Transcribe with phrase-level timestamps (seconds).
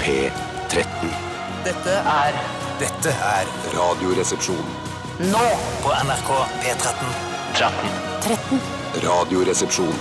[0.00, 1.08] P13.
[1.64, 2.36] Dette er
[2.80, 4.64] Dette er Radioresepsjon.
[5.18, 5.46] nå
[5.82, 6.30] på NRK
[6.62, 7.10] P13.
[8.22, 8.60] 13
[9.04, 9.96] Radioresepsjon.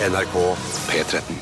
[0.00, 0.36] NRK
[0.88, 1.36] P13.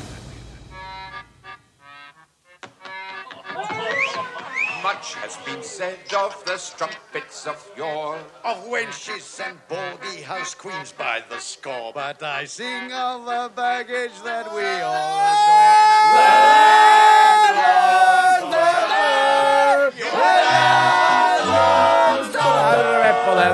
[4.83, 8.19] Much has been said of the strumpets of yore.
[8.43, 11.93] of wenches and baldy house queens by the score.
[11.93, 15.31] But I sing of the baggage that we all
[23.31, 23.53] på den.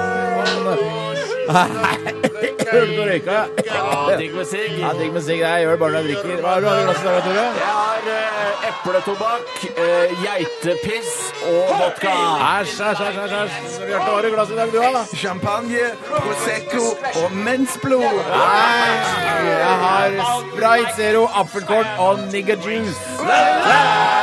[2.67, 3.37] Hører du røyka?
[3.65, 4.73] Ja, digg musikk.
[4.81, 5.39] Ja, digg musikk.
[5.39, 6.41] Jeg gjør det bare når jeg drikker.
[6.43, 7.45] Hva har du i glasset i dag, Tore?
[7.61, 11.13] Jeg har uh, epletobakk, uh, geitepiss
[11.47, 12.11] og vodka.
[12.49, 13.55] Æsj, æsj, æsj, æsj, æsj.
[13.85, 15.03] Bjarte, hva har du i glasset i dag, du, da?
[15.23, 16.83] Champagne, Prosecco
[17.23, 18.21] og mensblod.
[18.35, 18.93] Nei,
[19.47, 20.07] jeg har
[20.51, 24.16] Sprite Zero, apfelkorn og nigger Juice.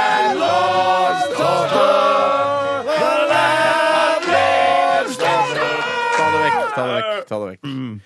[7.75, 7.97] Ta.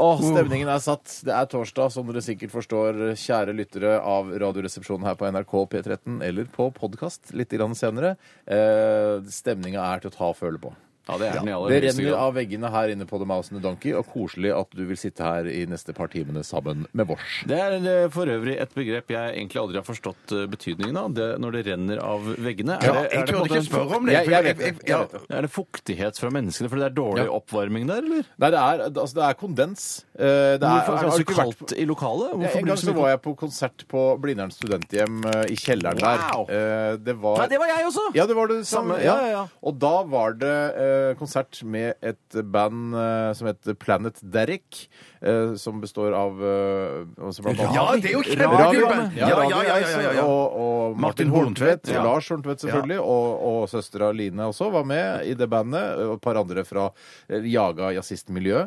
[0.00, 1.18] Åh, stemningen er satt.
[1.26, 6.22] Det er torsdag, som dere sikkert forstår, kjære lyttere av Radioresepsjonen her på NRK P13
[6.24, 8.14] eller på podkast litt senere.
[8.46, 10.72] Eh, stemninga er til å ta og føle på.
[11.08, 12.20] Ja, det er den i aller Det høyeste renner grad.
[12.24, 14.96] av veggene her inne på The Mouse and the Donkey, og koselig at du vil
[14.96, 17.42] sitte her i neste par timene sammen med vårs.
[17.46, 21.10] Det er eh, for øvrig et begrep jeg egentlig aldri har forstått eh, betydningen av.
[21.14, 22.78] Det, når det renner av veggene.
[22.80, 24.14] Ja, er, jeg det på en turde ikke en spørre om det.
[24.16, 24.98] Jeg- for jeg vet det, jeg ja.
[25.04, 25.22] vet det.
[25.36, 27.30] Er det fuktighet fra menneskene fordi det er dårlig Ja.
[27.36, 28.24] oppvarming der, eller?
[28.38, 29.84] Nei, det er, altså, det er kondens.
[30.16, 32.30] Eh, Det er, Hvorfor er det har så ikke vært kaldt i lokalet?
[32.32, 35.20] Hvorfor en blir gang det så så mye var jeg på konsert på Blindern studenthjem
[35.28, 36.46] eh, i kjelleren Wow.
[36.48, 36.54] der.
[36.56, 38.04] Eh, Det var Nei, det var jeg også!
[38.14, 38.94] Ja, det var det samme.
[38.94, 39.44] Samme, ja, ja, ja.
[39.62, 44.84] Og da var det eh, konsert med et band eh, som heter Planet Derrick,
[45.20, 49.16] eh, som består av eh, altså blant annet- Ja, det er jo kjempekult!
[49.18, 50.24] ja, Ja, ja, ja, ja, ja, ja.
[50.24, 52.02] Og, og Martin Martin Horntvedt, Horntvedt, ja.
[52.04, 56.24] Lars Horntvedt selvfølgelig, og, og søstera Line også var med i det bandet, og et
[56.24, 56.88] par andre fra
[57.28, 58.64] eh, Jaga jazzistmiljø.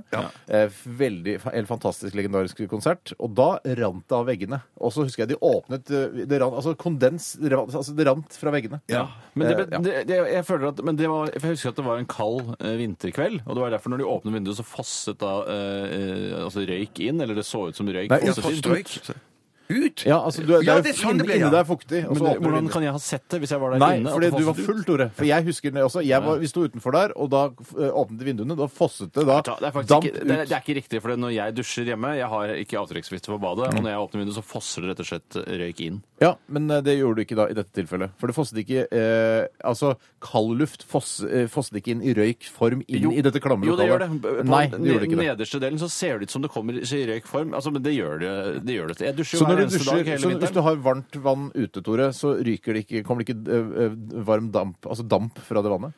[0.48, 3.12] Eh, Veldig, helt fantastisk legendarisk konsert.
[3.22, 4.62] Og da rant det av veggene.
[4.82, 8.08] Og så husker jeg de åpnet eh, det rant, Altså kondens det rant, altså, det
[8.08, 8.80] rant fra veggene.
[8.92, 9.80] Ja, men, det, Eh, ja.
[9.84, 12.08] det, det, jeg føler at, men det var, for jeg husker at det var en
[12.18, 15.96] kald eh, vinterkveld, og det var derfor når de åpnet vinduet, så fosset da eh,
[15.98, 18.64] eh, altså røyk inn, eller det så ut som røyk Nei, Ja, fosset inn.
[18.66, 19.27] Forstrøyk.
[19.70, 20.04] Ut?
[20.08, 21.52] Ja, altså, du, Ja, det er jo sånn inne, det ble, inne ja.
[21.52, 22.00] der er fuktig.
[22.08, 22.74] Og Men så det, åpner du hvordan vinduet.
[22.74, 24.08] kan jeg ha sett det hvis jeg var der Nei, inne?
[24.08, 24.70] at fordi det du var fosset ut?
[24.72, 25.08] full, Tore.
[25.18, 26.04] For jeg husker det også.
[26.08, 28.56] Jeg var, vi sto utenfor der, og da eh, åpnet de vinduene.
[28.58, 30.50] Da fosset det da Det er faktisk damp ikke, det, er- ut.
[30.50, 33.68] det er ikke riktig, for når jeg dusjer hjemme Jeg har ikke avtrekksvifte på badet,
[33.74, 36.00] og når jeg åpner vinduet, så fosser det rett og slett røyk inn.
[36.24, 38.16] Ja, men eh, det gjorde du ikke da i dette tilfellet.
[38.18, 42.86] For det fosset ikke eh, Altså, kald luft foss, eh, fosset ikke inn i røykform
[42.88, 43.12] inn Jo.
[43.12, 44.22] i dette klamme Jo, det gjør lokalet.
[44.24, 44.32] det.
[44.38, 45.28] På Nei, det gjorde det ikke det.
[45.28, 47.54] nederste delen så ser det ut som det kommer i røykform.
[47.58, 48.34] Altså, men det gjør det.
[48.66, 48.98] det, gjør det.
[49.06, 50.82] Jeg dusjer Så jo når hver du eneste dusjer, dag hele så hvis du har
[50.86, 53.98] varmt vann ute, Tore, så ryker det ikke, kommer det ikke eh, eh,
[54.28, 55.98] varm damp, altså damp fra det vannet?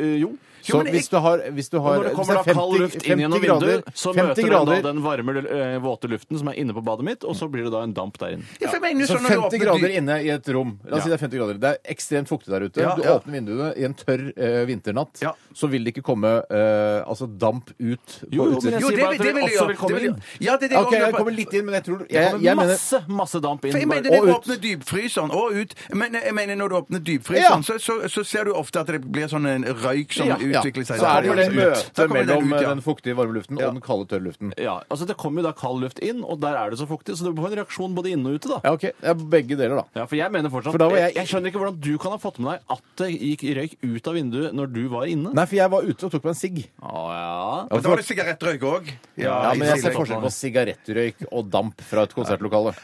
[0.00, 0.34] Uh, jo.
[0.64, 2.50] Så men jeg- hvis du har, hvis du har når det hvis kommer da det
[2.50, 6.38] er kald luft inn gjennom vinduet, så møter den da den varme, eh, våte luften
[6.38, 8.44] som er inne på badet mitt, og så blir det da en damp der inne.
[8.60, 10.48] Ja, for jeg mener Så sånn når du 50 åpner grader dy- inne i et
[10.48, 10.78] rom.
[10.88, 11.58] La oss si det er 50 grader.
[11.60, 12.80] Det er ekstremt fuktig der ute.
[12.80, 13.18] Ja, du ja.
[13.18, 15.32] åpner vinduene i en tørr eh, vinternatt, Ja.
[15.54, 18.72] så vil det ikke komme eh, altså damp ut på Jo, jo, men utsiden.
[18.72, 19.68] jeg Jo, sier det, bare vil- at det det vil jeg også gjøre.
[19.68, 20.14] vil komme inn.
[20.14, 22.30] jeg- Ja, det er det Ok, jeg kommer litt inn, men jeg tror Det Jeg,
[22.32, 23.72] kommer jeg mener masse, masse damp inn.
[23.72, 24.34] For jeg mener du det Og ut.
[24.44, 25.74] åpner dypfryseren og ut.
[25.92, 27.04] Men jeg mener når du åpner Ja.
[27.18, 30.36] dypfryseren, så, så, så ser du ofte at det blir sånn en røyk som Ja,
[30.38, 30.53] ja.
[30.60, 30.98] Utvikler seg.
[31.00, 32.68] Så er det jo det møtet mellom ut, ja.
[32.74, 33.68] den fuktige varmeluften Ja.
[33.68, 34.52] og den kalde tørrluften.
[34.60, 37.16] Ja, altså Det kommer jo da kald luft inn, og der er det så fuktig,
[37.16, 38.48] så det får en reaksjon både inne og ute.
[38.48, 38.60] da.
[38.64, 38.84] Ja, OK.
[39.02, 39.84] Ja, begge deler, da.
[40.00, 41.14] Ja, for jeg mener fortsatt For da var jeg...
[41.14, 43.74] jeg- jeg skjønner ikke hvordan du kan ha fått med deg at det gikk røyk
[43.82, 45.32] ut av vinduet når du var inne.
[45.34, 46.58] Nei, for jeg var ute og tok meg en sigg.
[46.82, 47.66] Å, ja.
[47.70, 48.92] Men da var det sigarettrøyk òg.
[49.16, 52.74] Ja, men jeg ser forskjell på sigarettrøyk og damp fra et konsertlokale.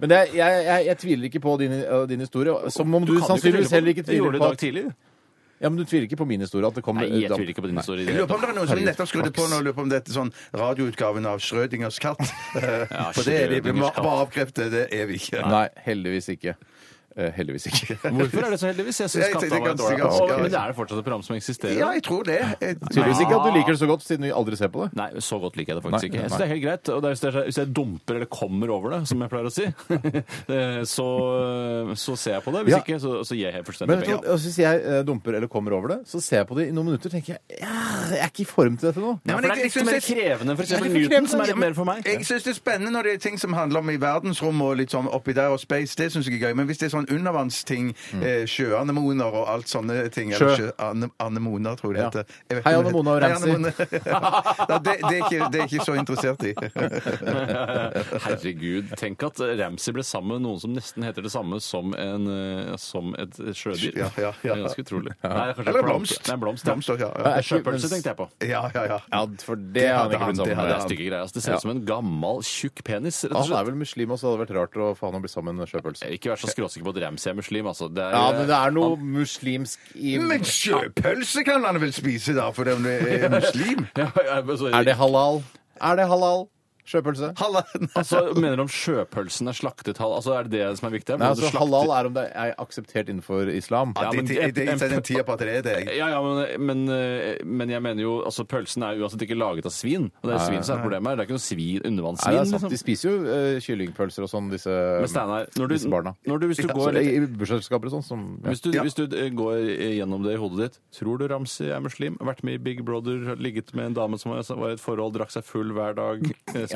[0.00, 2.54] Men det, jeg, jeg, jeg tviler ikke på din, uh, din historie.
[2.70, 4.38] Som om du, kan jo ikke sannsynligvis tvile på- heller ikke Jeg gjorde tviler gjorde
[4.38, 4.86] på i dag tidlig.
[5.58, 6.68] Ja, men du tviler ikke på min historie?
[6.68, 8.02] At det kom Nei, jeg tviler ikke på din historie.
[8.02, 9.76] i Jeg det lurer på om det er noen som nettopp skrudde på nå, lurer
[9.76, 12.20] på om det er sånn radioutgaven av Schrødingers katt.
[13.16, 15.40] For det er de vi må bare avkrefte, det er vi ikke.
[15.48, 16.56] Nei, heldigvis ikke.
[17.16, 17.94] Eh, heldigvis ikke.
[18.16, 18.98] Hvorfor er det så heldigvis?
[19.00, 20.00] Jeg syns Jeg Katta tenkte var ganske- dårlig.
[20.02, 21.78] ganske- Og- Men det er det fortsatt et program som eksisterer?
[21.78, 22.36] Ja, jeg tror det.
[22.60, 24.96] Jeg- Tydeligvis ikke at du liker det så godt, siden vi aldri ser på det.
[25.00, 26.20] Nei, så godt liker jeg det faktisk Nei, ikke.
[26.20, 26.38] Jeg synes nei.
[26.38, 26.88] det er helt greit.
[26.92, 29.48] Og det er, hvis, jeg, hvis jeg dumper eller kommer over det, som jeg pleier
[29.48, 29.66] å si,
[30.96, 31.06] så,
[31.96, 32.62] så ser jeg på det.
[32.66, 32.80] Hvis Ja.
[32.84, 34.20] ikke, så, så gir jeg helt Men fullstendig vet du, penger.
[34.20, 36.68] hva, altså, hvis jeg eh, dumper eller kommer over det, så ser jeg på det
[36.68, 37.72] i noen minutter tenker jeg ja,
[38.12, 39.16] jeg er ikke i form til dette nå.
[39.26, 41.84] Ja, for det er litt mer krevende for eksempel Newton, som er litt mer for
[41.88, 42.04] meg.
[42.06, 44.76] Jeg syns det er spennende når det er ting som handler om i verdensrommet og
[44.82, 45.96] litt sånn oppi der og space.
[45.96, 46.54] Det syns jeg er gøy.
[46.60, 47.94] Men hvis det er sånn sånn undervannsting.
[48.22, 50.32] eh, Sjøanemoner og alt sånne ting.
[50.32, 50.46] Sjø.
[50.46, 52.10] Eller sjø, ane, anemoner, tror jeg det Ja.
[52.10, 52.24] heter.
[52.50, 53.28] Jeg vet Hei, ikke om det- Anemona og Hei,
[54.06, 56.54] ja, det, det, er ikke, det er ikke så interessert i.
[58.26, 58.92] Herregud.
[58.98, 62.76] Tenk at Ramsay ble sammen med noen som nesten heter det samme som, en, eh,
[62.80, 63.96] som et sjødyr.
[63.96, 64.54] Ja, ja, ja.
[64.54, 65.14] Det er ganske utrolig.
[65.22, 65.90] Nei, kanskje Eller plante.
[65.92, 66.28] blomst.
[66.30, 66.64] Nei, blomst.
[66.66, 66.72] ja.
[66.74, 67.34] Blomst, ja, ja.
[67.36, 68.28] Ja, Sjøpølse tenkte jeg på.
[68.46, 68.98] Ja, ja, ja.
[69.12, 70.76] Ja, for det har han hadde ikke han, blitt det sammen hadde Det med.
[70.76, 71.22] er stygge greier.
[71.26, 71.32] ass.
[71.36, 73.22] Det ser ut som en gammel, tjukk penis.
[73.24, 75.20] rett og Han er vel muslim og så hadde det vært rart å få han
[75.20, 76.10] å bli sammen med sjøpølse.
[76.16, 77.66] Ikke vær så skråsikker på at Ramsay er muslim.
[77.70, 77.88] Altså.
[77.88, 82.34] Det er, Ja, men det er noe muslimsk i Men sjøpølse kan han vel spise,
[82.36, 83.86] da, for han er muslim?
[84.00, 85.42] Ja, ja, men så- Er det halal?
[85.80, 86.46] Er det halal?
[86.86, 87.32] Sjøpølse?
[87.96, 90.18] Altså, Mener du om sjøpølsen er slaktet halal?
[90.20, 91.16] Altså, Er det det som er viktig?
[91.20, 93.94] Nei, altså Halal er om det er akseptert innenfor islam.
[93.98, 95.76] Ja, men, det, det, det den tida på at det er det.
[95.96, 99.66] Ja, ja, men, men, eh, men jeg mener jo altså Pølsen er uansett ikke laget
[99.68, 100.08] av svin.
[100.22, 101.18] Og det er svin som er problemet her.
[101.18, 102.38] Det er ikke noe svin, Nei, det undervannssvin.
[102.40, 102.66] er sant.
[102.66, 102.82] De liksom.
[102.84, 106.14] spiser jo uh, kyllingpølser og sånn, disse, når du, disse barna.
[106.28, 108.06] når du, hvis du Ja, går så I bursdagsselskaper og sånn.
[108.06, 108.52] Som, ja.
[108.52, 109.56] Hvis du, hvis du eh, går
[109.98, 112.18] gjennom det i hodet ditt, tror du Ramsi er muslim?
[112.26, 115.32] Vært med i Big Brother, ligget med en dame som var i et forhold, drakk
[115.34, 116.22] seg full hver dag,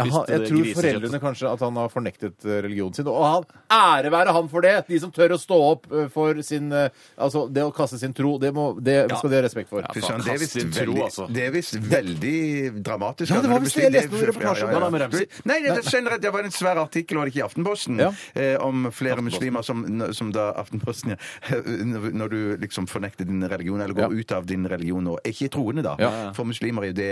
[0.06, 3.06] eh, har, jeg tror foreldrene kanskje at han har fornektet eh, religionen sin.
[3.10, 4.74] Og han, ære være han for det!
[4.88, 6.88] De som tør å stå opp eh, for sin eh,
[7.20, 9.84] Altså, det å kaste sin tro, det, må, det skal de ha respekt for.
[9.94, 11.26] Fy søren, Det er visst tro, veldig, altså.
[11.30, 13.32] det er visst veldig dramatisk.
[13.34, 13.84] Ja, det var visst det.
[13.84, 14.66] Jeg leste noen Ja, ja, reportasjer.
[14.66, 14.72] ja.
[14.74, 15.26] Hva da med Ramsey?
[15.50, 18.10] Nei, det, det, generelt, det var en svær artikkel, var det ikke i Aftenposten, Ja.
[18.34, 19.84] eh, om flere muslimer som,
[20.16, 21.20] som da Aftenposten, ja,
[21.90, 24.20] når når du liksom fornekter din religion, eller går Ja.
[24.20, 25.94] ut av din religion og er ikke troende, da.
[26.00, 26.10] Ja.
[26.36, 27.10] For muslimer er jo det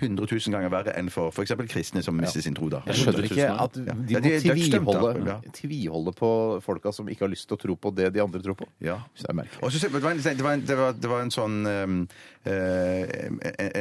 [0.00, 1.52] 100 000 ganger verre enn for f.eks.
[1.70, 2.82] kristne som mister sin tro, da.
[2.86, 5.00] Jeg skjønner ikke at de Ja, må de er dødsdømt, da.
[5.00, 5.36] tviholde, Ja.
[5.58, 6.30] tviholde på
[6.62, 8.68] folka som ikke har lyst til å tro på det de andre tror på.
[8.84, 9.00] Ja.
[9.16, 9.62] Så det er merkelig.
[9.62, 12.08] Og så, det, var en, det, var en, det, var, det var en sånn um,
[12.44, 13.02] eh,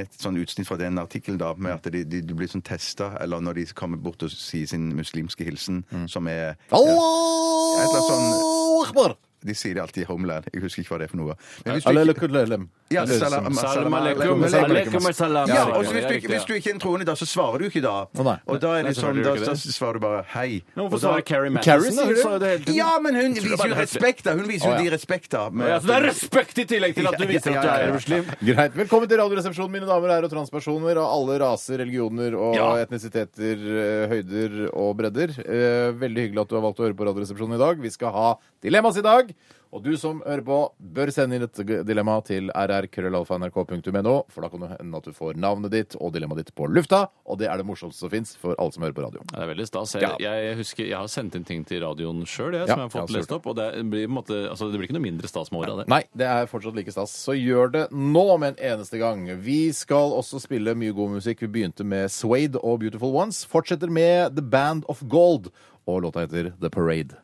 [0.01, 3.13] Et sånn utsnitt fra den artikkelen da, med at de, de, de blir sånn testa,
[3.21, 8.09] eller når de kommer bort og sier sin muslimske hilsen, som er et eller annet
[8.09, 9.26] sånn-!
[9.47, 10.49] De sier det alltid i Homeland.
[10.53, 11.35] Jeg husker ikke hva det er for noe.
[11.65, 15.07] Men hvis du ikke, ja, salam, Salam salam alaikum, alaikum.
[15.13, 15.49] salam.
[15.51, 17.59] Ja, og så hvis, du ikke, hvis du ikke er en troende, da, så svarer
[17.59, 17.95] du ikke da.
[18.23, 18.35] Nei.
[18.47, 20.61] Og da er det sånn, da, da svarer du bare hei.
[20.75, 21.97] Men Og Hvorfor svarer Carrie Carrie Madison?
[21.97, 22.05] da?
[22.07, 22.77] sier Hun sa jo det hele tiden.
[22.77, 24.35] Ja, men hun viser jo respekt, da.
[24.39, 25.43] Hun viser jo de respekt, da.
[25.49, 27.93] med Ja, så det er respekt i tillegg til at du viser at du er
[27.97, 28.31] muslim?
[28.51, 28.77] Greit.
[28.79, 32.69] Velkommen til Radioresepsjonen, mine damer og herrer og transpersoner av alle raser, religioner og Ja.
[32.87, 35.35] etnisiteter, eh, høyder og bredder.
[35.43, 37.79] Eh, Veldig hyggelig at du har valgt å høre på Radioresepsjonen i dag.
[37.81, 38.27] Vi skal ha
[38.63, 39.33] Dilemmas i dag.
[39.75, 44.61] Og du som hører på, bør sende inn et dilemma til rrkrøllalfa.nrk.no, for da kan
[44.63, 47.01] det hende at du får navnet ditt og dilemmaet ditt på lufta.
[47.27, 49.25] Og det er det morsomste som fins for alle som hører på radio.
[49.27, 49.93] Ja, det er veldig stas.
[49.97, 50.31] Jeg, Ja.
[50.39, 53.31] jeg husker, jeg har sendt inn ting til radioen sjøl, som jeg har fått lest
[53.35, 53.45] opp.
[53.51, 55.87] Og det blir, måte, altså, det blir ikke noe mindre stas med året av det.
[55.91, 57.11] Nei, det er fortsatt like stas.
[57.11, 59.27] Så gjør det nå med en eneste gang.
[59.43, 61.41] Vi skal også spille mye god musikk.
[61.43, 63.43] Vi begynte med Suede og Beautiful Ones.
[63.45, 65.51] Fortsetter med The Band of Gold.
[65.85, 67.19] Og låta heter The Parade.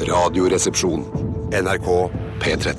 [0.00, 1.04] Radioresepsjon.
[1.50, 2.10] NRK
[2.40, 2.74] P13.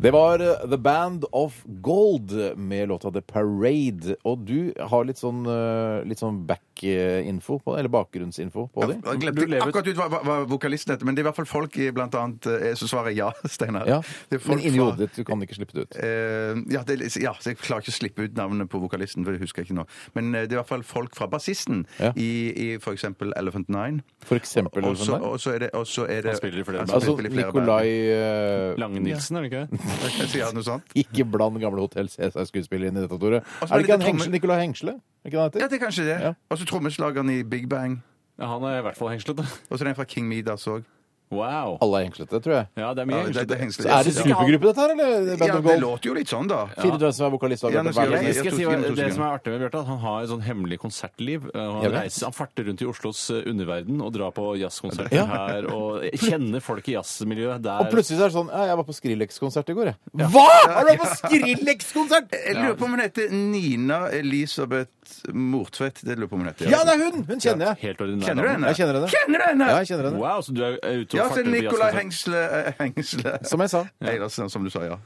[0.00, 4.16] Det var eh, The Band of Gold med låta The Parade.
[4.24, 6.44] Og du har litt sånn, eh, litt sånn
[6.82, 8.98] back-info på det, eller bakgrunnsinfo på det?
[9.04, 11.28] Jeg glemte Du lever- akkurat ut hva, hva, hva vokalisten heter, men det er i
[11.30, 13.86] hvert fall folk i blant annet eh, Så svarer ja, Steinar.
[13.86, 15.96] Ja, Det er folk Men inni fra- hodet ditt, du kan ikke slippe det ut.
[15.98, 19.24] Eh, ja, det, er- ja, så jeg klarer ikke å slippe ut navnet på vokalisten,
[19.24, 19.86] for det husker jeg ikke nå.
[20.14, 22.12] Men eh, det er i hvert fall folk fra bassisten Ja.
[22.16, 24.02] i, i eksempel Elephant Nine.
[24.24, 24.82] For eksempel.
[24.84, 26.64] Og eller så sånn og så er det, og så er det Han spiller i
[26.66, 26.96] flere Han band.
[26.98, 30.52] Altså spiller i flere Nikolai eh, Lange Nilsen, er det ikke det?
[30.58, 30.96] noe sånt?
[30.98, 33.42] Ikke bland gamle Hotell Cæsar-skuespillere inn i dette, Tore.
[33.44, 34.32] så Er er det det ikke han trommel- Hengsle?
[34.38, 34.94] Nikolai Hengsle?
[34.98, 35.68] Er ikke det han Ja, heter?
[35.68, 36.16] det er kanskje det.
[36.22, 36.32] Ja.
[36.50, 37.98] Og så trommeslageren i Big Bang.
[38.38, 39.44] Ja, han er i hvert fall hengslete.
[39.68, 40.84] Og så er det en fra King Midas òg.
[41.30, 41.76] Wow.
[41.84, 42.66] Alle er hengslete, tror jeg.
[42.76, 43.60] Ja, det er mye Ja, det- det er hengslete.
[43.60, 43.88] hengslete.
[43.88, 44.22] Så er det Ja.
[44.22, 45.36] supergruppe, dette her, eller?
[45.36, 45.82] Band Ja, of det Gold?
[45.82, 46.66] låter jo litt sånn, da.
[46.78, 49.12] Fire du som er vokalist og Ja, nå skal hver jeg- Skal si hva, det
[49.14, 51.42] som er artig med Bjarte, at han har et sånn hemmelig konsertliv.
[51.54, 52.02] Han, Jeg vet.
[52.02, 55.26] reiser, han farter rundt i Oslos uh, underverden og drar på jazzkonserter Ja.
[55.26, 57.80] her og kjenner folk i jazzmiljøet der.
[57.80, 59.96] Og plutselig så er det sånn ja, Jeg var på Skrillex-konsert i går, jeg.
[60.16, 60.48] Hva?!
[60.72, 62.30] Har du vært på Skrillex-konsert?!
[62.32, 64.88] Jeg lurer på om hun heter Nina Elisabeth
[65.32, 66.02] Mortvedt.
[66.04, 66.70] Det lurer jeg på om hun heter.
[66.70, 67.24] Ja, det er hun!
[67.24, 67.76] Hun kjenner jeg.
[67.88, 68.66] Helt ordinær Kjenner du henne?
[68.72, 69.08] Jeg kjenner henne.
[69.12, 69.66] Kjenner du henne?
[69.68, 70.18] Ja, jeg kjenner henne.
[70.22, 71.90] Wow, så du er er ute Ja, til Nicolai?
[71.98, 73.38] Hengsle, eh, Hengsle.
[73.50, 73.84] Som jeg sa.
[74.02, 74.98] Eilertsen, som du sa, ja.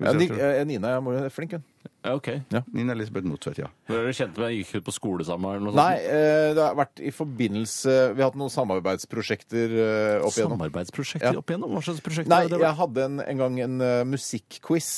[0.00, 1.64] Ja, Ni- eh, Nina er flink, hun.
[2.04, 2.28] Ja, ok.
[2.72, 3.66] Nina Elisabeth Mortvedt, ja.
[3.88, 4.52] Hvor er dere kjent med?
[4.54, 5.50] Gikk ut på skole sammen?
[5.58, 10.22] Eller noe Nei, eh, det har vært i forbindelse Vi har hatt noen samarbeidsprosjekter eh,
[10.24, 10.54] opp igjennom.
[10.56, 11.42] Samarbeidsprosjekter Ja.
[11.42, 11.74] opp igjennom?
[11.74, 14.90] Hva slags prosjekter Nei, har det jeg hadde en, en gang en uh, musikkquiz.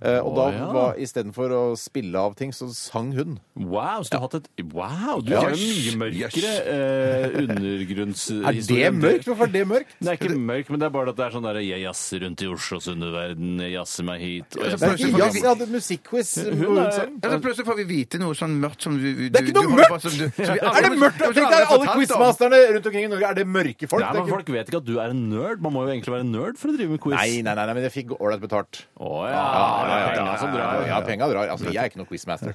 [0.00, 0.66] eh, og Å, da ja.
[0.78, 3.36] var istedenfor å spille av ting, så sang hun.
[3.54, 8.88] Wow, så du har hatt et Wow, du har jo mye mørkere eh, undergrunnshistorie.
[8.88, 9.28] Er det mørkt?
[9.28, 9.94] Hvorfor er det mørkt?
[10.00, 12.24] Det er ikke mørkt, men det er bare at det er sånn der Jeg jazzer
[12.26, 15.48] rundt i Oslos underverden, jeg jazzer meg hit og jeg Det er ikke jazz, jeg
[15.50, 16.25] hadde musikkquiz.
[16.26, 17.12] Hvis Hun er- selv.
[17.22, 19.56] Ja, så plutselig får vi vite noe sånn mørkt som du, du Det er ikke
[19.60, 20.02] noe mørkt!
[20.02, 21.18] du- vi Er det mørkt?
[21.22, 24.02] Tenk deg, alle quizmasterne rundt omkring i Norge, er det mørke folk?
[24.02, 25.60] Nei, men ikke- Folk vet ikke at du er en nerd.
[25.60, 27.16] Man må jo egentlig være en nerd for å drive med quiz.
[27.16, 28.82] Nei, nei, nei, nei, men jeg fikk ålreit betalt.
[28.98, 29.32] Å ja.
[29.32, 30.86] Ja, ja, ja, Penga som drar.
[30.86, 31.48] ja, penga drar.
[31.54, 32.54] Altså, jeg er ikke noe quizmaster.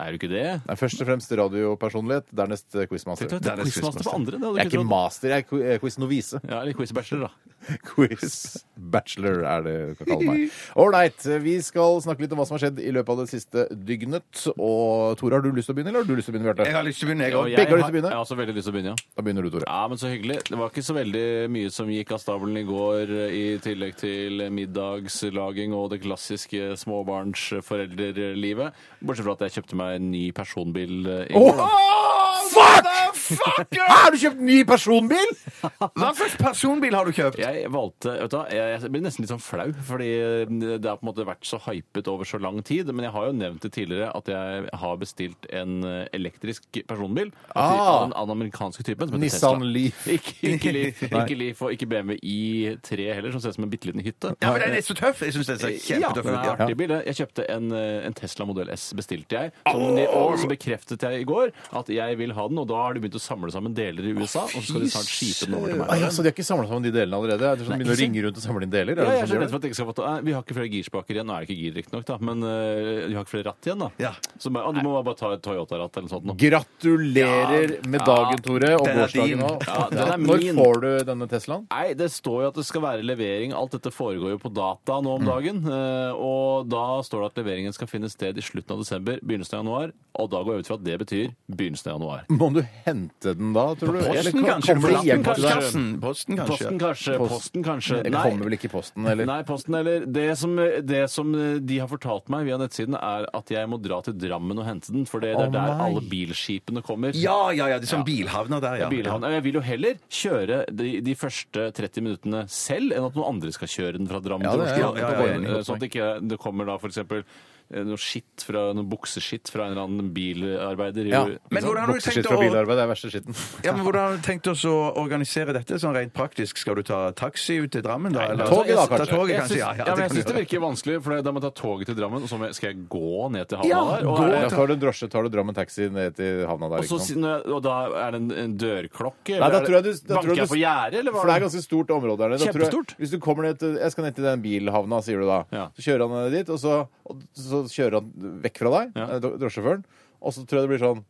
[0.00, 0.44] Er du ikke det?
[0.66, 3.28] Nei, først og fremst radiopersonlighet, dernest eh, quizmaster.
[3.28, 4.38] Tenk deg, er Quizmaster på andre.
[4.40, 6.40] Det Jeg er ikke master, jeg er eh.
[6.48, 7.50] Ja, eller quiz-bachelor, da.
[7.90, 10.54] Quiz-bachelor er det du kan kalle meg.
[10.80, 13.66] Ålreit, vi skal snakke litt om hva som har skjedd i løpet av det siste
[13.70, 14.44] dygnet.
[14.56, 16.66] Og Tore, har du lyst til å begynne, eller har du lyst til å begynne,
[16.66, 17.50] Jeg har lyst til å begynne, jeg òg.
[17.56, 18.10] Begge har lyst til å begynne?
[18.10, 19.10] Jeg har også veldig lyst til å begynne, ja.
[19.16, 19.66] Da begynner du, Tore.
[19.68, 20.38] Ja, men så hyggelig.
[20.48, 21.26] Det var ikke så veldig
[21.56, 28.72] mye som gikk av stabelen i går, i tillegg til middagslaging og det klassiske småbarnsforeldrelivet.
[29.02, 31.56] Bortsett fra at jeg kjøpte meg en ny personbil eh, i går.
[31.60, 32.29] da.
[32.50, 33.76] Fuck!
[33.90, 35.32] Har du kjøpt ny personbil?!
[35.60, 37.38] Hva slags personbil har du kjøpt?
[37.40, 40.08] Jeg valgte, vet du hva, jeg, jeg blir nesten litt sånn flau, fordi
[40.50, 42.90] det har på en måte vært så hypet over så lang tid.
[42.94, 47.30] Men jeg har jo nevnt det tidligere at jeg har bestilt en eh, elektrisk personbil.
[47.54, 47.70] Ah.
[47.70, 49.10] Av den, amerikanske typen.
[49.10, 49.70] Som heter Nissan Tesla.
[49.76, 50.06] Leaf.
[50.16, 53.72] Ikke, ikke, Leaf, ikke Leaf og ikke BMW i3 heller, som ser ut som en
[53.72, 54.34] bitte liten hytte.
[54.42, 55.22] Ja, men Den er så tøff!
[55.24, 56.32] Jeg syns den ser kjempetøff ut.
[56.32, 56.54] er Ja.
[56.56, 56.94] artig bil.
[57.06, 59.52] Jeg kjøpte en, eh, en Tesla modell S, bestilte jeg.
[59.70, 62.94] Som, og så bekreftet jeg i går at jeg vil ha den, og da har
[62.94, 65.54] de begynt å samle sammen deler i USA, og så skal de snart skipe den
[65.58, 66.00] over til meg.
[66.00, 67.42] ja, så de har ikke samla sammen de delene allerede?
[67.50, 68.92] Er det sånn, Nei, begynner å ringe rundt og samle inn deler?
[68.92, 70.20] Er Ja, jeg er sånn så redd for at jeg ikke skal få ta Nei,
[70.30, 71.26] Vi har ikke flere girspaker igjen.
[71.26, 73.78] Nå er det ikke gir, riktignok, da, men eh, vi har ikke flere ratt igjen,
[73.84, 73.90] da.
[73.98, 74.12] Ja.
[74.38, 76.24] Så bare, ah, du må bare ta et Toyota-ratt eller noe sånt.
[76.24, 76.34] nå.
[76.40, 79.44] Gratulerer med dagen, Tore, og Den er gårsdagen din.
[79.46, 79.64] òg.
[79.66, 80.56] Ja, den er Når min.
[80.56, 81.66] får du denne Teslaen?
[81.70, 83.52] Nei, det står jo at det skal være levering.
[83.56, 85.62] Alt dette foregår jo på data nå om dagen.
[85.66, 89.58] eh, Og da står det at leveringen skal finne sted i slutten av desember, begynnelsen
[89.58, 89.92] av januar.
[90.18, 92.24] Og da går jeg ut fra at det betyr begynnelsen av januar.
[92.30, 93.98] Må du hente den da, tror du?
[94.04, 94.74] Eller Posten, kanskje?
[94.76, 95.50] Kommer det hjem til deg?
[95.50, 95.86] Postkassen?
[96.00, 96.56] Posten, kanskje?
[96.56, 97.16] Posten kanskje.
[97.18, 97.98] Post- Posten kanskje.
[98.06, 99.26] Det kommer vel ikke i posten, eller?
[99.26, 101.32] Nei, posten eller det som, det som
[101.66, 104.92] de har fortalt meg via nettsiden, er at jeg må dra til Drammen og hente
[104.94, 105.04] den.
[105.10, 105.88] For det Å, er der nei.
[105.90, 107.12] alle bilskipene kommer.
[107.18, 107.78] Ja, ja, ja.
[107.82, 108.88] Det er sånn bilhavner der, ja.
[108.92, 109.26] Bilhavn.
[109.34, 113.50] Jeg vil jo heller kjøre de, de første 30 minuttene selv, enn at noen andre
[113.58, 114.82] skal kjøre den fra Drammen Ja, til det er- Oslo.
[114.86, 115.44] ja, ja, ja, ja, Borgen.
[115.50, 115.64] enig.
[115.66, 117.24] sånn at det ikke det kommer da for eksempel eh,
[117.70, 121.06] noe skitt fra, noe bukseskitt fra en eller annen bilarbeider.
[121.06, 121.20] Ja.
[121.54, 123.36] Men hvordan har du Bukseskitt tenkt fra å bilarbeid er verste skitten.
[123.66, 126.58] Ja, men Hvordan har du tenkt oss å organisere dette sånn rent praktisk?
[126.58, 128.24] Skal du ta taxi ut til Drammen, da?
[128.32, 129.14] eller- toget da, Ta kanskje?
[129.14, 131.22] toget, Jeg kanskje, syns, ja, ja, ja, men jeg kan syns det virker vanskelig, for
[131.22, 133.48] da må jeg ta toget til Drammen, og så må jeg- skal jeg gå ned
[133.48, 134.06] til havna Ja, der.
[134.10, 136.76] Og, er- Ja, tar du drosje, tar du Drammen taxi ned til havna der.
[136.78, 137.02] og, ikke sant?
[137.06, 137.76] si- når jeg- og da
[138.08, 139.38] er det en, en dørklokke?
[139.38, 141.20] Nei, da tror jeg du, da tror Banker jeg jeg du på gjerdet, eller hva?
[141.20, 142.38] For det er ganske stort område der nede.
[142.40, 142.96] Da tror jeg- Kjempestort.
[142.98, 145.44] Hvis du kommer ned til Jeg skal ned til den bilhavna, sier du da.
[145.52, 145.68] Ja.
[145.78, 149.04] Så kjører han ned dit, og så, og så kjører han vekk fra deg, Ja.
[149.16, 149.84] eh, dro- drosjesjåføren,
[150.22, 151.04] og så tror jeg det blir sånn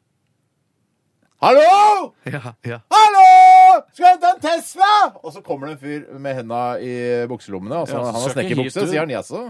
[1.40, 2.12] Hallo!
[2.28, 2.78] Ja, ja.
[2.92, 3.80] Hallo!
[3.94, 4.88] Skal jeg hente en Tesla?
[5.24, 6.90] Og så kommer det en fyr med henda i
[7.30, 7.78] bukselommene.
[7.80, 8.80] Og så, Ja, så han har søker snekkerbukse.
[8.80, 8.90] hit, du.
[8.92, 9.40] Sier han jaså?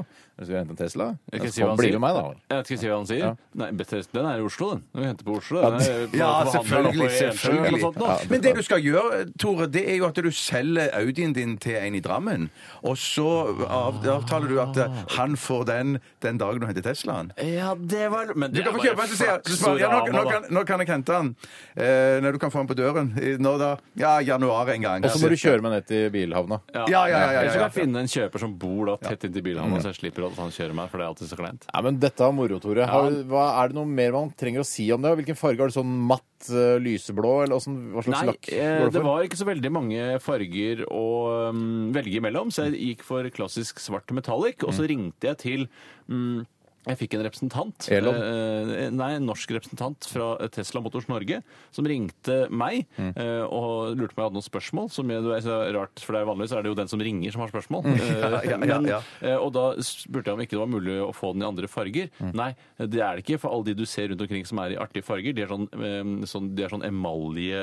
[0.40, 1.06] Skal jeg hente en Tesla?
[1.32, 1.98] Jeg kan si hva han Bli sier.
[1.98, 2.56] med meg, da.
[2.56, 3.18] Jeg skal si hva han sier.
[3.20, 3.32] Ja.
[3.60, 4.82] Nei, Bethesda, den er i Oslo, den.
[4.96, 5.60] Vi henter på Oslo.
[5.60, 8.06] Den er Ja, på handelen selvfølgelig, oppe i Ensjø eller noe sånt nå.
[8.08, 8.16] Ja.
[8.30, 11.76] Men det du skal gjøre, Tore, det er jo at du selger Audien din til
[11.76, 12.48] en i Drammen.
[12.82, 13.26] Og så
[13.68, 17.32] av- avtaler du at eh, han får den den dagen du henter Teslaen.
[17.36, 19.42] Ja, det var Men Du det kan er få bare kjøpe den, så sier jeg,
[19.44, 21.36] så svarer jeg, nå, nå, kan, nå kan jeg hente den.
[21.76, 23.12] Eh, når du kan få den på døren.
[23.20, 23.76] I- Når da?
[23.96, 25.04] Ja, januar en gang.
[25.04, 26.60] Og så må du kjøre meg ned til bilhavna.
[26.74, 28.86] Ja, Ja, ja, ja, ja, Eller så ja, kan jeg finne en kjøper som bor
[28.86, 31.30] da tett inntil bilhavna, så jeg slipper at han kjører meg, for det er alltid
[31.30, 31.66] så kleint.
[31.70, 32.86] Ja, men Dette er moro, Tore.
[32.90, 35.14] Har, hva, er det noe mer man trenger å si om det?
[35.20, 35.76] Hvilken farge har du?
[35.76, 39.40] Sånn matt eh, lyseblå, eller hva slags Nei, lakk eh, går det det var ikke
[39.40, 41.04] så veldig mange farger å
[41.50, 45.68] um, velge imellom, så jeg gikk for klassisk svart metallic, og så ringte jeg til
[46.08, 46.42] um,
[46.88, 48.14] jeg fikk en representant, Elon?
[48.16, 51.42] eh, nei, en norsk representant fra Tesla Motors Norge,
[51.76, 54.88] som ringte meg eh, og lurte på om jeg hadde noen spørsmål.
[54.90, 57.00] Som er, det er så rart, for det er Vanligvis er det jo den som
[57.04, 57.84] ringer, som har spørsmål.
[58.00, 58.98] Eh, ja, ja, men, ja.
[59.20, 61.68] eh, og da spurte jeg om ikke det var mulig å få den i andre
[61.70, 62.08] farger.
[62.32, 64.78] Nei, det er det ikke, for alle de du ser rundt omkring som er i
[64.80, 67.60] artige farger, de er sånn, eh, sånn, de er sånn emalje...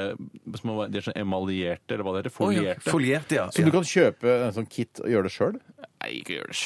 [0.62, 2.36] små- De er sånn emaljerte, eller hva det heter.
[2.38, 2.86] Folierte.
[2.94, 3.48] Folierte, ja.
[3.52, 5.58] Så du kan kjøpe en sånn kit og gjøre det sjøl?
[5.98, 6.60] Nei, ikke gjøre det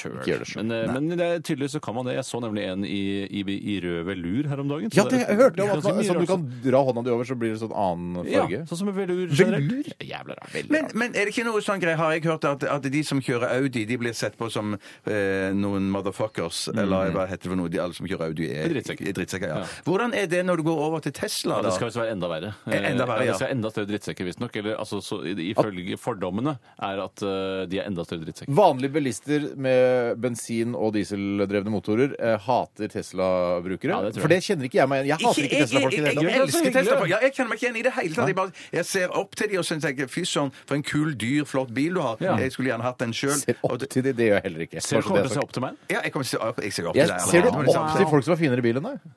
[0.51, 0.65] sjøl.
[0.65, 2.17] Men, eh, men det er tydeligvis så kan man det.
[2.19, 3.41] Jeg så nemlig en i, i,
[3.75, 4.91] i rød velur her om dagen.
[4.91, 7.23] så Ja, det, jeg hørte om at man, sånn, du kan dra hånda di over,
[7.29, 8.57] så blir det sånn annen farge.
[8.59, 9.27] Ja, sånn som en velur.
[9.31, 9.89] Velur?
[10.01, 10.57] Jævla rart.
[10.69, 13.21] Men, men er det ikke noe sånn greie, har jeg hørt at, at de som
[13.21, 14.73] kjører Audi, de blir sett på som
[15.05, 18.69] eh, noen motherfuckers, eller hva heter det for noe, de alle som kjører Audi er
[18.73, 19.07] Drittsekker.
[19.07, 19.47] er drittsekker.
[19.53, 19.61] Ja.
[19.61, 19.69] Ja.
[19.85, 22.27] Hvordan er det når du går over til Tesla, Ja, det skal visst være enda
[22.31, 22.53] verre.
[22.67, 23.31] Eh, enda verre, ja.
[23.31, 23.31] ja.
[23.31, 24.55] Det skal være enda større drittsekker, visstnok.
[24.61, 28.53] Eller altså, så, i- ifølge fordommene er at uh, de er enda større drittsekker.
[28.57, 33.91] Vanlige bilister bilister med bensin- og dieseldrevne motorer eh, hater Tesla-brukere.
[33.91, 34.23] Ja, det tror jeg.
[34.25, 35.09] For det kjenner ikke jeg meg igjen.
[35.11, 36.41] Jeg hater ikke Tesla-folk i det hele tatt.
[36.41, 37.09] elsker Tesla-folk.
[37.11, 38.31] Ja, jeg kjenner meg ikke igjen i det hele tatt.
[38.31, 41.13] Jeg, bare, jeg ser opp til de og så tenker fy søren, for en kul,
[41.21, 42.17] dyr, flott bil du har.
[42.23, 42.35] Ja.
[42.41, 43.35] Jeg skulle gjerne hatt den sjøl.
[43.41, 44.81] Ser opp til de, det gjør jeg heller ikke.
[44.81, 45.79] Ser du så kommer det til å se opp til meg?
[45.91, 47.25] Ja, jeg, kommer til, å jeg ser opp til jeg, deg.
[47.27, 47.97] ser du Ja, men det er opp sant.
[48.01, 49.09] til folk som har finere bil enn deg?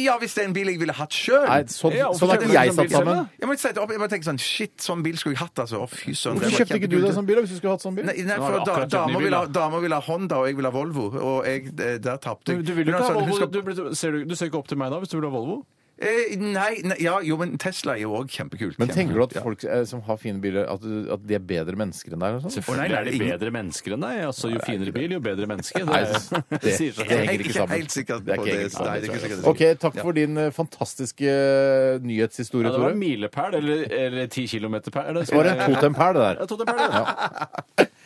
[0.00, 1.44] Ja, hvis det er en bil jeg ville hatt sjøl.
[1.46, 3.16] Nei, sånn, Ja, sånn er kjøper ikke du jeg sånn satt selv, sammen.
[3.20, 3.40] da?
[3.40, 5.82] Jeg må sette opp, jeg må tenke sånn Shit, sånn bil skulle jeg hatt, altså.
[5.84, 6.38] Å, fy søren.
[6.40, 7.06] det Hvorfor var kjøpte ikke du kjempekult.
[7.10, 8.06] deg sånn bil da, hvis du skulle hatt sånn bil?
[8.08, 10.38] Nei, nei, for da, akkurat kjøpt ny damer bil, vil, ha, damer vil ha Honda,
[10.40, 11.04] og jeg vil ha Volvo.
[11.20, 12.59] Og jeg, eh, der tapte jeg.
[12.62, 13.36] Du vil jo ikke ha altså, Volvo.
[13.36, 15.28] husk Du, blir- ser, du, du ser ikke opp til meg da hvis du vil
[15.30, 15.60] ha Volvo?
[16.00, 18.78] Eh, nei, nei, ja, jo, men Tesla er jo òg kjempekult.
[18.80, 19.42] Men tenker du at ja.
[19.44, 20.80] folk eh, som har fine biler, at,
[21.12, 22.38] at de er bedre mennesker enn deg?
[22.38, 22.54] Og sånn?
[22.54, 24.20] Selvfølgelig er de ingen- bedre mennesker enn deg.
[24.30, 25.82] Altså, jo finere bil, jo bedre menneske.
[25.84, 27.12] Nei, Det, det, sier seg det selv.
[27.12, 27.76] Jeg er ikke ikke sammen.
[27.76, 28.72] helt sikker Det er på ikke det.
[28.80, 32.80] Nei, det er ikke sikkert OK, takk for din eh, fantastiske eh, nyhetshistorie, Ja, det
[32.86, 33.00] var Tore.
[33.04, 35.20] milepæl eller, eller ti kilometer pæl.
[35.20, 36.40] Det var en totempæl, det der.
[36.40, 37.86] Ja, totempæl, ja.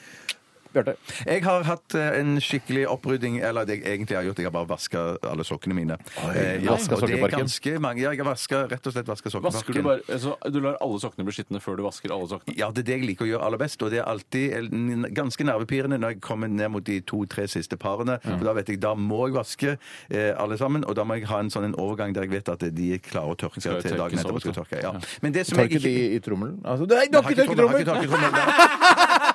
[0.75, 0.95] Bjarte.
[1.27, 4.55] Jeg har hatt eh, en skikkelig opprydding, eller det jeg egentlig har gjort, jeg har
[4.57, 5.97] bare vaska alle sokkene mine.
[6.35, 7.45] Eh, ja, vasket og det er sokkeparken?
[7.45, 8.03] ganske mange.
[8.05, 9.85] Ja, jeg har vaska, rett og slett vaska Vasker du sokkeparken.
[9.85, 12.57] bare altså, Du lar alle sokkene bli skitne før du vasker alle sokkene?
[12.59, 15.07] Ja, det er det jeg liker å gjøre aller best, og det er alltid en-
[15.15, 18.19] ganske nervepirrende når jeg kommer ned mot de to-tre siste parene.
[18.25, 19.77] For da vet jeg, da må jeg vaske
[20.11, 22.49] eh, alle sammen, og da må jeg ha en sånn en overgang der jeg vet
[22.49, 24.31] at de er klare å tørke Skal jo til dagen tørkes etterpå.
[24.31, 24.93] over, Skal tørke, ja.
[25.23, 26.59] Men det som Tar jeg ikke de i trommelen?
[26.65, 27.85] Altså, nei, du har ikke tørketrommel,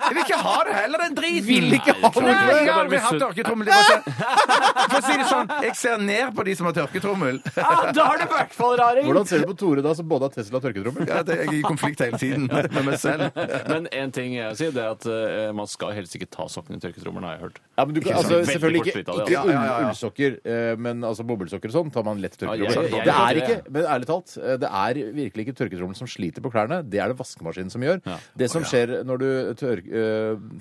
[0.09, 1.45] Jeg vil ikke ha det heller, den driten!
[1.49, 2.55] Vil ikke ha Nei, det!
[2.65, 3.69] jeg har aldri hatt tørketrommel.
[3.69, 7.39] For å si det sånn, jeg ser ned på de som har tørketrommel.
[7.59, 9.05] Ja, da er det i hvert fall raring!
[9.09, 11.05] Hvordan ser du på Tore da, som både har Tesla og tørketrommel?
[11.09, 13.29] Ja, det, jeg er i konflikt hele tiden med meg selv.
[13.69, 16.79] Men en ting jeg sier, det er at eh, man skal helst ikke ta sokkene
[16.79, 17.61] i tørketrommelen, har jeg hørt.
[17.79, 19.43] Ja, men du kan, altså, Veldig selvfølgelig ikke, kortslitt av ikke ja.
[19.45, 19.91] ull, Ja, ja, ja.
[19.93, 22.89] ullsokker, eh, men altså bobbelsokker og sånn tar man lett Ja, tørketrommel.
[22.89, 26.07] jeg- jeg- det er ikke, men ærlig talt, eh, det er virkelig ikke tørketrommelen som
[26.09, 26.81] sliter på klærne.
[26.89, 28.01] Det er det vaskemaskinen som gjør.
[28.09, 28.17] Ja.
[28.43, 29.98] Det som skjer når du tør, eh,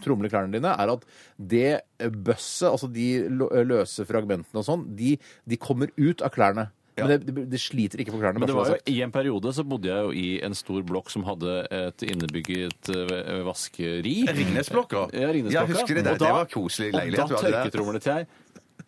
[0.05, 1.05] tromler klærne dine, er at
[1.39, 3.07] det eh, bøsset, altså de
[3.69, 5.15] løse fragmentene og sånn, de,
[5.49, 6.69] de kommer ut av klærne.
[6.99, 8.41] Men det, det, det sliter ikke på klærne.
[8.43, 8.79] Men det var jo.
[8.91, 12.91] I en periode så bodde jeg jo i en stor blokk som hadde et innebygget
[12.91, 14.17] eh, vaskeri.
[14.27, 15.05] Ringnesblokka?
[15.15, 15.55] Ja, Ringnesblokka.
[15.55, 16.17] Ja, husker det.
[16.17, 17.55] Og Det var koselig leilighet Og da der.
[17.61, 18.27] tørketromlet jeg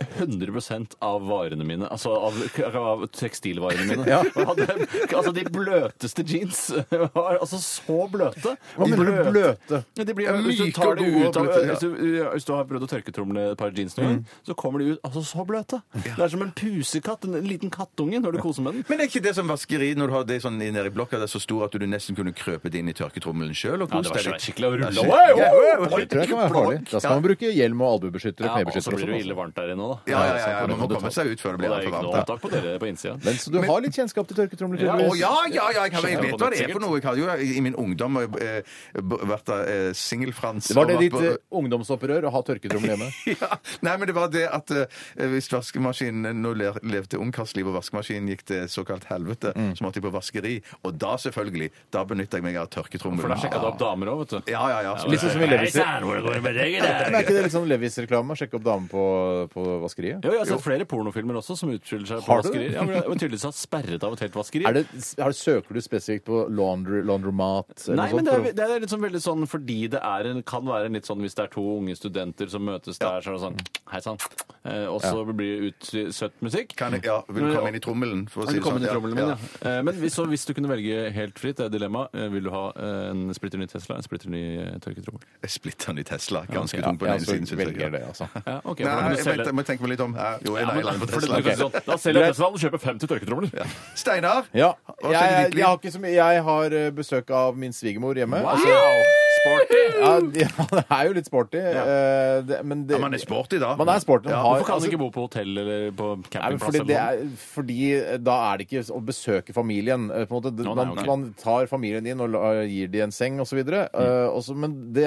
[0.00, 2.36] 100% av varene mine, altså av,
[2.76, 4.06] av tekstilvarene mine.
[4.10, 4.20] Ja.
[4.50, 4.66] Hadde,
[5.06, 8.54] altså De bløteste jeans var altså så bløte.
[8.76, 9.82] Hva De mener du bløte?
[9.98, 11.74] Ja, De blir, hvis, du tar gode ut av, bløte, ja.
[11.74, 14.82] hvis, du, hvis du har prøvd å tørketromle et par jeans noen gang, så kommer
[14.82, 15.80] de ut altså så bløte.
[15.94, 18.86] Det er som en pusekatt, en, en liten kattunge, når du koser med den.
[18.90, 21.28] Men er ikke det som vaskeri når du har det sånn nede i blokka, det
[21.28, 24.24] er så stor at du nesten kunne krøpet inn i tørketrommelen sjøl og kost det
[24.24, 24.48] deg litt?
[24.48, 24.90] skikkelig å rulle.
[24.90, 26.78] Det tror jeg kan være farlig.
[26.90, 29.34] Da skal man bruke hjelm og albuebeskytter og Ja, og så blir det jo ille
[29.34, 29.38] altså.
[29.40, 29.96] varmt der inne da.
[30.12, 31.90] Ja, ja, ja, ja, man må komme seg ut før det blir det er altfor
[31.90, 32.30] ikke noe varmt.
[32.30, 32.36] da.
[32.44, 33.14] på dere på innsida.
[33.24, 34.80] Men så du har litt kjennskap til tørketromler?
[34.86, 35.20] Ja, Å tydeligvis.
[35.20, 37.00] ja, ja, ja, jeg, har, jeg vet hva det, er for noe.
[37.00, 38.62] Jeg hadde jo i min ungdom eh,
[39.00, 40.70] b- vært eh, singel-Frans.
[40.76, 43.10] Var det og vært ditt på- eh, ungdomsopprør å ha tørketrommel hjemme?
[43.34, 43.50] ja.
[43.86, 44.86] Nei, men det var det at eh,
[45.34, 49.72] hvis vaskemaskinen Nå le- levde ungkarsliv, og vaskemaskinen gikk til såkalt helvete, Mm.
[49.76, 50.52] så måtte jeg på vaskeri.
[50.86, 53.20] Og da, selvfølgelig, da benytta jeg meg av tørketrommel.
[53.24, 54.50] For da sjekka du opp damer òg, vet du.
[54.52, 54.92] Ja, ja, ja.
[55.10, 55.74] Litt sånn som i Levis.
[55.76, 58.36] Men er ikke det litt sånn Levis-reklame?
[58.38, 59.04] Sjekke opp damer på,
[59.52, 60.24] på vaskeriet?
[60.24, 62.52] Jo, jeg har sett flere pornofilmer også som utskylder seg på Har du det?
[62.52, 62.74] vaskerier.
[62.76, 64.66] Ja, men jeg er tydeligvis har sperret av et helt vaskeri.
[64.70, 64.84] Er det,
[65.20, 67.74] har, søker du spesifikt på laundry, laundromat?
[67.88, 70.30] eller Nei, noe men sånt det er, det er sånn veldig sånn fordi det er
[70.32, 73.20] en, kan være en litt sånn hvis det er to unge studenter som møtes der,
[73.24, 74.20] så er det sånn Hei sann.
[74.62, 76.76] Eh, og så blir det ut søtt musikk.
[76.78, 78.20] Kan jeg, ja, vil du komme inn i trommelen?
[78.30, 78.84] For å si det sånn?
[78.86, 79.24] ja.
[79.32, 79.36] ja.
[79.66, 82.14] Eh, Men hvis, så, hvis du kunne velge helt fritt, det er dilemmaet.
[82.14, 85.24] Eh, Vil du ha eh, en splitter ny Tesla, en splitter ny eh, tørketrommel?
[85.42, 86.44] Jeg splitter den i Tesla.
[86.46, 86.84] Ganske ok.
[86.86, 87.48] tung på den ene så siden.
[87.50, 87.70] synes jeg.
[87.72, 88.28] velger det, altså.
[88.46, 88.84] Ja, ok.
[88.84, 90.16] Nei, for da du jeg, selge- vet, jeg må tenke meg litt om.
[90.46, 91.40] Jo, jeg, Ja, på for Tesla.
[91.40, 91.56] Okay.
[91.60, 93.74] sånn, Da selger jeg Teslaen og kjøper 50 tørketromler.
[93.94, 94.50] Steinar?
[94.56, 94.74] Ja.
[95.02, 98.42] Jeg, Jeg, jeg, har ikke så mye Jeg har eh, besøk av min svigermor hjemme.
[98.44, 99.29] Wow!
[99.40, 99.80] Altså, Sporty!
[100.00, 100.10] ja,
[100.44, 101.60] ja, det er jo litt sporty.
[101.60, 103.70] eh, det, men det, Ja, man er sporty da.
[103.78, 104.28] Man er sporty.
[104.28, 106.26] Man Ja, har, Hvorfor kan altså, du ikke bo på hotell eller på Nei, men
[106.30, 106.66] campingplass?
[106.66, 107.30] fordi, det eller noe?
[107.30, 107.78] er, fordi
[108.26, 110.08] da er det ikke å besøke familien.
[110.12, 110.52] eh, På en måte.
[110.60, 111.06] Nå, nei, Man, ok.
[111.08, 113.62] man tar familien inn og la- gir de en seng osv.
[113.64, 114.56] Mm.
[114.60, 115.06] Men det,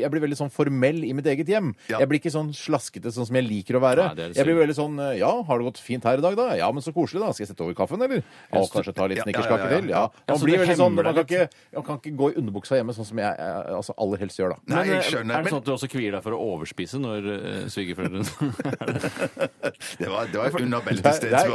[0.00, 1.74] jeg blir veldig sånn formell i mitt eget hjem.
[1.90, 1.98] Ja.
[2.00, 4.08] Jeg blir ikke sånn slaskete sånn som jeg liker å være.
[4.08, 6.24] Nei, det er jeg blir veldig sånn eh, Ja, har det gått fint her i
[6.24, 6.48] dag, da?
[6.56, 7.32] Ja, men så koselig, da.
[7.36, 8.24] Skal jeg sette over kaffen, eller?
[8.54, 9.80] Og kanskje ta litt Ja, ja, snickerskake ja, ja.
[9.80, 9.88] til?
[9.92, 10.02] Ja.
[10.04, 12.16] Ja, Man så blir det veldig sånn hemmer Man deg kan ikke, man kan ikke
[12.16, 14.58] gå i underbuksa hjemme sånn som jeg eh, altså aller helst gjør, da.
[14.64, 15.34] Nei, Men, jeg eh, skjønner.
[15.34, 18.24] Er det sånn at du også kvier deg for å overspise når uh, svigerforeldrene
[20.00, 21.54] det var, det var et under Det er-.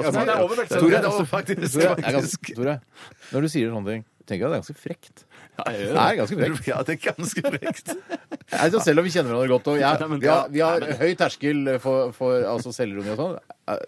[0.69, 2.53] Tore, det var faktisk, Tore, faktisk.
[3.33, 5.23] Når du sier sånne ting, tenker jeg det er ganske frekt.
[5.59, 6.01] Ja, Det det.
[6.03, 6.67] er ganske frekt.
[6.69, 7.93] Ja, det er ganske frekt.
[8.49, 11.73] Altså, selv om vi kjenner hverandre godt, og jeg, vi, har, vi har høy terskel
[11.83, 13.39] for, for altså selvironi og sånn,
[13.73, 13.81] eh,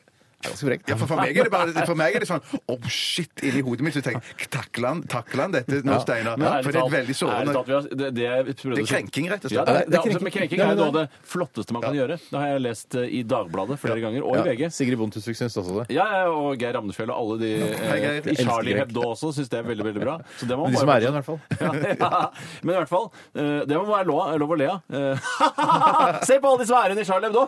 [0.46, 0.90] ganske frekt.
[0.92, 3.64] Ja, for, for, meg er det bare, for meg er det sånn Oh shit, inni
[3.66, 6.40] hodet mitt så tenker jeg Takler han, takler han dette nå, Steinar?
[6.66, 7.64] For det er veldig sårende.
[8.12, 8.52] Det, er
[8.88, 9.60] krenking, rett og slett.
[9.60, 10.26] Ja, det, det, det krenking.
[10.28, 12.18] men krenking er jo noe av det flotteste man kan gjøre.
[12.32, 14.46] Det har jeg lest eh, i Dagbladet flere ganger, og i Ja.
[14.52, 14.72] VG.
[14.76, 15.86] Sigrid Bontusvik syns også det.
[15.96, 19.68] Ja, og Geir Ramnefjell og alle de eh, i Charlie Hebdo også syns det er
[19.68, 20.18] veldig veldig bra.
[20.40, 21.40] Så det må De som er igjen, i hvert fall.
[21.62, 22.22] ja, ja.
[22.62, 24.80] Men i hvert fall, eh, det må være lov, lov å le av.
[24.90, 25.16] Eh,
[26.28, 27.48] Se på alle de som er igjen i Charlie Hebdo!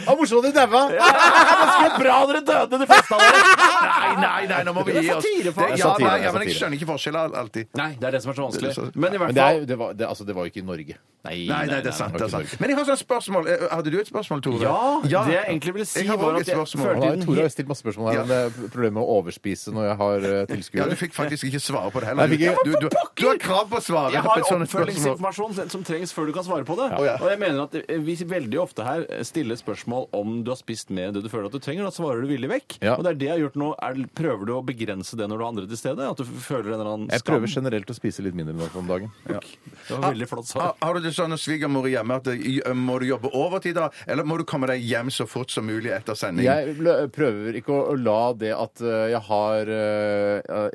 [0.00, 1.29] Å, morsomt at du daua!
[1.30, 3.42] Så bra dere døde, de fleste av dere!
[3.80, 5.24] Nei, nei, nei, nå må vi gi oss.
[5.24, 7.66] Det- Ja, er satire, nei, ja, men jeg skjønner ikke forskjellen alltid.
[7.78, 8.74] Nei, det er det som er så vanskelig.
[8.74, 10.50] Det Men i hvert Men det, er, fall det, var, det, altså, det var jo
[10.52, 10.96] ikke i Norge.
[11.20, 12.14] Nei, Nei, nei, det er sant.
[12.16, 12.52] det er sant.
[12.60, 13.44] Men jeg har sånn spørsmål.
[13.52, 14.62] Eh, Hadde du et spørsmål, Tore?
[14.64, 16.86] Ja, det jeg egentlig ville si Jeg har var også at jeg spørsmål.
[16.86, 19.68] følte- da Tore har jo stilt masse spørsmål her om det problemet med å overspise
[19.76, 20.88] når jeg har uh, Ja, tilskuere.
[20.88, 22.36] Du fikk faktisk ikke svare på det Nei, heller.
[22.40, 24.64] jeg fikk Du, du, du har krav på å svare Jeg har spørsmål.
[24.64, 26.88] oppfølgingsinformasjon som trengs før du kan svare på det.
[27.04, 27.16] ja.
[27.20, 31.08] Og jeg mener at vi veldig ofte her stiller spørsmål om du har spist mer
[31.12, 31.86] enn det du føler at du trenger.
[31.86, 32.78] Da svarer du villig vekk.
[32.82, 32.96] Ja.
[32.96, 33.70] Og det er det jeg har gjort nå.
[33.86, 36.08] Er, prøver du å begrense det når du har andre til stede?
[36.10, 37.16] At du føler en eller annen skam?
[37.20, 39.12] Jeg prøver generelt å spise litt mindre nå om dagen.
[39.28, 39.38] Det
[39.94, 40.74] var veldig flott svar.
[40.80, 44.24] har du det sånn hos svigermor hjemme at det- må du jobbe overtid da, eller
[44.24, 46.44] må du komme deg hjem så fort som mulig etter sending?
[46.46, 49.70] Jeg lø- prøver ikke å, å la det at jeg har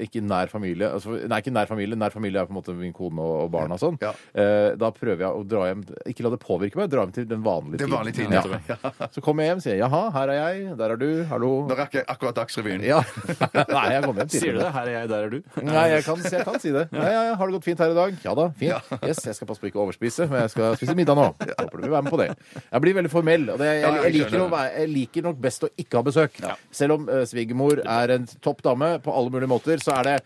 [0.01, 1.97] ikke nær familie altså, Nei, ikke nær familie.
[1.99, 3.97] Nær familie er på en måte min kone og, og barna og sånn.
[4.03, 4.11] Ja.
[4.35, 7.27] Eh, da prøver jeg å dra hjem Ikke la det påvirke meg, dra hjem til
[7.29, 8.91] den vanlige Den vanlige tiden, Ja.
[9.15, 11.51] Så kommer jeg hjem, sier jeg, 'jaha, her er jeg, der er du, hallo'.
[11.69, 12.83] Nå rakk jeg akkurat Dagsrevyen.
[12.85, 13.01] Ja.
[13.75, 14.41] Nei, jeg kom hjem tidligere.
[14.41, 14.71] Sier du det?
[14.75, 15.39] Her er jeg, der er du.
[15.65, 16.85] Nei, jeg kan, jeg kan si det.
[16.91, 18.17] Ja, ja, ja, Har det gått fint her i dag?
[18.25, 18.93] Ja da, fint.
[19.09, 21.27] Yes, Jeg skal passe på ikke å overspise, men jeg skal spise middag nå.
[21.41, 22.29] Håper du vil være med på det.
[22.59, 23.49] Jeg blir veldig formell.
[23.53, 26.07] og det, jeg, jeg, jeg liker å være, jeg liker nok best å ikke ha
[26.09, 26.41] besøk.
[26.75, 30.17] Selv om uh, svigermor er en topp dame på alle mulige måter, så er det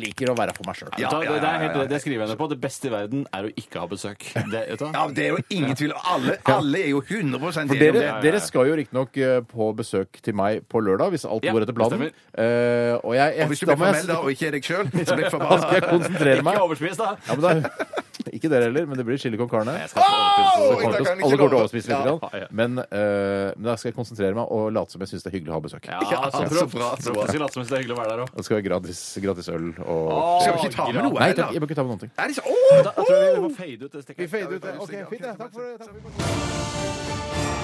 [0.00, 0.90] liker å være for meg sjøl.
[1.00, 2.48] Ja, du hva, det, det, er helt, det skriver jeg ned på.
[2.52, 4.26] Det beste i verden er å ikke ha besøk.
[4.52, 4.86] Det, vet du?
[4.86, 5.94] Ja, det er jo ingen tvil.
[6.14, 8.10] Alle, alle er jo 100 For enige om det.
[8.26, 11.76] dere skal jo riktignok uh, på besøk til meg på lørdag, hvis alt går etter
[11.76, 12.06] planen.
[12.08, 14.66] det Eh, og jeg, jeg, Og hvis du blir formell da, og ikke er deg
[14.66, 15.90] sjøl, så blir jeg da skal jeg forbanna.
[15.90, 16.54] konsentrere meg.
[16.54, 17.10] Ikke overspis, da!
[17.26, 17.99] Ja, men da,
[18.36, 19.74] ikke dere heller, men det blir chili con carne.
[19.80, 20.44] Jeg skal ikke.
[20.50, 21.96] Så kommer til å- kan jeg ikke alle kommer til å overspise litt.
[21.96, 22.18] Ja, grann.
[22.32, 22.46] ja, ja.
[22.50, 25.36] Men, eh, men da skal jeg konsentrere meg og late som jeg syns det er
[25.38, 25.84] hyggelig å ha besøk.
[25.90, 28.00] Ja, Ja, så så bra, så Prøv å si late som det er hyggelig å
[28.02, 28.28] være der òg.
[28.36, 31.18] Det skal være gratis, gratis øl og Skal vi ikke ta med noe?
[31.20, 32.10] Nei, takk, jeg må ikke ta med noen ting.
[32.18, 32.42] Er det så?
[32.46, 32.82] Åh!
[32.84, 34.18] Da tror vi må fade ut det stikket.
[34.18, 35.20] Vi fader ut Ok, fint.
[35.20, 35.28] ja.
[35.30, 35.34] ja.
[35.34, 35.78] Takk for det.
[35.78, 37.60] Takk for det.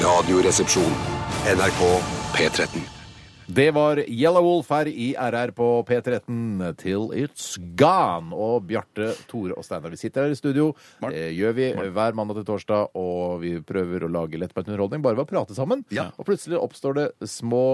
[0.00, 0.92] Radioresepsjon.
[1.56, 1.80] NRK
[2.34, 2.99] P13.
[3.50, 8.30] Det var Yellow Wolf her i RR på P13 Till It's Gone.
[8.30, 10.68] Og Bjarte, Tore og Steinar, vi sitter her i studio.
[11.02, 15.18] Det gjør vi hver mandag til torsdag, og vi prøver å lage lettbeint underholdning bare
[15.18, 15.82] ved å prate sammen.
[15.90, 16.12] Ja.
[16.14, 17.64] Og plutselig oppstår det små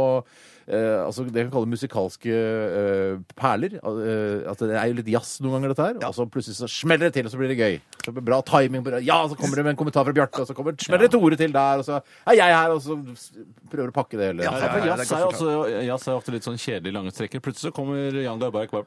[0.69, 3.79] eh, altså det jeg kan kalle musikalske eh, perler.
[3.81, 6.01] Eh, at det er jo litt jazz noen ganger, dette her.
[6.09, 7.79] Og så plutselig så smeller det til, og så blir det gøy.
[8.03, 8.85] Så blir det bra timing.
[8.87, 9.01] Bra.
[9.05, 11.41] Ja, så kommer det med en kommentar fra Bjarte, og så kommer, smeller det Tore
[11.41, 12.99] til der, og så er jeg her, og så
[13.73, 14.47] prøver å pakke det hele.
[14.47, 16.97] Ja, Ja, for ja, jazz er er, jo også, jazz er ofte litt sånn kjedelig
[16.97, 17.45] lange strekker.
[17.45, 18.87] Plutselig så kommer Jan Garbarek bare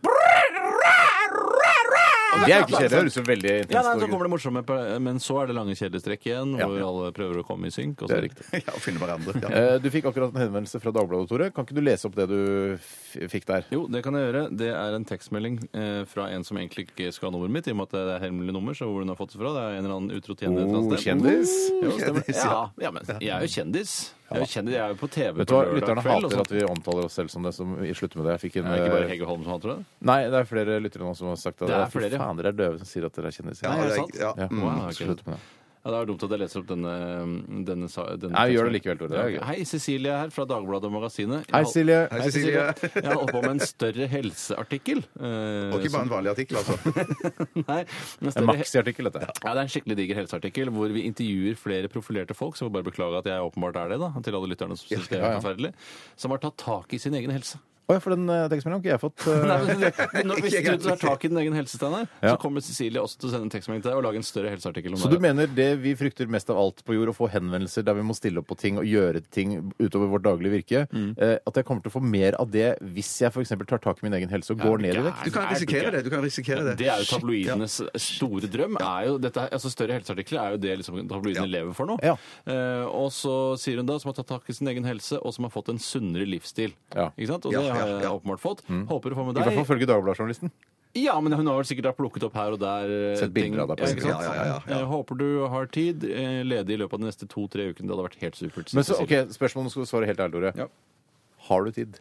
[2.30, 2.89] Det er jo ikke kjedelig.
[2.89, 5.48] Det høres jo veldig Ja, intenst nei, så kommer det morsomme, på- men så er
[5.50, 6.68] det lange kjedestrekk strekk igjen, Ja.
[6.70, 8.02] hvor alle prøver å komme i synk.
[8.04, 8.46] Og så- er det riktig.
[8.68, 9.42] Ja, å finne hverandre.
[9.42, 9.50] Ja.
[9.76, 11.50] Eh, Du fikk akkurat en henvendelse fra Dagbladet, Tore.
[11.52, 13.65] Kan ikke du lese opp det du f fikk der?
[13.72, 14.56] Jo, det kan jeg gjøre.
[14.56, 17.72] Det er en tekstmelding eh, fra en som egentlig ikke skal ha nummeret mitt, i
[17.72, 19.54] og med at det er hemmelig nummer, så hvor hun har fått det fra.
[19.54, 21.18] Det er en eller annen utro tjener et eller Oh, annet sted.
[21.18, 21.52] kjendis?
[21.82, 22.24] Jo, stemmer.
[22.30, 22.70] Ja, ja.
[22.86, 24.12] ja, men jeg er jo kjendis.
[24.30, 26.63] Jeg er kjendis, jeg er jo på TV Vet du hva, Lytterne hater at vi
[26.70, 27.54] omtaler oss selv som det.
[27.56, 28.36] som vi slutter med det.
[28.38, 29.86] Jeg fikk en, Det er ikke bare Hege Holm som hater det?
[30.06, 32.18] Nei, det er flere lyttere nå som har sagt at Det er flere, ja.
[32.22, 33.63] faen, dere er døve som sier at dere er kjendiser.
[33.65, 34.15] Ja, det er- sant?
[34.20, 34.34] ja.
[34.38, 34.62] Ja, Mm.
[34.62, 34.94] Wow, ok.
[34.94, 35.39] Slutt med det.
[35.80, 36.94] Ja, Det er dumt at jeg leser opp denne,
[37.65, 39.10] denne, sa- denne Nei, gjør det likevel, Tore.
[39.13, 39.46] Det er.
[39.48, 41.46] Hei, Cecilie her fra Dagbladet og Magasinet.
[41.48, 42.00] Jeg Hei, hol- Silje.
[42.12, 42.65] Hei, Cecilie.
[42.98, 45.00] Jeg har holdt på med en større helseartikkel.
[45.24, 46.76] eh, Og ikke bare en vanlig artikkel, altså.
[47.70, 49.24] Nei, en En større maxi-artikkel, dette.
[49.39, 52.74] Ja, Det er en skikkelig diger helseartikkel hvor vi intervjuer flere profilerte folk, så jeg
[52.74, 55.22] må bare beklage at jeg åpenbart er det, da, til alle lytterne som syns det
[55.22, 55.39] er Ja, ja.
[55.39, 55.74] forferdelig,
[56.20, 57.56] som har tatt tak i sin egen helse.
[57.89, 59.23] Å ja, for den uh, tekstmeldingen har ikke jeg fått.
[59.25, 62.36] eh, Nei, men det- når, hvis du tar tak i din egen helse, Steinar, Ja.
[62.36, 64.52] så kommer Cecilie også til å sende en tekstmelding til deg og lage en større
[64.54, 65.17] helseartikkel om Så det.
[65.17, 68.04] du mener det vi frykter mest av alt på jord, å få henvendelser der vi
[68.06, 71.15] må stille opp på ting og gjøre ting utover vårt daglige virke, Mm.
[71.17, 73.49] eh, at jeg kommer til å få mer av det hvis jeg f.eks.
[73.65, 75.25] tar tak i min egen helse og går ned i vekt?
[75.25, 76.04] Du kan risikere det.
[76.06, 76.78] du kan risikere det.
[76.78, 78.78] Det er jo tabloidenes store drøm.
[78.80, 81.97] Er jo dette, her- altså Større helseartikler er jo det liksom tabloidene lever for nå.
[82.06, 82.15] Ja.
[82.45, 85.34] Eh, og så sier hun da, som har tatt tak i sin egen helse, og
[85.34, 86.73] som har fått en sunnere livsstil.
[86.93, 87.10] Ja.
[87.17, 87.45] Ikke sant?
[87.49, 88.12] Og Ja, det ja, ja.
[88.18, 88.63] åpenbart fått.
[88.68, 90.52] Håper å få med I hvert fall følge Dagbladet-journalisten.
[90.98, 92.89] Ja, men hun har vel sikkert da plukket opp her og der.
[92.89, 93.60] eh, Sett bilder ting.
[93.62, 94.24] av deg på ja, ikke sant?
[94.26, 94.78] Ja, ja, ja, ja.
[94.80, 97.86] Jeg håper du har tid eh, ledig i løpet av de neste to-tre ukene.
[97.86, 98.74] Det hadde vært helt supert.
[98.74, 99.22] Men så, Cecilie.
[99.28, 100.54] ok, Spørsmålet skal du svare helt ærlig, Tore.
[100.58, 100.68] Ja.
[101.50, 102.00] Har du tid?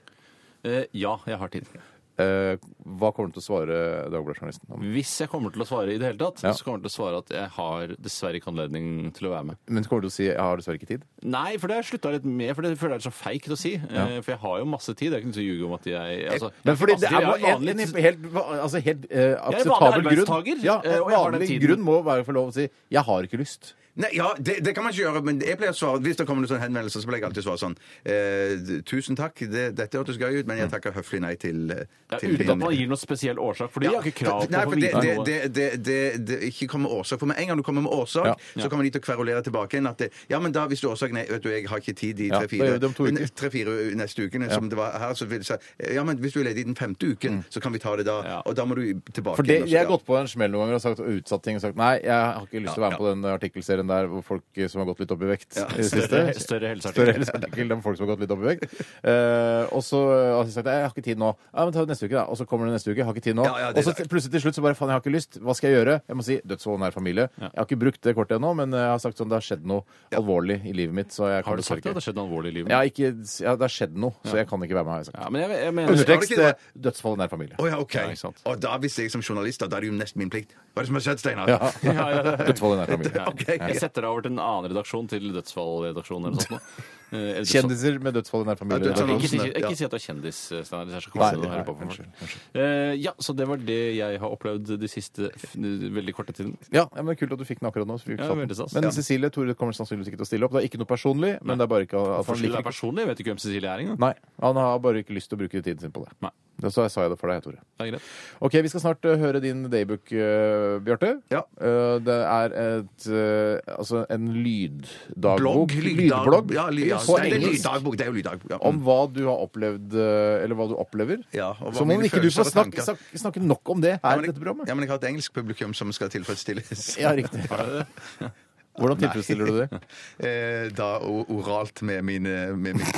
[0.65, 1.69] Eh, ja, jeg har tid.
[2.19, 2.57] Eh,
[2.99, 3.75] hva kommer du til å svare
[4.11, 4.67] Dagbladet-journalisten?
[4.91, 6.51] Hvis jeg kommer til å svare i det hele tatt, Ja.
[6.51, 9.47] så kommer jeg til å svare at jeg har dessverre ikke anledning til å være
[9.53, 9.57] med.
[9.69, 11.03] Men kommer du til å si 'jeg har dessverre ikke tid'?
[11.23, 13.49] Nei, for det har jeg slutta litt med, for det føler jeg er så feigt
[13.49, 13.75] å si.
[13.75, 15.13] Eh, For jeg har jo masse tid.
[15.13, 17.27] Det er ikke noe å ljuge om at jeg altså, Men fordi det er jeg
[17.27, 20.63] har en, en, helt, altså helt eh, akseptabel grunn.
[20.63, 23.75] Ja, eh, en vanlig grunn må være for lov å si 'jeg har ikke lyst'.
[23.99, 26.25] Nei, ja, det, det kan man ikke gjøre, men jeg pleier å svare Hvis det
[26.29, 27.75] kommer noen sånne henvendelser, så pleier jeg alltid å svare sånn
[28.07, 31.85] eh, Tusen takk, det, dette hørtes gøy ut, men jeg takker høflig nei til, eh,
[32.13, 34.53] ja, til Uten at man gir noen spesiell årsak, for de har ikke krav på
[34.55, 35.25] Nei, å få det, vite det, noe.
[35.27, 35.99] det, det, det,
[36.31, 37.19] det ikke kommer årsak.
[37.21, 38.37] For med en gang du kommer med årsak, Ja.
[38.63, 40.89] så kommer de til å kverulere tilbake igjen at det, Ja, men da, hvis du
[40.93, 42.95] årsaken er Vet du, jeg har ikke tid de Ja, da gjør vi det om
[42.97, 43.35] to uker.
[43.43, 46.41] tre-fire neste ukene som det var her, så vil jeg si Ja, men hvis du
[46.41, 48.17] er ledig den femte uken, så kan vi ta det da.
[48.27, 48.39] Ja.
[48.47, 50.29] Og da må du tilbake For det, igjen, og så- jeg har gått på en
[50.31, 52.75] smell noen ganger og sagt, og utsatt ting og sagt nei, jeg har ikke lyst
[52.79, 55.13] til å være med på den artikkelserien der hvor folk eh, som har gått litt
[55.15, 56.07] opp i vekt i det siste.
[56.09, 56.95] Større, større helseartikkel.
[56.95, 58.67] Større helseartikkel om folk som har gått litt opp i vekt.
[59.03, 61.33] Eh, og så har jeg sagt jeg har ikke tid nå.
[61.53, 62.25] Ja, men ta det neste uke, da.
[62.31, 63.01] Og så kommer det neste uke.
[63.03, 63.47] Jeg har ikke tid nå.
[63.49, 65.15] Ja, ja, det og så til- plutselig til slutt så bare faen, jeg har ikke
[65.17, 65.39] lyst.
[65.43, 65.97] Hva skal jeg gjøre?
[66.09, 67.29] Jeg må si dødsvold nær familie.
[67.41, 69.65] Jeg har ikke brukt det kortet ennå, men jeg har sagt sånn det har skjedd
[69.69, 69.83] noe
[70.15, 71.83] alvorlig i livet mitt, så jeg kan Har du sagt det?
[71.83, 72.71] Det ikke har skjedd noe alvorlig i livet?
[72.73, 73.11] ja, ikke,
[73.45, 75.19] ja, det har skjedd noe, så jeg kan ikke være med, har jeg sagt.
[75.23, 77.57] Ja, men jeg, jeg mener Undertekst Var det ikke eh, dødsfall nær familie.
[77.59, 77.95] Å ja, OK.
[77.99, 78.41] Ja, ikke sant.
[78.49, 80.55] Og da, hvis jeg som journalist, da, da er det jo nesten min plikt.
[80.75, 81.49] Hva er det som har skjedd, Steinar?
[81.49, 81.59] Ja.
[81.83, 82.37] Ja, ja, ja.
[82.49, 83.13] Dødsfall nær familie.
[83.19, 83.27] Ja.
[83.33, 83.45] Ok.
[83.69, 86.63] Jeg setter deg over til en annen redaksjon, til Dødsfallredaksjonen eller noe sånt.
[87.09, 88.91] Eh, eller dødsfall- Kjendiser med dødsfall i nær familie.
[88.93, 90.85] Ja, ikke, Ikke, ikke si at du er kjendis, Steinar.
[90.91, 91.75] Det er så koselig å høre på.
[91.81, 92.35] unnskyld, folk.
[92.61, 96.53] Eh, ja, så det var det jeg har opplevd de siste veldig korte tiden.
[96.71, 97.97] Ja, men Kult at du fikk den akkurat nå.
[98.13, 98.29] Ja.
[98.37, 98.93] Men.
[98.93, 100.53] Cecilie Tore kommer sannsynligvis ikke til å stille opp.
[100.53, 103.01] Det er ikke noe personlig, men det er bare ikke at han liker er personlig,
[103.07, 103.99] jeg vet ikke hvem Cecilie er engang.
[104.05, 104.13] Nei,
[104.45, 106.13] han har bare ikke lyst til å bruke tiden sin på det.
[106.21, 106.31] Nei.
[106.59, 107.61] Så sa jeg det for deg, Tore.
[107.79, 108.07] Det er greit.
[108.43, 111.13] Ok, Vi skal snart eh, høre din daybook, uh, Bjarte.
[111.31, 111.45] Ja.
[111.55, 115.39] Eh, det er et, eh, altså en lyddagbok.
[115.39, 116.99] Blogg, lyddag- Lydblogg Ja, lyd, ja.
[116.99, 117.97] på det er lyddagbok.
[118.01, 118.51] Det er jo lyddagbok.
[118.51, 118.59] Ja.
[118.73, 121.23] Om hva du har opplevd, eh, eller hva du opplever.
[121.33, 124.25] Ja, og Som om ikke du får snakke, snakke, snakke nok om det Ja, her
[124.25, 124.67] i dette programmet.
[124.67, 126.99] Ja, men jeg har et engelsk publikum som skal tilfredsstilles.
[126.99, 127.47] Ja, riktig.
[128.79, 129.69] Hvordan tilfredsstiller du det?
[130.29, 132.93] Eh, Da o- oralt med mine med mine-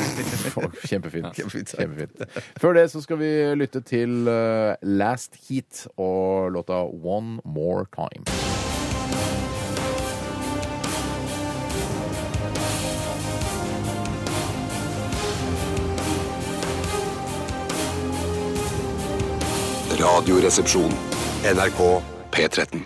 [0.90, 1.32] Kjempefint.
[1.36, 1.74] Kjempefint.
[1.78, 2.24] Kjempefint.
[2.60, 8.24] Før det så skal vi lytte til eh, Last Heat og låta One More Time.
[19.98, 20.92] Radioresepsjon.
[21.54, 22.78] NRK P13.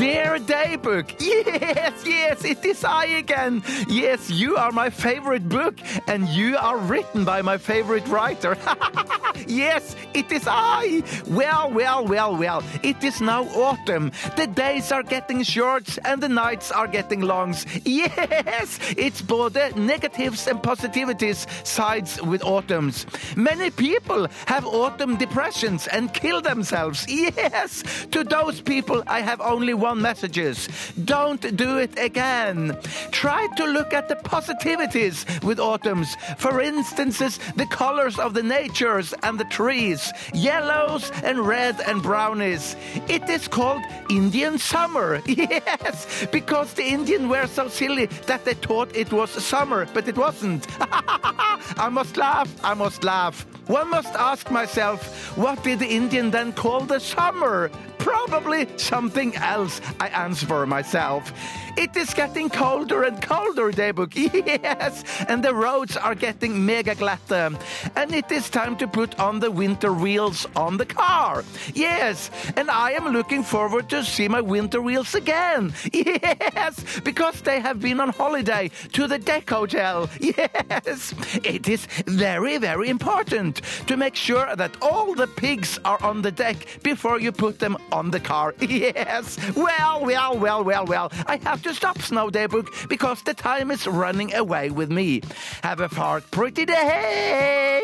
[0.00, 3.62] Dear Daybook, yes, yes, it is I again.
[3.86, 8.56] Yes, you are my favorite book, and you are written by my favorite writer.
[9.46, 11.02] yes, it is I.
[11.28, 12.62] Well, well, well, well.
[12.82, 14.10] It is now autumn.
[14.36, 17.54] The days are getting short, and the nights are getting long.
[17.84, 23.04] Yes, it's both the negatives and positivities sides with autumns.
[23.36, 27.06] Many people have autumn depressions and kill themselves.
[27.10, 27.82] Yes,
[28.12, 30.68] to those people, I have only one messages.
[31.04, 32.76] Don't do it again.
[33.10, 36.16] Try to look at the positivities with autumns.
[36.38, 42.76] For instances, the colors of the natures and the trees, yellows and red and brownies.
[43.08, 45.20] It is called Indian summer.
[45.50, 50.16] Yes, because the Indian were so silly that they thought it was summer, but it
[50.18, 50.66] wasn't.
[50.80, 53.46] I must laugh, I must laugh.
[53.68, 57.70] One must ask myself, what did the Indian then call the summer?
[57.98, 61.32] Probably something else, I answer for myself.
[61.80, 64.12] It is getting colder and colder, Daybook.
[64.60, 67.30] Yes, and the roads are getting mega glatt.
[67.32, 67.56] Um,
[67.96, 71.42] and it is time to put on the winter wheels on the car.
[71.72, 75.72] Yes, and I am looking forward to see my winter wheels again.
[75.92, 80.10] Yes, because they have been on holiday to the deck hotel.
[80.20, 81.14] Yes,
[81.44, 86.30] it is very, very important to make sure that all the pigs are on the
[86.32, 88.54] deck before you put them on the car.
[88.60, 91.12] Yes, well, well, well, well, well.
[91.26, 95.20] I have to stop Snowdaybook because the time is running away with me.
[95.62, 97.80] Have a fart pretty day.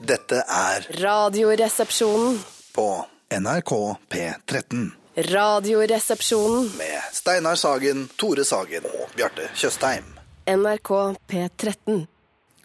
[0.00, 2.38] Dette er Radioresepsjonen.
[2.74, 3.06] på
[3.40, 4.90] NRK P13.
[5.16, 6.70] Radioresepsjonen.
[6.78, 10.04] Med Steinar Sagen, Tore Sagen og Bjarte Tjøstheim.
[10.46, 10.90] NRK
[11.28, 12.06] P13.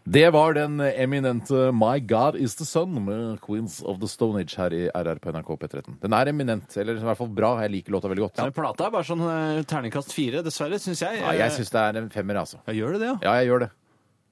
[0.09, 4.55] Det var den eminente My God Is The Sun med Queens of the Stone Age
[4.57, 5.99] her i RR på NRK P13.
[6.01, 7.51] Den er eminent, eller i hvert fall bra.
[7.61, 8.41] Jeg liker låta veldig godt.
[8.41, 11.19] Men plata er bare sånn eh, terningkast fire, dessverre, syns jeg.
[11.21, 12.57] Ja, jeg syns det er en femmer, altså.
[12.65, 13.19] Ja, gjør det det, ja?
[13.27, 13.69] Ja, jeg gjør det.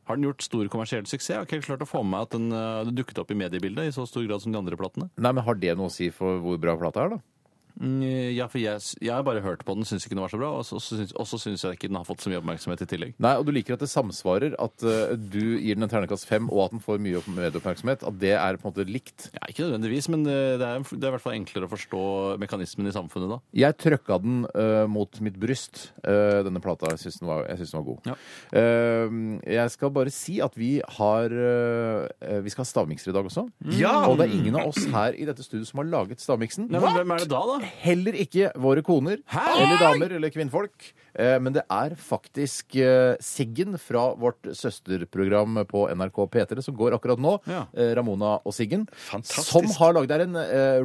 [0.09, 1.29] Har den gjort stor kommersiell suksess?
[1.29, 3.37] Jeg har ikke helt klart å få med meg at den uh, dukket opp i
[3.37, 5.11] mediebildet i så stor grad som de andre platene.
[5.13, 7.21] Nei, men Har det noe å si for hvor bra plata er, da?
[7.79, 10.39] Mm, Ja, for jeg, jeg har bare hørt på den, syns ikke den var så
[10.41, 12.81] bra, og så syns- og så syns jeg ikke den har fått så mye oppmerksomhet
[12.81, 13.13] i tillegg.
[13.23, 16.49] Nei, og du liker at det samsvarer at eh, du gir den en ternekast fem,
[16.49, 18.03] og at den får mye opp- medieoppmerksomhet.
[18.07, 19.29] At det er på en måte likt.
[19.35, 22.03] Ja, Ikke nødvendigvis, men eh, det er, det er i hvert fall enklere å forstå
[22.41, 23.39] mekanismen i samfunnet da.
[23.61, 26.89] Jeg trøkka den eh, mot mitt bryst, eh, denne plata.
[26.95, 28.11] Jeg syns den, var- jeg den var god.
[28.11, 28.17] Ja.
[28.57, 29.17] Eh,
[29.53, 33.45] jeg skal bare si at vi har eh, Vi skal ha stavmikser i dag også.
[33.77, 33.93] Ja!
[34.09, 36.67] Og det er ingen av oss her i dette studioet som har laget stavmiksen.
[36.71, 37.57] Nei, men hvem er det da, da?
[37.83, 40.91] Heller ikke våre koner eller damer eller kvinnfolk.
[41.17, 46.95] Eh, Men det er faktisk eh, Siggen fra vårt søsterprogram på NRK P3 som går
[46.97, 47.33] akkurat nå.
[47.49, 47.63] Ja.
[47.73, 48.85] eh, Ramona og Siggen.
[48.93, 49.49] Fantastisk.
[49.51, 50.37] Som har lagd Det er en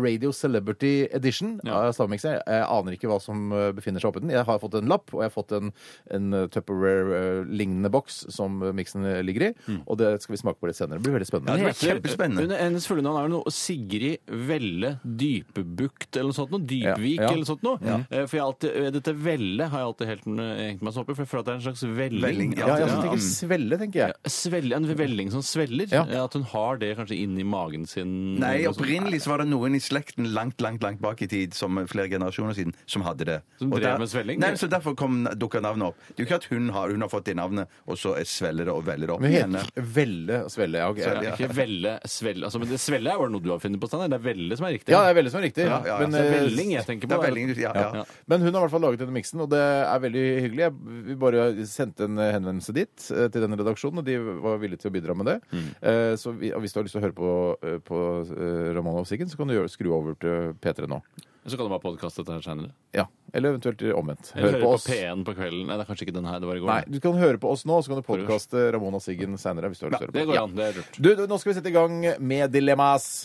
[0.02, 1.82] Radio Celebrity Edition Ja.
[1.92, 4.30] Jeg aner ikke hva som befinner seg oppi den.
[4.34, 5.72] Jeg har fått en lapp, og jeg har fått en,
[6.10, 9.52] en Tupperware-lignende boks som miksen ligger i.
[9.86, 10.98] Og det skal vi smake på litt senere.
[11.00, 11.56] Det blir veldig spennende.
[11.58, 12.46] Ja, det blir kjempespennende.
[12.46, 16.62] Under hennes fulle navn er det noe Sigrid Velle Dypebukt eller noe sånt noe.
[16.72, 17.30] Dypvik Ja, ja.
[17.32, 17.96] eller noe sånt noe.
[18.26, 21.14] For jeg alltid, dette Velle har jeg alltid helt eh, egentlig meg så opp i,
[21.14, 22.22] for jeg føler at det er en slags velling.
[22.22, 24.14] Velling, Ja, jeg Ja, tenker svelle, tenker jeg.
[24.32, 25.86] Svelle, en velling som sveller.
[25.92, 26.04] Ja.
[26.24, 28.38] At hun har det kanskje inni magen sin.
[28.40, 31.76] Nei, opprinnelig så var det noen i slekten langt, langt langt bak i tid, som
[31.90, 33.38] flere generasjoner siden, som hadde det.
[33.58, 34.38] Som Og drev der- med svelling?
[34.40, 35.96] Nei, så derfor kom, dukka navnet opp.
[36.16, 38.64] Det er jo ikke at hun har, hun har fått det navnet, og så sveller
[38.64, 39.54] det og veller det opp Men igjen.
[39.58, 40.78] heter Velle og svelle.
[40.78, 40.98] Ja, ok.
[40.98, 42.44] Ja, Ikke velle, svelle.
[42.46, 44.08] Altså, men det svelle er jo noe du har funnet på, Steinar.
[44.08, 44.90] Det er velle som er riktig.
[44.94, 45.64] Ja, det er Velle som er riktig.
[45.66, 45.98] Ja, ja, ja.
[46.00, 47.24] Men, det er eh, velling jeg tenker Det på.
[47.24, 47.90] er veldig, ja, ja.
[48.00, 48.04] Ja.
[48.28, 50.64] Men hun har i hvert fall laget denne miksen, og det er veldig hyggelig.
[50.66, 50.76] Jeg,
[51.08, 54.90] vi bare sendte en henvendelse dit, eh, til denne redaksjonen, og de var villige til
[54.92, 55.36] å bidra med det.
[55.80, 57.98] Eh, Så vi, og hvis du har lyst til å høre på, eh, på
[58.36, 61.00] eh, Ramona og Siggen, så kan du gjøre, skru over til P3 nå.
[61.42, 62.70] Så kan du bare podkaste dette her senere.
[62.94, 64.28] Ja, Eller eventuelt omvendt.
[64.36, 64.84] Eller Hør høre på på, oss.
[64.86, 65.64] P1 på kvelden.
[65.66, 66.70] Nei, det er kanskje ikke den her det var i går.
[66.70, 69.72] Nei, du kan høre på oss nå, så kan du podkaste Ramona og Siggen senere.
[69.72, 70.44] Hvis du har lyst til å Det går Ja.
[70.46, 70.54] an.
[70.54, 71.00] Det er lurt.
[71.02, 73.24] Du, du, nå skal vi sette i gang med Dilemmas.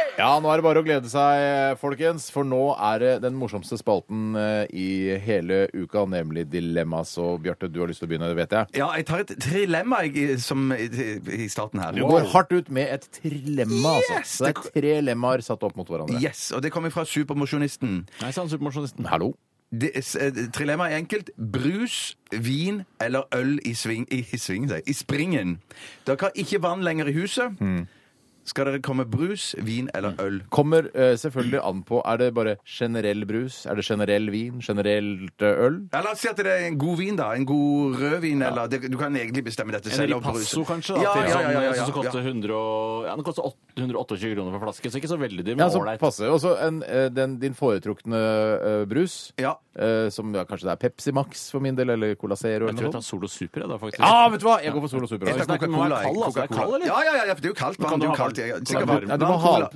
[0.19, 3.77] Ja, nå er det bare å glede seg, folkens, for nå er det den morsomste
[3.79, 4.87] spalten eh, i
[5.23, 6.99] hele uka, nemlig Dilemma.
[7.07, 8.67] Så Bjarte, du har lyst til å begynne, det vet jeg.
[8.81, 10.89] Ja, jeg tar et trilemma jeg, som, i,
[11.41, 11.95] i starten her.
[11.97, 14.19] Du går hardt ut med et trilemma, altså.
[14.27, 16.19] Så det er tre lemmaer satt opp mot hverandre.
[16.21, 18.03] Yes, og det kommer fra Supermosjonisten.
[18.21, 19.07] Nei sann, supermosjonisten.
[19.09, 19.31] Hallo?
[19.71, 21.31] Det, er- eh, trilemma er enkelt.
[21.39, 25.55] Brus, vin eller øl i, sving, i, i, svingen, sier jeg, i springen.
[26.05, 27.57] Dere har ikke vann lenger i huset.
[28.43, 30.41] Skal dere komme brus, vin eller øl?
[30.49, 33.65] Kommer eh, selvfølgelig an på Er det bare generell brus?
[33.69, 34.59] Er det generell vin?
[34.65, 35.77] Generelt eh, øl?
[35.93, 37.31] Ja, la oss si at det er en god vin, da.
[37.37, 40.15] En god rødvin, eller det, Du kan egentlig bestemme dette En selv.
[40.15, 40.41] og brus.
[40.41, 40.95] ripasso, kanskje?
[40.95, 43.15] Da, Ja, til ja, ja, ja, ja, jeg synes det ja, koster 100 og, ja,
[43.15, 43.43] den koster
[43.77, 45.99] 828 kroner for flaske, så ikke så veldig dyr, Ja, men så ålreit.
[45.99, 46.27] passe.
[46.29, 48.17] Og så en, eh, den- din foretrukne
[48.81, 49.33] eh, brus.
[49.39, 49.53] Ja.
[49.75, 52.73] Eh, som ja, kanskje det er Pepsi Max for min del, eller Cola Zero Jeg
[52.73, 53.09] eller tror jeg noe tar sånt.
[53.11, 54.01] Solo Super, jeg, da, faktisk.
[54.03, 54.55] Ja, vet du hva!
[54.63, 55.27] Jeg går for Solo Super.
[55.31, 55.47] Jeg altså.
[55.47, 56.41] tar kald, altså.
[56.41, 56.85] Er det kald, eller?
[56.87, 57.79] Ja, ja, ja, for det er jo kaldt.
[57.79, 58.41] vann, du det er jo kaldt.
[58.41, 59.69] sikkert du varm- Nei, du må ha, cola.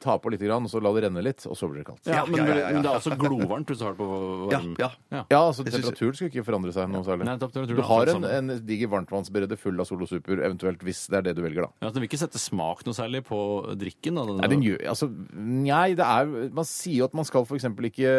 [0.00, 2.06] ta på litt, grann, og så la det renne litt, og så blir det kaldt.
[2.06, 4.08] Ja, men, ja, ja, ja, men det er også glovarmt hvis du har det på
[4.52, 4.74] varm.
[4.80, 5.24] Ja, ja.
[5.30, 7.24] Ja, altså synes- Temperaturen skal ikke forandre seg noe særlig.
[7.28, 10.80] Nei, temperaturen Du er har akkurat en, en diger varmtvannsberede full av Solo Super, eventuelt
[10.82, 11.70] hvis det er det du velger, da.
[11.86, 13.38] Ja, Den vil ikke sette smak noe særlig på
[13.78, 14.14] drikken?
[14.16, 17.64] Da, Nei, den gjør, altså, nei, det er Man sier jo at man skal f.eks.
[17.64, 18.12] ikke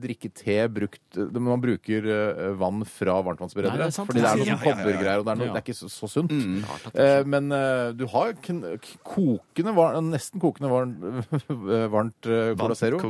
[0.00, 3.78] drikke te brukt når man bruker eh, vann fra Nei, varmtvannsberedere.
[3.80, 5.60] det er sant, fordi det er noe noen er- kobbergreier, og det er, noe, det
[5.60, 6.30] er ikke så, så sunt.
[6.36, 6.62] Mm.
[6.94, 8.62] Eh, men eh, du har kn
[9.06, 10.70] kokende var, nesten kokende
[11.96, 13.00] varmt, Cola Zero.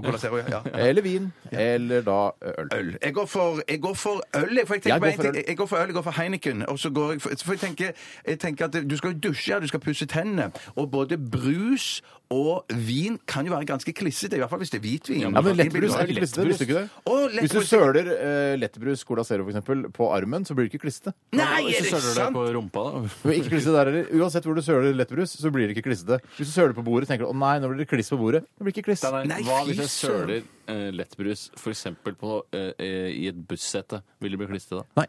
[0.75, 1.33] Eller vin.
[1.51, 2.69] Eller da øl.
[2.77, 2.93] Øl.
[3.03, 4.57] Jeg går for, jeg går for øl.
[4.57, 5.43] Jeg, for jeg, Jeg går for øl.
[5.47, 6.67] jeg går for øl, jeg går for Heineken.
[6.69, 7.93] Og så går jeg for, for jeg, tenker,
[8.27, 10.51] jeg tenker at du skal jo dusje, du skal pusse tennene.
[10.77, 12.03] Og både brus
[12.35, 15.21] og vin kan jo være ganske klissete, i hvert fall hvis det er hvitvin.
[15.23, 16.47] Ja, men lettbrus er ikke klissete.
[16.49, 17.03] Visste du ikke det?
[17.07, 20.75] Å, Hvis du søler eh, lettbrus Cola Zero for eksempel, på armen, så blir det
[20.75, 21.13] ikke klissete.
[21.39, 22.39] Nei, Hvis er du det søler det sant?
[22.39, 23.03] på rumpa, da.
[23.29, 24.09] Men ikke klissete der heller.
[24.19, 26.19] Uansett hvor du søler lettbrus, så blir det ikke klissete.
[26.39, 28.43] Hvis du søler på bordet, tenker du å nei, nå blir det kliss på bordet.
[28.57, 29.05] Det blir ikke kliss.
[29.07, 30.33] Nei, hva fy hvis jeg søren.
[30.33, 31.87] søler eh, lettbrus f.eks.
[31.93, 34.03] eh, i et bussete?
[34.25, 34.89] Vil det bli klissete da?
[35.03, 35.07] Nei.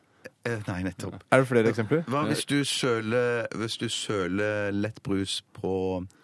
[0.47, 1.17] Eh, Nei, nettopp.
[1.33, 2.03] Er det flere eksempler?
[2.11, 5.73] Hva hvis du søler, hvis du søler lettbrus på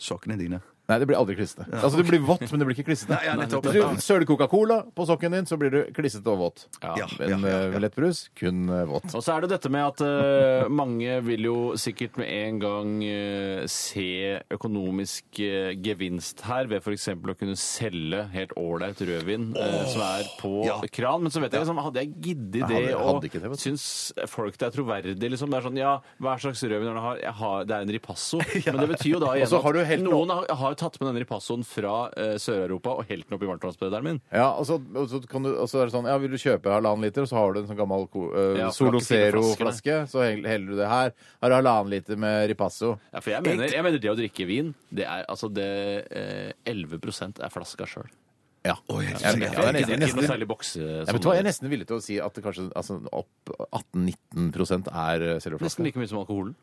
[0.01, 0.61] sokkene dine?
[0.89, 1.63] Nei, det blir aldri klissete.
[1.79, 3.13] Altså, det blir vått, men det blir ikke klissete.
[3.15, 3.69] Nei, ja, nettopp.
[3.71, 6.65] Hvis du søler Coca-Cola på sokken din, så blir du klissete og våt.
[6.83, 7.79] Ja, Men ja, ja, eh, ja.
[7.85, 9.07] lettbrus kun eh, våt.
[9.15, 12.91] Og så er det dette med at eh, mange vil jo sikkert med en gang
[13.07, 17.07] eh, se økonomisk eh, gevinst her ved f.eks.
[17.15, 20.77] å kunne selge helt ålreit rødvin eh, som er på ja.
[20.91, 21.23] kran.
[21.23, 23.53] Men så vet jeg liksom, hadde jeg giddet Jeg det, hadde- og hadde ikke det,
[23.53, 23.65] vet du.
[23.69, 23.87] syns
[24.35, 25.47] folk det er troverdig, liksom.
[25.53, 27.23] Det er sånn ja, hva slags rødvin er det jeg har?
[27.23, 27.65] Jeg har?
[27.71, 28.43] Det er en ripasso.
[28.67, 30.72] Men det betyr jo da Og igjen så har du at helt- noen har, har
[30.73, 34.19] jo tatt med denne ripassoen fra eh, Sør-Europa og helt den opp i varmtvannsberederen min.
[34.33, 36.39] Ja, og så, og så, kan du, og så er det sånn Ja, vil du
[36.41, 40.01] kjøpe halvannen liter, og så har du en sånn gammel ko- eh, Ja, Solo Zero-flaske,
[40.11, 41.13] så hell- heller du det her.
[41.41, 42.97] Har du halvannen liter med Ripasso.
[43.13, 45.69] Ja, for jeg mener, jeg mener det å drikke vin, det er altså det
[46.11, 48.09] eh, 11% er flaska sjøl.
[48.63, 48.77] Ja.
[48.89, 50.79] Oi, jeg- er er ikke noe særlig bokse...
[50.79, 53.01] Ja, vet du hva, Jeg er nesten villig til å si at det kanskje altså,
[53.11, 53.51] opp
[53.93, 56.53] 18-19 er eh, Nesten like mye som alkoholen.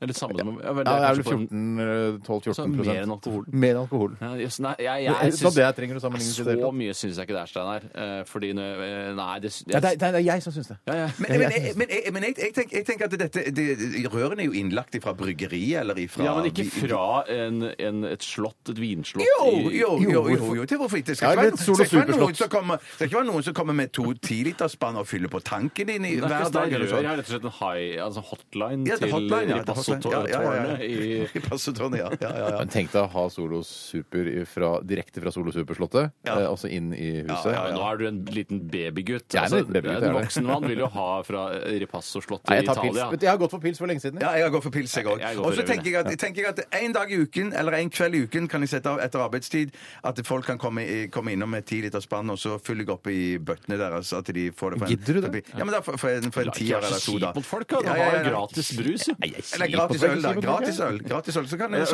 [0.00, 2.66] Eller samme som ja, vel, Ja, det er vel kanskje på 14, eh, 12-14 Altså,
[2.68, 3.44] mer enn alkohol.
[3.50, 4.12] Mer enn alkohol.
[4.22, 6.94] Ja, jøss, nei, jeg, jeg, Så syns- det trenger du sammenlignes i det Så mye
[6.94, 7.82] syns jeg ikke det er, Steinar.
[7.94, 10.76] Eh, Fordi når- eh, Nei, det, Ja, det, er, det er jeg som syns det.
[10.86, 11.08] ja, ja.
[11.18, 14.40] Men, men, jeg- men, jeg- men jeg, jeg, tenker, jeg tenker at dette det, Rørene
[14.40, 18.56] er jo innlagt fra bryggeri eller ifra ja, men ikke fra en, en, et slott,
[18.70, 21.06] et vinslott Jo, i- jo, jo, jo, jo, til hvorfor ikke?
[21.10, 23.42] Det skal Ja, ikke være, skal ikke noen som kommer, det skal ikke være noen
[23.42, 26.52] som kommer med to tiliterspann og fyller på tanken din i, Det er hver ikke
[26.52, 26.70] dag.
[26.70, 27.02] det eller jeg sånn.
[27.02, 29.58] Jeg har rett og slett en high, altså hotline Ja, det er til hotline, ja,
[29.58, 32.08] det er Ripasso-tårnet i Ripasso-tårnet, ja.
[32.20, 32.58] ja, ja, ja.
[32.62, 36.36] Men tenk deg å ha Solo Super fra, direkte fra Solo Super-slottet, Ja.
[36.40, 37.52] eh, altså inn i huset.
[37.54, 39.28] Ja, men nå er du en liten babygutt.
[39.32, 40.22] Jeg er en Altså, liten babygutt, en jeg er det.
[40.22, 41.42] voksen mann vil jo ha fra
[41.82, 42.94] Ripasso-slottet Nei, i jeg tar pils.
[42.96, 43.10] Italia.
[43.12, 44.20] Vet du, Jeg har gått for pils for lenge siden.
[44.22, 45.18] Ja, jeg går for pils, jeg òg.
[45.22, 47.52] Jeg går for Og så rødvin, tenker jeg, at, tenker at en dag i uken,
[47.58, 49.74] eller en kveld i uken, kan jeg sette av etter arbeidstid
[50.04, 52.94] at folk kan komme, i- komme innom med ti liter spann, og så fyller jeg
[52.94, 54.12] opp i bøttene deres.
[54.12, 55.44] At de får det for en, Gidder du det?
[55.56, 57.18] Ja, men da for, for en, for en La ikke tier være eller så to,
[57.18, 57.26] da.
[57.32, 57.80] kjip mot folk, da.
[57.80, 58.30] Du Ja, ja, har jo ja.
[58.30, 59.14] gratis brus, jo.
[59.22, 60.32] Eller gratis øl, da.
[60.40, 61.02] Gratis øl.
[61.08, 61.48] Gratis øl.
[61.48, 61.86] Så kan jeg.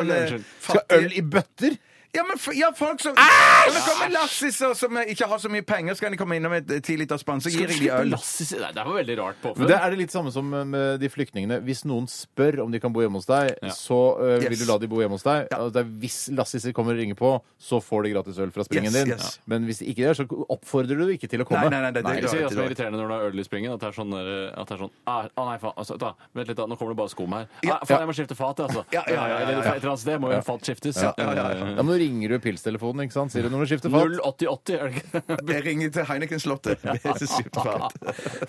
[0.61, 1.77] Skal øl i bøtter?
[2.15, 3.25] Ja, men f- ja, folk som ja,
[3.73, 6.71] men kommer lassiser som ikke har så mye penger, så kan de komme innom med
[6.71, 8.13] et ti liters spann, så gir jeg de øl.
[8.15, 9.67] Nei, det var veldig rart Men påfunn.
[9.67, 11.59] det er det litt samme som med de flyktningene.
[11.67, 13.69] Hvis noen spør om de kan bo hjemme hos deg, Ja.
[13.75, 14.61] så øh, vil Yes.
[14.67, 15.49] du la de bo hjemme hos deg.
[15.51, 15.59] Ja.
[15.69, 18.93] Det er hvis lassiser kommer og ringer på, så får de gratis øl fra springen
[18.93, 19.09] Yes, din.
[19.15, 19.39] yes.
[19.47, 21.67] Men hvis de ikke gjør, så oppfordrer du ikke til å komme.
[21.71, 23.43] Nei, nei, nei, det- det- Jeg det- det er irriterende når du har øl i
[23.45, 25.99] springen, at det er sånn, der, at det er sånn ah, ah, nei, faen, altså,
[25.99, 27.47] da, Vent litt, da, nå kommer det bare skum her.
[27.71, 28.85] Ah, faen, jeg må skifte fat, altså.
[28.93, 29.47] Ja, ja, ja, ja, ja.
[29.49, 30.97] Eller et eller annet sted må jo fat skiftes.
[31.03, 31.67] Ja, ja, ja, ja.
[31.75, 33.33] Ja, men nå ringer du pilstelefonen, ikke sant?
[33.35, 34.15] Sier du når du skifter fat?
[34.21, 35.39] 08080, er det ikke?
[35.57, 36.85] Jeg ringer til Heineken-slottet.
[36.85, 37.89] Er.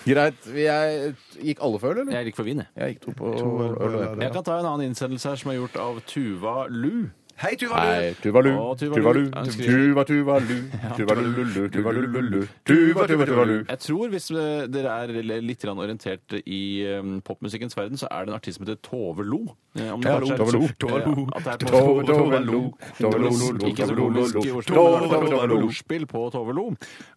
[0.06, 0.48] Greit.
[0.56, 2.14] Jeg, gikk alle for øl, eller?
[2.20, 2.70] Jeg gikk for vin, jeg.
[2.78, 5.60] Jeg gikk to på øl, og- Jeg kan ta en annen innsendelse her som er
[5.62, 7.08] gjort av Tuva Lu.
[7.36, 8.96] Hei, Tuvalu Tuvalu, Tuvalu.
[8.96, 10.56] Tuvalu, Tuva, Tuvalu,
[10.96, 13.58] Tuvalululu, Tuvalululu, Tuva, Tuva, Tuvalu.
[13.68, 18.32] Jeg tror hvis eh, dere er litt orientert i eh, popmusikkens verden, så er det
[18.32, 19.42] en artist som heter Tove Lo.
[19.76, 20.32] Tove Lo.
[20.32, 22.00] Er Tove,
[22.40, 22.72] Lo,
[23.02, 26.70] Tove Lo, Ikke så Lo, ordspill, på Tove Lo.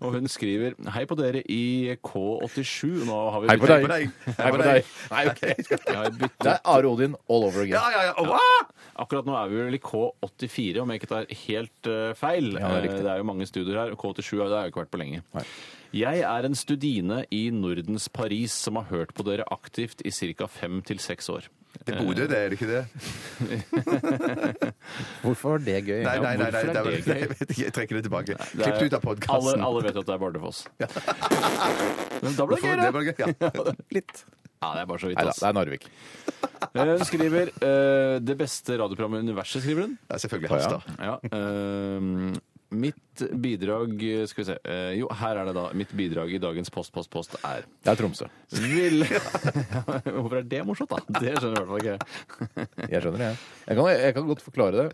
[0.03, 3.07] Og hun skriver Hei på dere i K87.
[3.07, 4.11] Nå har vi Hei på deg.
[4.35, 4.91] Hei på deg.
[5.15, 5.47] Nei, ok.
[6.43, 7.79] Det er Are Odin all over again.
[7.79, 8.67] Ja, ja, ja.
[8.99, 9.85] Akkurat nå er vi vel i
[10.23, 12.53] K84, om jeg ikke tar helt eh, feil.
[12.55, 12.99] Ja, det er riktig.
[13.01, 13.93] Eh, det er jo mange studier her.
[13.95, 15.23] og K87 har det har jeg ikke vært på lenge.
[15.97, 20.47] Jeg er en studine i Nordens Paris som har hørt på dere aktivt i ca.
[20.47, 21.49] fem til seks år.
[21.87, 22.85] Det er Bodø, det er det ikke det?
[25.23, 26.01] Hvorfor var det gøy?
[26.05, 27.19] Nei, nei, nei, nei, det er- det gøy?
[27.21, 28.37] jeg vet ikke, jeg trekker det tilbake.
[28.39, 29.63] Det er- Klipp det ut av Alle, podkasten.
[29.69, 30.61] alle vet at det er Bardufoss.
[32.23, 32.91] Men da ble det gøy, da.
[33.19, 33.75] ja.
[33.99, 34.25] Litt.
[34.63, 35.19] Ja, det er bare så vidt.
[35.19, 35.41] Nei da, ass.
[35.41, 35.85] det er Narvik.
[36.75, 39.99] Eh, Hun skriver eh, 'Det beste radioprogrammet i universet', skriver hun.
[40.09, 40.83] Det er selvfølgelig Harstad.
[40.99, 42.39] Ja, eh,
[42.71, 42.97] mitt
[43.35, 45.65] bidrag Skal vi se eh, Jo, her er det da.
[45.75, 48.29] Mitt bidrag i dagens Post, post, post er Det er Tromsø.
[48.55, 49.03] Vil
[50.15, 51.01] Hvorfor er det morsomt, da?
[51.19, 52.87] Det skjønner jeg i hvert fall ikke.
[52.93, 53.31] Jeg skjønner det.
[53.69, 54.85] Jeg kan, jeg kan godt forklare det.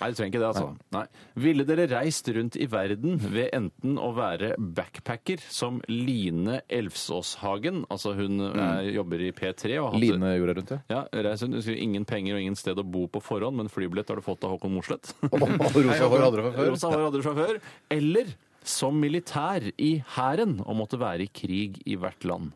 [0.00, 0.70] Nei, du trenger ikke det, altså.
[0.96, 1.02] Nei.
[1.44, 8.14] Ville dere reist rundt i verden ved enten å være backpacker som Line Elfsåshagen, altså
[8.16, 10.80] hun er, jobber i P3 og har hatt Line gjorde rundt det.
[10.94, 11.58] ja, reist rundt.
[11.58, 14.24] Hun skriver ingen penger og ingen sted å bo på forhånd, men flybillett har du
[14.26, 15.14] fått av Håkon Mosleth.
[15.28, 16.70] Rosa hår hadde det fra før.
[16.72, 17.46] Rosa hår hadde du fra.
[17.90, 22.52] Eller som militær i hæren og måtte være i krig i hvert land.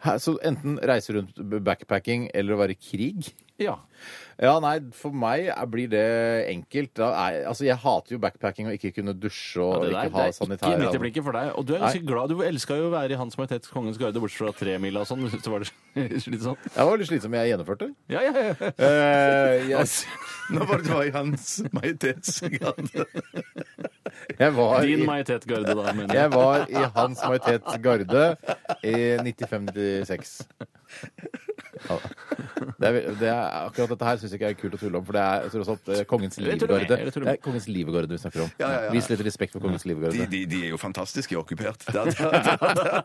[0.00, 3.32] Hæ, Så enten reise rundt backpacking eller å være i krig?
[3.60, 3.74] Ja.
[4.40, 6.94] Ja, nei, for meg er- blir det enkelt.
[6.96, 10.08] Da er, altså, jeg hater jo backpacking og ikke kunne dusje og det der, ikke
[10.08, 11.50] det ha er ikke sanitære midt i blikket for deg.
[11.60, 12.28] Og du er ganske glad.
[12.32, 15.28] Du elska jo å være i Hans Majestets Kongens Garde, bortsett fra tremila og sånn.
[15.28, 15.68] Så var det
[16.08, 16.56] litt sånn.
[16.72, 17.90] Jeg var litt slitsom, jeg gjennomførte.
[18.08, 18.72] Ja, ja, ja.
[18.80, 19.86] Eh, jeg,
[20.56, 23.04] Nå var det du var i Hans Majestetsgarde.
[24.38, 26.32] jeg, var Din i, Majestet Garde, da, mener jeg jeg.
[26.32, 28.36] var i Hans Majestets Garde
[28.82, 30.42] i 95-96.
[31.88, 31.96] Ja.
[32.80, 35.04] Det er, det er, akkurat dette her syns jeg ikke er kult å tulle om,
[35.08, 36.88] for det er tross alt eh, kongens livgarde.
[36.90, 38.50] Det er kongens livgarde vi snakker om.
[38.60, 38.90] Ja, ja, ja.
[38.94, 40.26] Vis litt respekt for kongens De, livgarde.
[40.32, 42.04] de, de er jo fantastiske i da, da,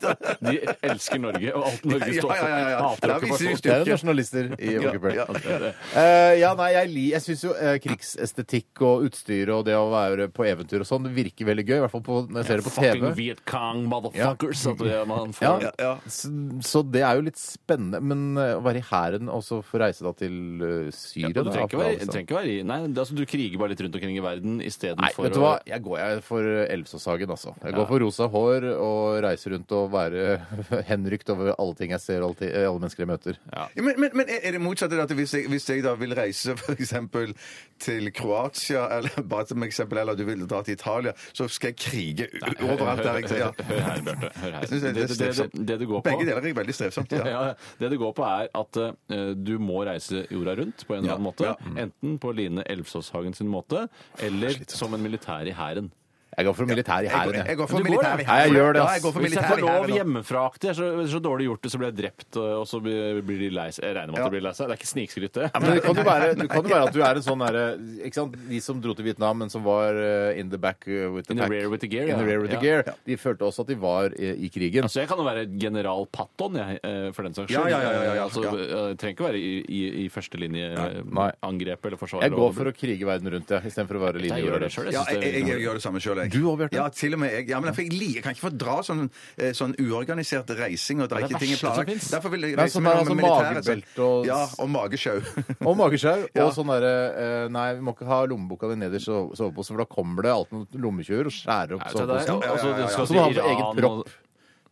[0.02, 0.14] da.
[0.44, 0.56] De
[0.86, 2.36] elsker Norge, og alt Norge står for.
[2.36, 2.80] ja, ja, ja.
[2.86, 3.62] Hater viser okkupasjon.
[3.66, 5.16] Det er jo nasjonalister i Ja, okkupert.
[5.16, 5.72] ja.
[5.96, 9.88] Eh, ja, nei, jeg, li- jeg syns jo eh, krigsestetikk og utstyr og det å
[9.94, 11.78] være på eventyr og sånn, virker veldig gøy.
[11.80, 13.14] I hvert fall på, når jeg ser det på Fucking TV.
[13.22, 14.66] Viet Cong, motherfuckers.
[14.74, 15.68] At det, man får.
[15.80, 15.94] ja.
[16.12, 16.32] Så,
[16.66, 18.02] så det er jo litt spennende.
[18.04, 20.36] Men eh, være i hæren og så få reise da til
[20.66, 21.30] eh, Syria.
[21.30, 23.62] Ja, du trenger ikke være, trenger ikke være i Nei, det, er altså, du kriger
[23.62, 25.54] bare litt rundt omkring i verden Nei, å vet du hva?
[25.68, 27.56] Jeg går jeg for Elvsåshagen, altså.
[27.64, 30.26] Jeg går for rosa hår og reiser rundt og være
[30.92, 33.40] henrykt over alle ting jeg ser alle, alle mennesker jeg møter.
[33.54, 34.94] Ja, Men, men, men er det motsatt?
[34.96, 37.34] At hvis jeg, hvis jeg da vil reise for eksempel
[37.82, 41.80] til Kroatia, eller bare som eksempel, eller du vil dra til Italia, så skal jeg
[41.82, 42.30] krige
[42.64, 43.52] overalt der jeg ja.
[43.66, 44.32] Hør her, Bjarte.
[44.42, 44.62] Hør her.
[44.62, 47.12] Det, Det, er det, det, det du går på Begge deler er veldig strevsomt.
[47.12, 47.28] Ja.
[47.36, 51.04] ja, det du går på, er at eh, du må reise jorda rundt på en
[51.04, 51.52] eller annen måte.
[51.52, 51.76] ja.
[51.86, 53.88] Enten på Line Elvsåshagen sin måte,
[54.24, 55.92] eller som en militær i hæren.
[56.36, 57.58] Jeg går for militær i hæren, jeg jeg.
[57.58, 58.24] går for Du går, militær ja.
[58.24, 58.94] i Nei, jeg gjør det, Ja, ass.
[58.96, 59.96] jeg går for Hvis jeg militær får i lov hæren nå.
[60.00, 63.50] hjemmefra-aktig, så, så dårlig gjort det, så blir jeg drept, og så blir blir de
[63.56, 63.86] lei seg.
[63.86, 64.68] Jeg regner med at de blir lei seg.
[64.68, 65.48] Det er ikke snikskryt, det.
[65.56, 67.64] Men det kan jo være, det kan jo være at du er en sånn derre
[68.06, 68.36] Ikke sant?
[68.50, 71.34] De som dro til Vietnam, men som var eh, in the back uh, with the
[71.34, 71.52] In the pack.
[71.56, 72.30] rear with the gear, In the ja.
[72.34, 72.82] rear with the Ja.
[72.84, 72.96] gear.
[73.08, 74.84] De følte også at de var i, i krigen.
[74.84, 77.72] Altså, jeg kan jo være general Patton, jeg, eh, for den saks Ja, skyld.
[77.72, 78.44] ja, ja, ja, ja, Altså.
[78.44, 80.10] Jeg trenger ikke være i, i, i
[81.16, 81.32] Nei.
[81.46, 82.22] angrep eller forsvar.
[82.26, 84.22] Jeg går for å krige verden rundt, jeg, istedenfor å være.
[84.26, 84.70] Jeg gjør det linjejorder.
[84.76, 84.92] sjøl.
[84.94, 86.34] Ja, jeg, jeg, jeg gjør det samme sjøl, jeg.
[86.36, 86.76] Du òg, Bjarte?
[86.80, 87.48] Ja, til og med jeg.
[87.50, 89.06] Ja, men jeg, liker, jeg kan ikke fordra sånn,
[89.38, 92.10] eh, sånn uorganisert reising og det er ikke ting jeg finnes.
[92.12, 93.64] Derfor vil jeg reise med er altså militæret.
[93.64, 93.82] sånn.
[93.86, 95.20] magebelte og- Ja, og magesjau.
[95.70, 96.28] Og magesjau.
[96.36, 96.46] Ja.
[96.46, 99.84] Og sånn derre eh, Nei, vi må ikke ha lommeboka di nederst i soveposen, for
[99.86, 102.52] da kommer det alltid noen lommetjuver og skjærer opp Nei, det er- soveposen.
[102.52, 104.22] altså, du skal Så til du har på Iran egen og- propp.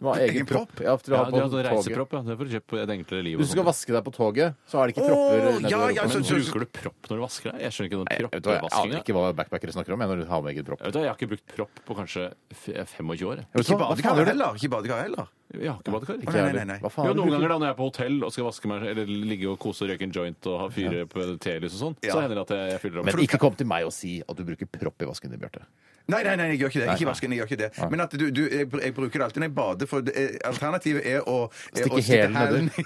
[0.03, 0.73] Du må ha egen Egen propp?
[0.83, 1.67] Ja, du har Ja, du har sånn toget.
[1.71, 2.19] reisepropp, ja.
[2.27, 3.35] Det er for å kjøpe et enklere liv.
[3.37, 3.71] og Hvis du skal sånt.
[3.71, 6.59] vaske deg på toget, så er det ikke Åh, propper ja, ja, så- Men bruker
[6.59, 7.61] du propp når du vasker deg?
[7.63, 8.99] Jeg skjønner ikke den Nei, vet hva, Jeg aner proppvaskinga.
[8.99, 10.79] ikke hva backpackere snakker om jeg, når du har med egen propp.
[10.83, 13.35] Jeg, vet, hva, jeg har ikke brukt propp på kanskje f- 25 år.
[13.39, 13.45] jeg.
[13.55, 14.51] Vet Ikke badekar heller.
[14.59, 15.27] Ikke badekar heller.
[15.53, 16.15] Jeg har ikke badekar.
[16.19, 16.65] Ikke Nei, jeg nei, heller.
[16.65, 16.79] nei.
[16.83, 18.83] Hva faen Jo, noen ganger da når jeg er på hotell og skal vaske meg,
[18.83, 21.95] eller ligge og kose og røyke en joint og ha fyre på telys og sånn,
[22.03, 23.05] så hender det at jeg, jeg fyller opp.
[23.05, 25.63] Men ikke kom til meg og si at du bruker propp i vasken din, Bjarte.
[26.11, 26.87] Nei, nei, nei, jeg gjør ikke det.
[26.97, 27.69] Ikke vasken, jeg gjør ikke det.
[27.91, 30.35] Men at du, du, jeg, jeg bruker det alltid når jeg bader, for det, er-
[30.49, 31.37] alternativet er å
[31.77, 32.67] er å stikke hælen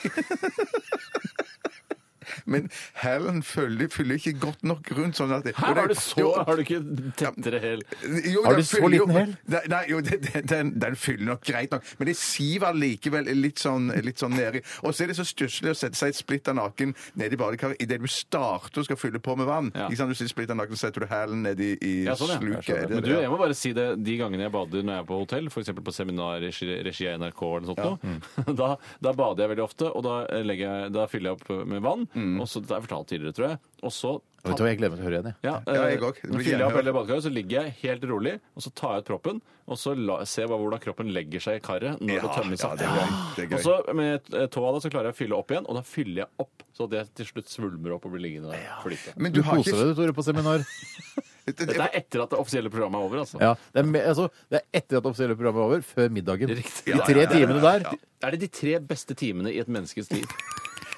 [2.45, 2.69] Men
[3.01, 6.33] hælen fyller, fyller ikke godt nok rundt sånn at det, Her har du så Jo,
[6.45, 6.81] Har du ikke
[7.17, 7.81] tettere hæl?
[8.25, 9.35] Jo, Har den du så fyller jo- liten hæl?
[9.47, 11.83] Nei, nei, jo, det- det- den, den fyller nok greit nok.
[11.99, 14.61] Men det siver likevel litt sånn, litt sånn nedi.
[14.83, 18.07] Og så er det så stusslig å sette seg splitter naken nedi badekaret idet du
[18.07, 19.71] starter og skal fylle på med vann.
[19.75, 19.87] Ja.
[19.89, 20.09] Ikke sant?
[20.09, 22.39] Du sitter splitter naken, så setter du hælen nedi i Ja, sånn, ja.
[22.39, 22.69] sluket.
[22.77, 23.21] Er det Men du, det?
[23.21, 25.69] jeg må bare si det de gangene jeg bader når jeg er på hotell, f.eks.
[25.69, 28.03] på seminar i regi regi av NRK eller noe sånt,
[28.47, 31.67] noe, da, da bader jeg veldig ofte, og da, legger jeg, da fyller jeg opp
[31.67, 32.07] med vann.
[32.41, 33.61] Og så, det har jeg fortalt tidligere, tror jeg.
[33.83, 34.17] Og så
[34.47, 35.27] Vet du hva, Jeg gleder meg til å høre igjen.
[35.27, 35.35] jeg.
[35.43, 36.19] ja, Ja, jeg eh, òg.
[36.21, 38.93] Det blir fyller jeg opp hele badekaret, så ligger jeg helt rolig, og så tar
[38.93, 41.99] jeg ut proppen, og så la, ser jeg bare hvordan kroppen legger seg i karet
[41.99, 42.77] når det tømmes ja, opp.
[42.79, 43.17] det er gøy.
[43.35, 43.57] Det er gøy.
[43.57, 45.83] Og så med eh, tåa da, så klarer jeg å fylle opp igjen, og da
[45.83, 49.15] fyller jeg opp så det til slutt svulmer opp og blir liggende der og flyte.
[49.17, 50.63] Men Du du har koser ikke deg, du, Tore, på seminar.
[51.47, 53.39] Dette er etter at det offisielle programmet er over, altså.
[53.39, 56.09] Ja, det, er me, altså, det er etter at det offisielle programmet er over, før
[56.11, 56.51] middagen.
[56.59, 56.91] Riktig.
[56.91, 57.87] De tre timene der.
[58.23, 60.27] Er det de tre beste timene i et menneskes liv?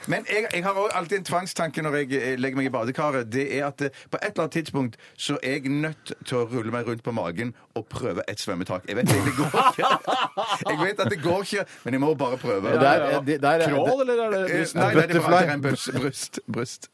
[0.09, 3.29] Men jeg, jeg har også alltid en tvangstanke når jeg eh, legger meg i badekaret.
[3.31, 6.43] Det er at eh, på et eller annet tidspunkt så er jeg nødt til å
[6.49, 8.87] rulle meg rundt på magen og prøve et svømmetak.
[8.89, 9.93] Jeg vet det, det går ikke.
[10.69, 12.71] Jeg vet at det går ikke, men jeg må bare prøve.
[12.79, 14.65] Det er, det, er, Crawl, eller er det Eh.
[14.75, 15.39] Nei, nei, det er bare Butterfly.
[15.39, 15.89] det er en bryst.
[16.01, 16.39] Bryst.
[16.47, 16.89] bryst.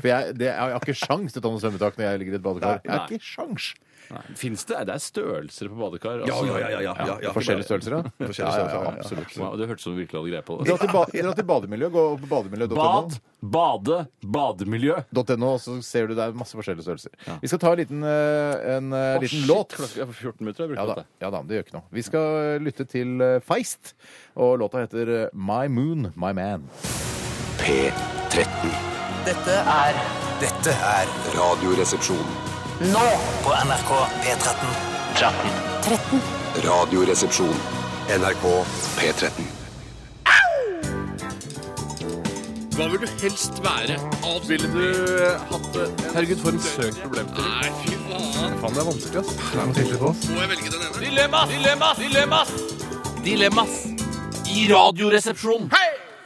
[0.00, 2.36] For jeg, det, jeg har ikke sjans til å ta noe svømmetak når jeg ligger
[2.36, 2.80] i et badekar.
[2.84, 3.68] Jeg har ikke sjans.
[4.36, 4.80] Fins det?
[4.88, 6.22] Det er størrelser på badekar.
[6.26, 6.46] Ja, altså.
[6.46, 7.32] ja, ja, ja, ja, ja, ja.
[7.36, 8.02] Forskjellige størrelser, ja.
[8.20, 9.04] Forskjellige Ja, ja, størrelser, ja, ja.
[9.04, 9.36] absolutt.
[9.40, 10.66] Wow, det hørtes ut som du virkelig hadde greie på det.
[10.70, 11.88] Dra til, ba, dra til bademiljø.
[11.96, 12.76] Gå på bademiljø.no.
[12.78, 13.18] Bad,
[13.56, 13.98] bade,
[14.36, 14.96] bademiljø.
[15.36, 17.38] .no, og så ser du det er masse forskjellige størrelser.
[17.42, 19.76] Vi skal ta en liten, eh, en eh, liten låt.
[19.76, 20.66] klokka er 14 minutter.
[20.66, 21.24] Jeg Ja brukte da, det.
[21.26, 21.86] ja da, det gjør ikke noe.
[21.98, 23.94] Vi skal lytte til eh, Feist,
[24.36, 26.68] og låta heter eh, My Moon, My Man.
[27.62, 28.76] P13.
[29.26, 29.96] Dette er
[30.42, 32.55] Dette er Radioresepsjon.
[32.80, 33.04] Nå
[33.44, 33.90] på NRK
[34.22, 34.66] P13.
[35.16, 35.50] 13.
[35.82, 36.20] 13.
[36.64, 37.54] Radioresepsjon.
[38.08, 38.44] NRK
[38.98, 39.46] P13.
[42.76, 43.96] Hva vil du helst være?
[44.44, 44.82] Ville du
[45.48, 45.86] hatt det?
[46.12, 47.54] Herregud, for en søk problemstilling.
[47.56, 48.58] Nei, fy faen.
[48.60, 50.26] Faen, det er vanskelig, ass.
[50.28, 51.00] Må jeg velge den ene?
[51.00, 51.54] Dilemmas!
[51.56, 52.02] Dilemmas!
[52.04, 52.56] Dilemmas!
[53.24, 53.78] Dilemmas
[54.52, 55.72] i radioresepsjonen.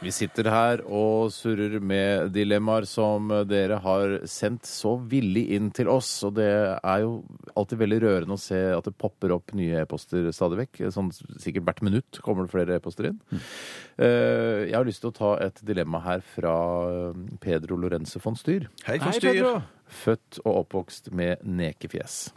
[0.01, 5.91] Vi sitter her og surrer med dilemmaer som dere har sendt så villig inn til
[5.93, 6.09] oss.
[6.25, 7.19] Og det er jo
[7.53, 10.81] alltid veldig rørende å se at det popper opp nye e-poster stadig vekk.
[10.95, 13.19] Sånn sikkert hvert minutt kommer det flere e-poster inn.
[13.29, 13.43] Mm.
[14.01, 16.55] Jeg har lyst til å ta et dilemma her fra
[16.89, 18.71] eh, Pedro Lorenzo von Styr.
[18.87, 19.13] Hei, Hei.
[19.21, 19.59] Pedro.
[19.91, 22.29] Født og oppvokst med nekefjes.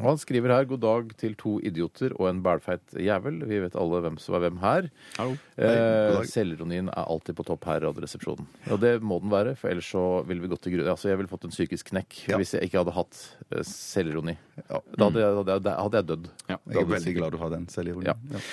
[0.00, 3.42] Og han skriver her 'God dag til to idioter og en bælfeit jævel'.
[3.48, 4.90] Vi vet alle hvem som er hvem her.
[5.16, 5.36] Hallo.
[5.56, 8.46] Eh, Selvironien er alltid på topp her i Radioresepsjonen.
[8.70, 10.92] Og det må den være, for ellers så ville vi gått til grunn.
[10.92, 14.36] Altså, jeg ville fått en psykisk knekk hvis jeg ikke hadde hatt eh, selvironi.
[14.68, 16.30] Da hadde jeg, hadde, jeg, hadde jeg dødd.
[16.52, 16.60] Ja.
[16.68, 18.30] Jeg er veldig glad du har den selvironien.
[18.36, 18.44] Ja.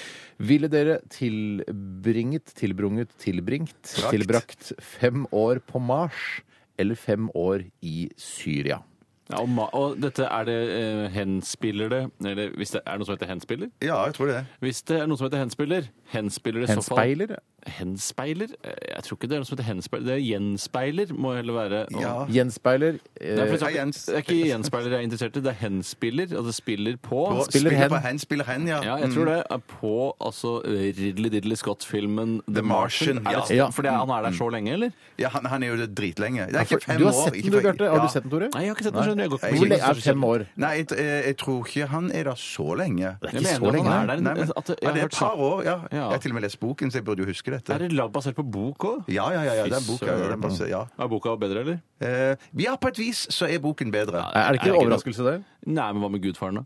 [0.48, 4.12] Ville dere tilbringet, tilbrunget, tilbringt, Brakt.
[4.14, 6.42] tilbrakt fem år på Mars
[6.78, 8.82] eller fem år i Syria?
[9.30, 13.06] Ja, og, ma- og dette er det eh, henspiller det Eller hvis det er noe
[13.10, 13.70] som heter henspiller?
[13.84, 14.46] Ja, jeg tror det.
[14.64, 17.38] Hvis det er noe som heter henspiller, henspiller det i så fall Henspeiler?
[17.68, 18.54] Henspeiler?
[18.64, 20.06] Eh, Jeg tror ikke det er noe som heter henspeiler.
[20.08, 21.82] Det er gjenspeiler, må heller være.
[21.94, 22.14] Og- Ja.
[22.32, 23.00] Gjenspeiler?
[23.20, 24.06] Nei, for Jens.
[24.06, 26.28] det er ikke gjenspeiler jeg er interessert i, det er henspiller.
[26.38, 27.20] Altså spiller på.
[27.28, 27.90] Og Spiller hen.
[27.90, 28.80] på hen, spiller hen, ja.
[28.84, 33.58] Ja, jeg tror det er på altså, Ridley Diddley Scott-filmen The, The Martian, Er det,
[33.58, 33.68] ja.
[33.70, 34.92] For han er der så lenge, eller?
[35.20, 36.48] Ja, han, han er jo det dritlenge.
[36.48, 37.24] Det er ikke fem du har år.
[37.28, 37.90] sett ikke den, du, for- Bjarte?
[37.90, 38.04] Har Ja.
[38.04, 38.50] du sett den, Tore?
[38.54, 39.17] Nei, jeg har ikke sett den.
[39.18, 39.24] Skjønner du.
[39.24, 40.44] Jeg går ikke Hvor lenge er fem år?
[40.64, 43.12] Nei, jeg, jeg, jeg tror ikke han er der så lenge.
[43.22, 43.90] Det er ikke så lenge.
[43.90, 44.22] han er der.
[44.28, 45.76] Nei, men, at det- jeg ja, har det er hørt et par år, ja.
[45.92, 45.98] Ja.
[45.98, 47.74] Jeg har til og med lest boken, så jeg burde jo huske dette.
[47.74, 49.04] Er det lag basert på bok òg?
[49.08, 49.54] Ja, ja, ja.
[49.62, 49.66] ja.
[49.66, 50.18] Det er boka.
[50.32, 50.86] Den basert, ja.
[51.00, 51.80] Er boka bedre, eller?
[52.02, 54.24] Eh, ja, på et vis så er boken bedre.
[54.36, 55.44] Er det ikke en overraskelse der?
[55.66, 56.64] Nei, men hva med Gudfaren, da?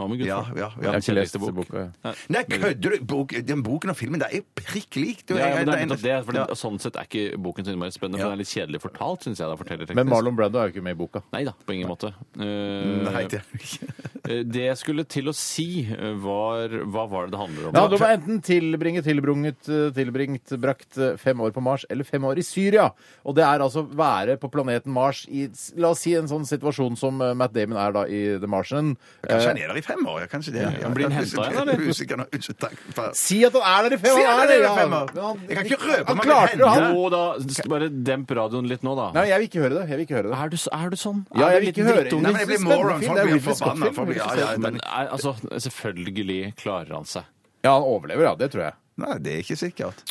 [0.00, 1.84] Hva med Ja, ja, ja, Jeg har ikke lest boka.
[2.04, 2.12] ja.
[2.32, 3.04] Nei, kødder du?
[3.10, 5.34] Bok, den boken og filmen, det er prikk likt.
[5.34, 6.46] Ja, ja, men det er nettopp det, for ja.
[6.58, 9.42] Sånn sett er ikke boken så innmari spennende, for den er litt kjedelig fortalt, syns
[9.42, 9.60] jeg.
[9.60, 9.94] da.
[9.98, 11.22] Men Marlon Brando er jo ikke med i boka.
[11.34, 12.12] Nei da, på ingen måte.
[12.38, 17.26] Uh, Nei, det er ikke det jeg skulle til å si, eh, var Hva var
[17.26, 17.74] det det handler om?
[17.74, 22.04] Ja, Du må enten tilbringe, tilbrunget, eh, tilbringt, brakt eh, fem år på Mars eller
[22.04, 22.90] fem år i Syria.
[23.24, 26.96] Og det er altså være på planeten Mars i la oss si en sånn situasjon
[26.98, 28.96] som eh, Matt Damon er da i The Martian.
[29.24, 30.26] Kanskje Eh, han er der i fem år?
[30.30, 30.66] Kanskje det.
[30.82, 31.84] Ja, blir han hentet igjen, eller?
[32.30, 33.14] Unnskyld, takk.
[33.16, 34.26] Si at han er der i fem Si år!
[34.26, 35.10] at han er der i fem år.
[35.48, 36.94] Jeg kan ikke røpe om han klarte det, han!
[36.94, 37.22] Jo da,
[37.70, 39.08] bare demp radioen litt nå, da.
[39.16, 39.84] Nei, jeg vil ikke høre det.
[39.90, 40.38] Jeg vil ikke høre det.
[40.40, 41.24] Er du, er du sånn?
[41.36, 42.12] Ja, jeg vil ikke høre det.
[42.20, 43.04] Nei, men jeg blir moron.
[43.06, 43.90] Folk blir forbanna.
[44.10, 47.24] Blir- Ja, ja, Men er, altså, selvfølgelig klarer han seg.
[47.64, 48.34] Ja, han overlever, ja.
[48.40, 48.74] Det tror jeg.
[49.00, 50.04] Nei, det er ikke sikkert.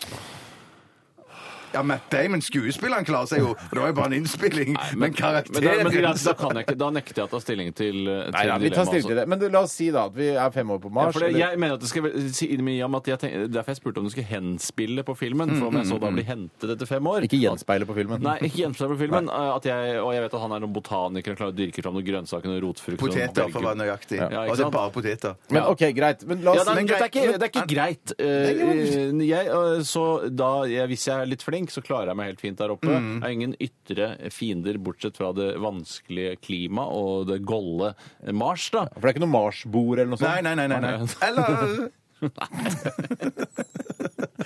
[1.74, 3.53] Ja, Matt Damon, skuespilleren, klarer seg jo.
[3.72, 4.74] Det var jo bare en innspilling.
[4.74, 7.41] men, men, da, karakteren men da, da, kan jeg ikke, da nekter jeg å ta
[7.43, 9.26] stilling til, til Nei, ja, vi tar stilling til det.
[9.30, 11.13] Men du, la oss si da at vi er fem år på Ja, Mars.
[11.15, 12.49] for det, jeg mener at det skal si
[12.89, 15.53] om at jeg tenk, Derfor jeg spurte om du skulle henspille på filmen.
[15.57, 18.24] For om jeg så da blir hentet etter fem år Ikke gjenspeile på filmen.
[18.26, 19.30] Nei, ikke gjenspeile på filmen.
[19.59, 21.95] At jeg, og jeg vet at han er noen botaniker og klarer å dyrke fram
[21.97, 23.01] noen grønnsaker og rotfrukter.
[23.01, 24.20] Poteter, for å være nøyaktig.
[24.20, 25.36] Ja, Og det er bare poteter.
[25.51, 26.26] Men OK, greit.
[26.30, 28.13] Men la Ja, oss det, er, Men det, er ikke, det er ikke greit.
[28.20, 32.32] Uh, jeg, eh, så da, jeg, hvis jeg er litt flink, så klarer jeg meg
[32.32, 32.88] helt fint der oppe.
[32.88, 33.10] Mm.
[33.18, 37.91] Jeg har ingen ytre fiender bortsett fra det vanskelige klimaet og det golde
[38.32, 38.88] Mars, da.
[38.95, 40.30] For det er ikke noe Mars-bord eller noe sånt?
[40.32, 40.80] Nei, nei, nei.
[40.80, 41.10] nei, nei.
[41.28, 41.89] Eller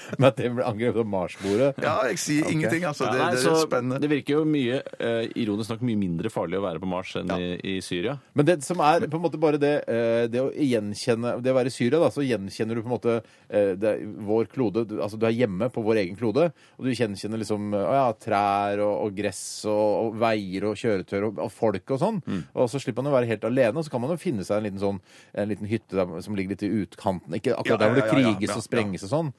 [0.20, 1.70] Men at det ble angrepet av Mars-bordet?
[1.84, 3.10] Ja, jeg sier ingenting, altså.
[3.12, 4.00] Det, Nei, det er spennende.
[4.04, 7.34] det virker jo mye, eh, ironisk nok, mye mindre farlig å være på Mars enn
[7.38, 8.18] i, i Syria.
[8.34, 11.58] Men det som er på en måte bare det, eh, det å gjenkjenne Det å
[11.58, 14.86] være i Syria, da, så gjenkjenner du på en måte eh, det, er vår klode
[14.90, 17.98] du, Altså du er hjemme på vår egen klode, og du gjenkjenner liksom eh, å
[17.98, 22.22] ja, trær og, og gress og, og veier og kjøretøyer og, og folk og sånn.
[22.54, 24.60] Og så slipper man å være helt alene, og så kan man jo finne seg
[24.60, 25.02] en liten sånn
[25.34, 27.36] en liten hytte der, som ligger litt i utkanten.
[27.38, 29.32] Ikke akkurat Ja, der hvor det ja, ja, ja, kriges ja, og sprenges og sånn.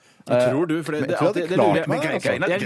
[0.50, 0.82] Tror du?
[0.82, 2.28] For det, det, det, hadde det, lurer jeg- Men meg, gre- altså.
[2.28, 2.60] greina, Jeg-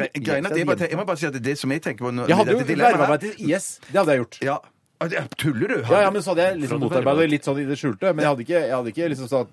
[0.61, 2.53] er bare, jeg må bare si at det som jeg tenker på nå- Jeg hadde
[2.53, 3.81] jo verva meg til IS.
[3.93, 4.39] Det hadde jeg gjort.
[4.43, 4.57] Ja.
[5.01, 5.83] Det- Tuller du?
[5.91, 8.11] Ja, ja, men så hadde jeg liksom motarbeidet litt sånn i det skjulte.
[8.15, 9.53] Men jeg hadde ikke, jeg hadde ikke liksom sagt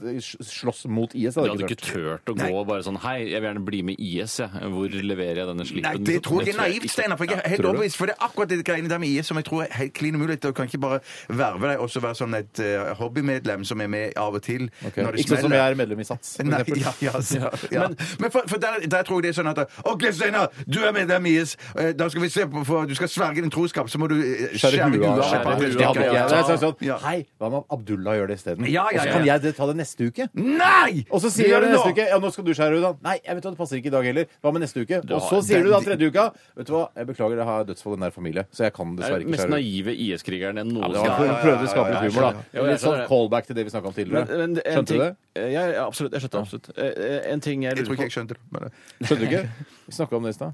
[0.49, 1.35] slåss mot IS.
[1.35, 3.81] Du Hadde hadde ikke tørt å gå og bare sånn Hei, jeg vil gjerne bli
[3.85, 4.49] med IS, jeg.
[4.73, 5.85] Hvor leverer jeg denne slippen?
[5.85, 6.89] Nei, det tror jeg er naivt.
[6.89, 7.17] Steinar.
[7.19, 7.97] For jeg er helt overbevist.
[7.99, 10.15] For det er akkurat det greiene der med IS som jeg tror er helt klin
[10.17, 10.39] umulig.
[10.41, 13.87] Du kan ikke bare verve deg og så være sånn et uh, hobbymedlem som er
[13.87, 15.03] med av og til okay.
[15.03, 16.35] når det Ikke sånn som jeg er medlem i SATS.
[16.37, 17.87] for Nei, ja, ja, så, ja.
[18.19, 20.91] Men, for, for der, der tror jeg det er sånn at OK, Steinar, du er
[20.95, 21.55] medlem i IS.
[21.77, 24.15] Eh, Da skal vi se på For du skal sverge din troskap, så må du
[24.17, 26.29] eh, Skjære huet skjære huet av hadde.
[26.29, 26.97] Det er sånn, sånn, Ja.
[26.99, 28.65] Hei, hva med at Abdullah gjør det isteden?
[28.71, 30.29] Ja, ja, Og så kan jeg det- ta det neste uke?
[30.35, 31.05] Nei!
[31.11, 31.91] Og så sier gjør du det neste nå.
[31.95, 32.81] uke ja, nå skal du skjære huet.
[32.81, 32.93] da.
[33.09, 34.25] Nei, jeg vet hva, det passer ikke i dag heller.
[34.43, 34.97] Hva med neste uke?
[35.11, 37.93] Og så sier du da tredje uka Vet du hva, jeg beklager, jeg har dødsfall
[37.93, 39.59] i nær familie, så jeg kan dessverre ikke mest skjære huet.
[39.59, 42.13] naive IS-krigeren Ja, noensinne det var for Ja, å ja, prøve å skape ja, litt
[42.13, 42.31] humor, da.
[42.53, 42.71] ja, ja.
[42.71, 44.27] Litt sånn Ja, callback til det vi snakka om tidligere.
[44.27, 44.99] Men, men en Skjønte du ting,
[45.35, 45.51] det?
[45.53, 46.11] Ja, ja, absolutt.
[46.13, 46.69] Jeg skjønte absolutt.
[46.77, 48.39] Eh, En ting jeg Jeg tror lurer ikke på jeg skjønte det.
[48.51, 48.71] men-
[49.07, 49.49] Skjønte du ikke?
[49.87, 50.53] Vi snakka om det i stad.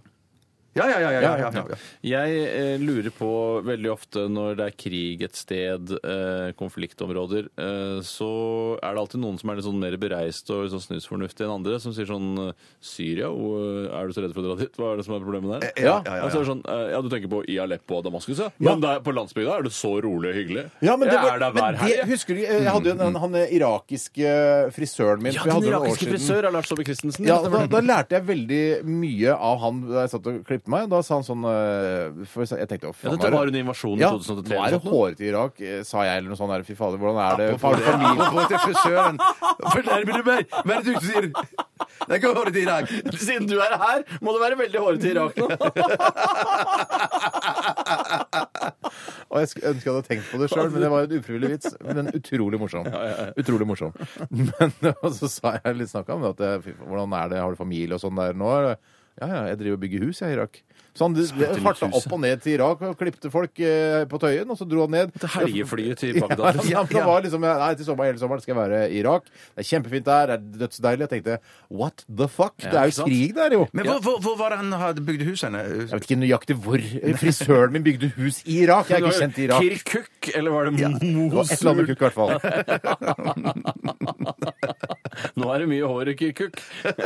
[0.74, 1.10] Ja, ja, ja.
[1.12, 1.78] ja, ja, ja.
[2.08, 3.30] Jeg eh, lurer på
[3.68, 8.30] veldig ofte når det er krig et sted, eh, konfliktområder, eh, så
[8.80, 11.76] er det alltid noen som er litt sånn mer bereist og sånn snusfornuftig enn andre,
[11.84, 14.80] som sier sånn eh, Syria, og, er du så redd for å dra dit?
[14.80, 15.68] Hva er det som er problemet der?
[15.76, 16.46] Ja, ja, ja, ja.
[16.52, 18.48] sånn, eh, ja, du tenker på i Aleppo og Damaskus, ja?
[18.64, 20.66] Men der på landsbygda er det så rolig og hyggelig.
[20.80, 22.06] Ja, men det jeg er der hver helg.
[22.14, 24.40] husker du, jeg hadde jo den, han irakiske
[24.72, 25.36] frisøren min.
[25.36, 27.28] Ja, den irakiske frisør er Lars Saabye Christensen.
[27.28, 30.72] Ja, da, da lærte jeg veldig mye av han da jeg satt og klippet klippet
[30.72, 30.90] meg.
[30.92, 33.98] Da sa han sånn eh, for Jeg tenkte å, Ja, faen dette var under invasjonen
[34.00, 36.30] i ja, 2003 Nå er eller det sånt, hårete i Irak, eh, sa jeg, eller
[36.30, 36.52] noe sånt.
[36.52, 36.64] Der.
[36.68, 37.48] Fy fader, hvordan er det?
[37.62, 38.22] Har du familie?
[38.22, 39.18] Apropos til frisøren.
[39.72, 40.42] Fornærmer du meg?
[40.52, 41.30] Hva er det du sier?
[42.02, 42.84] Det er ikke håret i dag.
[43.22, 45.46] Siden du er her, må det være veldig hårete i Irak nå.
[49.32, 51.52] Og jeg sk- ønsker jeg hadde tenkt på det sjøl, men det var en ufrivillig
[51.56, 51.76] vits.
[51.86, 52.88] Men utrolig morsom.
[53.40, 53.94] Utrolig morsom.
[54.30, 54.74] Men
[55.06, 57.40] og så sa jeg litt snakka om det, at jeg, fy faen, hvordan er det,
[57.46, 58.52] har du familie og sånn der nå?
[59.22, 60.62] Ja, ja, jeg driver og bygger hus, jeg, i Irak.
[60.92, 61.16] Så han
[61.64, 64.82] farta opp og ned til Irak og klipte folk eh, på Tøyen, og så dro
[64.84, 65.14] han ned.
[65.22, 66.60] Til helgeflyet til Ja, Bagdad.
[66.68, 69.24] ja, men det var liksom, Nei, til sommeren, hele sommeren skal jeg være i Irak.
[69.32, 71.06] Det er kjempefint der, det er dødsdeilig.
[71.08, 71.38] Jeg tenkte
[71.72, 72.58] what the fuck?
[72.60, 73.62] det er jo krig der, jo.
[73.72, 75.62] Men hvor, hvor, hvor var det han hadde bygd hus henne?
[75.64, 76.80] Jeg vet ikke nøyaktig hvor.
[77.22, 78.92] Frisøren min bygde hus i Irak.
[78.92, 79.62] Jeg er ikke kjent i Irak.
[79.64, 81.40] Kirkuk, eller var det Det var Mosul?
[81.48, 82.32] et eller annet kukk, i hvert fall.
[85.40, 86.60] Nå er det mye hår i Kirkuk,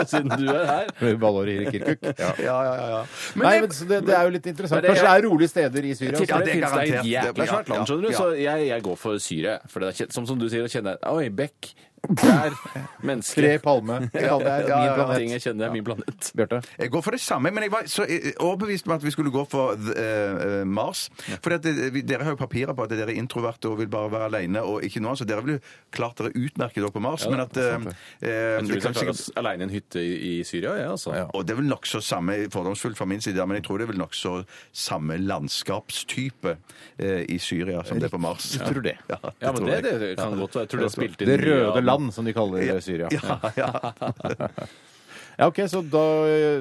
[0.08, 0.92] siden du er her.
[1.22, 2.00] Ballhår i Kirkuk.
[2.20, 2.32] Ja.
[2.42, 3.00] Ja, ja, ja.
[3.36, 4.82] Men, Nei, men så det, det er jo litt interessant.
[4.82, 6.11] Men det- Kanskje det er rolige steder i Syria?
[6.11, 7.49] Ja, så- det, det er finnes det er garantert.
[7.51, 8.13] svært land, skjønner du.
[8.15, 9.57] Så jeg, jeg går for Syria.
[9.67, 11.73] For det er, som, som du sier, da kjenner jeg Oi, Beck.
[12.10, 12.56] Der.
[13.10, 13.41] Mennesker.
[13.41, 13.99] Tre palme.
[14.16, 15.32] Det er min Ting planet.
[15.32, 16.30] jeg kjenner, det er min planet.
[16.38, 16.60] Bjarte?
[16.80, 19.32] Jeg går for det samme, men jeg var så eh, overbevist om at vi skulle
[19.34, 21.06] gå for eh, eh, Mars.
[21.43, 24.30] For eh, dere har jo papirer på at dere er introverte og vil bare være
[24.32, 25.62] alene og ikke noe annet, så dere vil jo
[25.95, 27.26] klart dere utmerket dere på Mars.
[27.26, 29.68] Ja, men at det eh, Jeg tror vi det skal kan klare oss alene i
[29.70, 31.16] en hytte i, i Syria, jeg, altså.
[31.16, 31.26] Ja.
[31.34, 33.93] Og det er vel nokså samme fordomsfullt fra min side, men jeg tror det er
[33.93, 34.36] vel nokså
[34.76, 36.56] samme landskapstype
[36.97, 38.51] eh, i Syria som det er på Mars.
[38.58, 38.97] Jeg tror det.
[39.10, 40.66] Ja, Ja, men tror det, det kan godt være.
[40.66, 43.10] Jeg tror det er spilt inn Det røde av- land, som de kaller Syria.
[43.12, 43.72] Ja, ja.
[45.36, 46.02] Ja, OK, så da,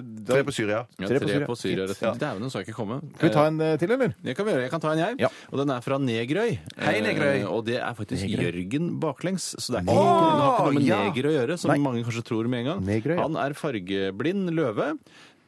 [0.03, 0.81] da Tre på Syria.
[0.99, 1.47] Ja, Tre tre på Syria.
[1.47, 1.87] på Syria.
[1.87, 2.03] Fint.
[2.03, 2.21] rett.
[2.21, 2.99] Dæven, så jeg ikke komme.
[3.15, 4.15] Skal vi ta en eh, til, eller?
[4.27, 5.19] Jeg kan, gjøre, jeg kan ta en, jeg.
[5.23, 5.31] Ja.
[5.53, 6.57] Og den er fra Negerøy.
[6.83, 7.45] Hei, Negerøy.
[7.45, 8.49] Eh, og det er faktisk Negrøy.
[8.49, 9.51] Jørgen baklengs.
[9.55, 11.03] Så det, er ikke, oh, det har ikke noe med ja.
[11.07, 11.79] neger å gjøre, som Nei.
[11.87, 12.87] mange kanskje tror med en gang.
[12.89, 13.21] Negrøy, ja.
[13.23, 14.89] Han er fargeblind løve,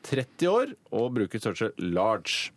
[0.07, 2.53] 30 år, og bruker størrelse large.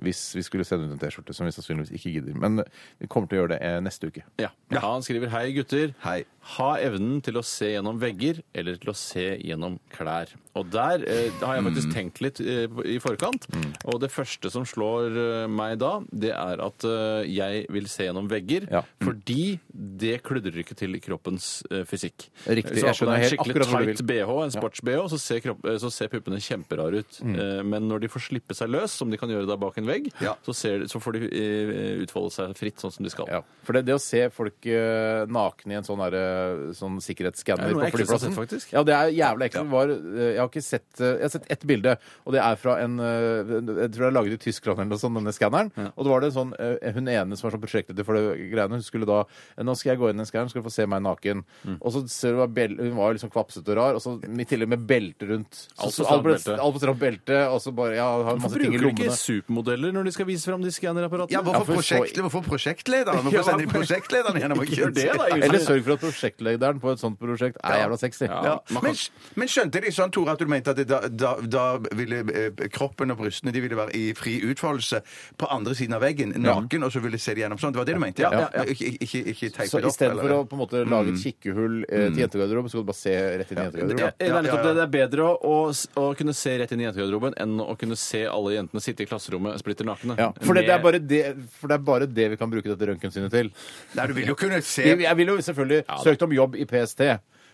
[0.00, 2.36] Hvis vi skulle sende ut en T-skjorte, som vi sannsynligvis ikke gidder.
[2.40, 2.62] Men
[3.00, 4.24] vi kommer til å gjøre det eh, neste uke.
[4.40, 4.52] Ja.
[4.80, 5.92] Han skriver hei, gutter.
[6.04, 6.22] Hei.
[6.56, 10.32] Ha evnen til å se gjennom vegger eller til å se gjennom klær.
[10.58, 13.44] Og der eh, har jeg faktisk tenkt litt eh, i forkant.
[13.86, 18.08] Og det første som slår eh, meg da, det er at eh, jeg vil se
[18.08, 18.66] gjennom vegger.
[18.72, 18.80] Ja.
[19.04, 22.26] Fordi det kludrer ikke til kroppens eh, fysikk.
[22.50, 24.08] Riktig, Så jeg skjønner det er en helt skikkelig akkurat hvor du tight vil.
[24.10, 27.20] BH, en sports-BH, så, ser kropp- eh, så ser puppene kjemperare ut.
[27.22, 27.36] Mm.
[27.36, 29.86] Eh, Men når de får slippe seg løs, som de kan gjøre da bak en
[29.92, 33.30] vegg, så, ser, så får de eh, utfolde seg fritt sånn som de skal.
[33.30, 36.00] Ja, for det, det å se folk eh, nakne i en sånn,
[36.30, 38.72] der, sånn Det sikkerhetsskanner er på flyplassen faktisk.
[38.74, 39.66] Ja, det er jævlig ekkelt.
[39.66, 42.40] Det var, eh, Jeg har ikke sett eh, Jeg har sett ett bilde, og det
[42.44, 45.34] er fra en eh, Jeg tror det er laget i Tyskland eller noe sånt, denne
[45.36, 45.72] skanneren.
[45.96, 48.50] Og det var det en sånn eh, Hun ene som var sånn prosjektleder for det
[48.52, 49.24] greiene, hun skulle da
[49.60, 51.42] Nå skal jeg gå inn i den skanneren, skal du få se meg naken.
[51.66, 51.76] Mm.
[51.80, 54.46] Og så ser du hva bel, Hun var liksom kvapsete og rar, og så i
[54.48, 55.66] tillegg med belte rundt.
[55.78, 56.56] Alt på stram stramt belte.
[56.60, 58.94] alt på stramt belte, og så bare Ja, har masse Hvorfor ting i bruker du
[58.94, 59.20] ikke lommene.
[59.20, 61.34] supermodeller når de skal vise fram de skannerapparatene?
[61.34, 63.20] Ja, hvorfor, for så- prosjekt, hvorfor prosjektlederen?
[63.24, 64.64] Hvorfor Ja, sender de prosjektlederen gjennom?
[64.70, 65.26] Gjør det, da.
[65.36, 68.24] Eller sørg for at prosjektlederen på et sånt prosjekt er jævla sexy.
[68.28, 68.40] Ja.
[68.44, 68.54] Ja.
[68.74, 71.34] man Men, kan- men skjønte de sånn, Tore, at du mente at det da, da,
[71.40, 71.64] da
[71.96, 75.02] ville eh, kroppen og brystene de ville være i fri utfoldelse
[75.40, 77.72] på andre siden av veggen, naken, og så ville de se det gjennom sånn?
[77.72, 78.22] Det var det du mente?
[78.24, 78.64] Ja, ja, ja.
[78.70, 79.94] Ikke, ikke, ikke teipe Så det opp?
[79.94, 80.48] istedenfor å eller?
[80.50, 83.52] på en måte lage et kikkehull eh, til jentegarderoben, så skal du bare se rett
[83.54, 84.18] inn i Ja, jentegarderoben.
[84.20, 84.68] det er nettopp ja, ja.
[84.68, 84.74] det.
[84.80, 85.56] Det er bedre å, å,
[86.02, 89.08] å kunne se rett inn i jentegarderoben enn å kunne se alle jentene sitte i
[89.10, 90.16] klasserommet splitter nakne.
[90.20, 91.22] Ja, for, det, det er Med- bare det,
[91.60, 93.50] for det er bare det vi kan bruke dette røntgensynet til.
[93.96, 96.66] Nei, du vil jo kunne se Jeg, jeg ville jo selvfølgelig søkt om jobb i
[96.66, 97.06] PST.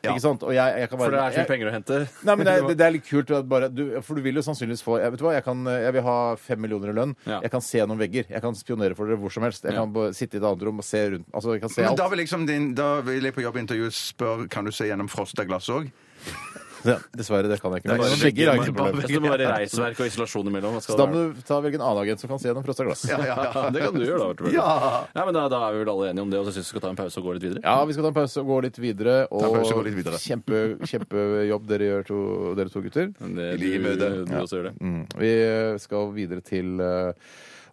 [0.06, 0.42] Ikke sant?
[0.46, 1.96] Og jeg, jeg kan bare, For det er så mye jeg- penger å hente.
[2.28, 3.30] Nei, men det er, det er litt kult.
[3.34, 5.64] at Bare, du, for du vil jo sannsynligvis få jeg, vet du hva, jeg, kan,
[5.66, 7.14] jeg vil ha fem millioner i lønn.
[7.26, 7.40] Ja.
[7.42, 8.28] Jeg kan se gjennom vegger.
[8.30, 9.64] Jeg kan spionere for dere hvor som helst.
[9.66, 9.80] Jeg Ja.
[9.82, 11.26] kan bare sitte i et annet rom og se rundt.
[11.34, 11.98] Altså, jeg kan se Men alt.
[11.98, 15.44] da vil, liksom din, da vil jeg på jobbintervju spørre kan du se gjennom frosta
[15.48, 15.90] glass òg.
[16.84, 17.88] Ja, dessverre, det kan jeg ikke.
[17.88, 19.06] Det Men bare skjegger er ikke noe problem.
[19.06, 20.78] Det må være reisverk og isolasjon imellom.
[20.84, 23.06] Så da må du ta velge en annen agent som kan se gjennom frosta glass.
[23.08, 23.64] Ja, ja, ja.
[23.74, 24.52] Det kan du gjøre, da.
[24.54, 24.68] Ja.
[25.16, 26.74] Ja, men da, da er vi vel alle enige om det, og så syns vi
[26.74, 27.64] skal ta en pause og gå litt videre.
[27.64, 29.16] Ja, vi skal ta en pause og gå litt videre.
[29.30, 30.20] Og og litt videre.
[30.20, 32.20] Kjempe, kjempejobb dere gjør, to,
[32.58, 33.12] dere to gutter.
[33.18, 34.10] Det, I like måte.
[34.14, 34.74] du, du også gjør det.
[34.80, 35.02] Mm.
[35.20, 35.34] Vi
[35.84, 37.12] skal videre til uh,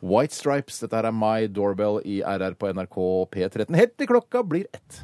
[0.03, 0.81] White Stripes.
[0.83, 2.99] Dette her er My Doorbell i RR på NRK
[3.35, 3.79] P13.
[3.79, 5.03] Helt til klokka blir ett.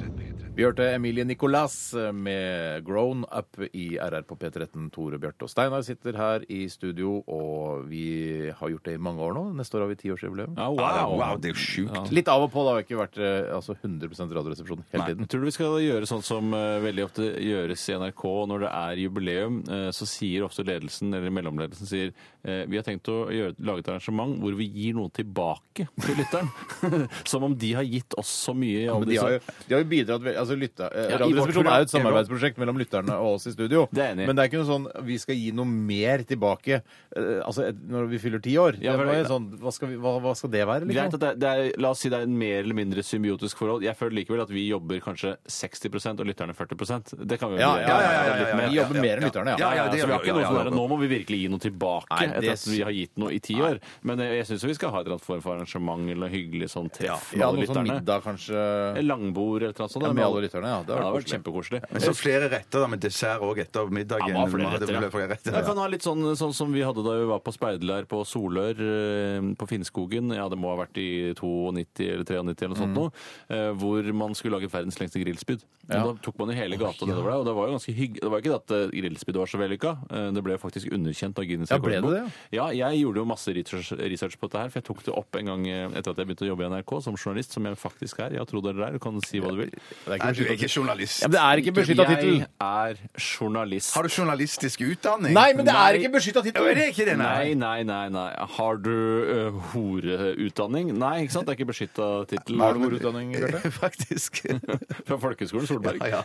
[0.61, 4.91] Vi hørte Emilie Nicolas med Grown Up i RR på P13.
[4.93, 9.23] Tore Bjarte og Steinar sitter her i studio, og vi har gjort det i mange
[9.25, 9.41] år nå.
[9.57, 10.53] Neste år har vi tiårsjubileum.
[10.59, 12.11] Ja, Wow, wow, det er jo sjukt.
[12.13, 12.61] Litt av og på.
[12.67, 15.29] Det har ikke vært eh, altså 100% Radioresepsjon hele tiden.
[15.31, 18.71] tror du vi skal gjøre sånn som uh, veldig ofte gjøres i NRK når det
[18.83, 19.57] er jubileum.
[19.65, 23.81] Uh, så sier ofte ledelsen, eller mellomledelsen sier uh, vi har tenkt å gjøre, lage
[23.87, 26.53] et arrangement hvor vi gir noe tilbake til lytteren.
[27.33, 28.85] som om de har gitt oss så mye.
[28.85, 31.71] Ja, Men de har, jo, de har jo bidratt altså altså lytter, eh, Ja, Radioresepsjonen
[31.71, 33.87] er jo et samarbeidsprosjekt mellom lytterne og oss i studio.
[33.91, 34.27] Det er enig.
[34.27, 37.79] Men det er ikke noe sånn vi skal gi noe mer tilbake eh, altså et,
[37.87, 38.77] når vi fyller ti år.
[38.83, 40.85] Ja, det var jo sånn, hva, skal vi, hva, hva skal det være?
[40.91, 41.15] Greit Liksom?
[41.15, 43.83] at det, det er, La oss si det er en mer eller mindre symbiotisk forhold.
[43.85, 47.71] Jeg føler likevel at vi jobber kanskje 60% og lytterne 40% Det kan vi Ja,
[47.75, 48.69] vel ja, ja, ja, ja, ja.
[48.69, 49.57] Vi jobber mer enn lytterne, ja.
[49.61, 50.75] Ja, ja, det så vi har gjør vi, ikke noe ja, sånn der, ja.
[50.77, 53.31] Nå må vi virkelig gi noe tilbake Nei, etter det- at vi har gitt noe
[53.31, 53.79] i ti år.
[54.03, 56.69] Men jeg, jeg syns vi skal ha et eller annet form for arrangement eller hyggelig
[56.73, 57.99] sånn treff med Ja, alle noe sånn lytterne.
[58.01, 59.03] middag, kanskje.
[59.05, 60.03] Langbord eller noe sånt.
[60.05, 60.79] Da, med alle lytterne, ja.
[60.81, 61.81] Det Det har hadde vært kjempekoselig.
[61.91, 64.27] Men så flere retter, da, med dessert òg etter middagen.
[64.29, 65.09] Ja, man har flere Man hadde retter, ja.
[65.15, 65.67] flere retter, Jeg ja.
[65.69, 68.79] kan ha litt sånn, sånn som vi hadde da vi var på speiderleir på Solør
[68.79, 70.31] eh, på Finnskogen.
[70.35, 71.69] Ja, det må ha vært i 92
[72.11, 73.11] eller 93 eller noe sånt noe.
[73.49, 75.63] eh, Hvor man skulle lage verdens lengste grillspyd.
[75.91, 76.03] Ja.
[76.05, 78.19] Da tok man jo hele gata nedover der, og det var jo ganske hygg...
[78.21, 79.91] Det var ikke det at eh, grillspydet var så vellykka.
[80.13, 82.29] eh, Det ble faktisk underkjent av Guinness Ja, ble det rekordbok.
[82.29, 85.15] det, Ja, jeg gjorde jo masse research, research på dette her, for jeg tok det
[85.17, 87.65] opp en gang eh, etter at jeg begynte å jobbe i NRK som journalist, som
[87.67, 88.37] jeg faktisk er.
[88.37, 89.73] Ja, tro det eller ei, du kan si hva du vil.
[90.05, 91.21] Det er Nei, du er ikke journalist.
[91.23, 92.35] Ja, men det er ikke beskytta tittel.
[92.41, 93.93] Jeg er journalist.
[93.95, 95.33] Har du journalistisk utdanning?
[95.35, 96.67] Nei, men det er ikke beskytta tittel!
[96.71, 98.03] det er ikke det, Nei, nei, nei.
[98.13, 98.27] nei.
[98.57, 100.91] Har du uh, horeutdanning?
[101.01, 101.47] Nei, ikke sant?
[101.47, 102.59] Det er ikke beskytta tittel.
[102.61, 103.71] Har du horeutdanning, Bjarte?
[103.75, 104.41] Faktisk.
[105.07, 106.01] Fra Folkehøgskolen Solberg.
[106.05, 106.23] Ja, ja.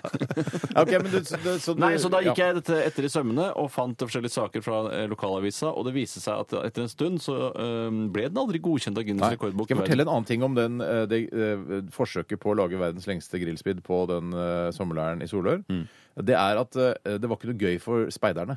[0.76, 2.50] Ja, ok, men du, du- så du, Nei, så Da gikk ja.
[2.50, 6.22] jeg dette etter i sømmene og fant forskjellige saker fra eh, lokalavisa, og det viste
[6.22, 9.68] seg at etter en stund så eh, ble den aldri godkjent av Guinness rekordbok.
[9.68, 10.78] Skal jeg fortelle en annen ting om den,
[11.10, 15.62] det, det forsøket på å lage verdens lengste grillspyd på den eh, sommerleiren i Solør?
[15.70, 15.86] Mm.
[16.16, 18.56] Det er at eh, det var ikke noe gøy for speiderne.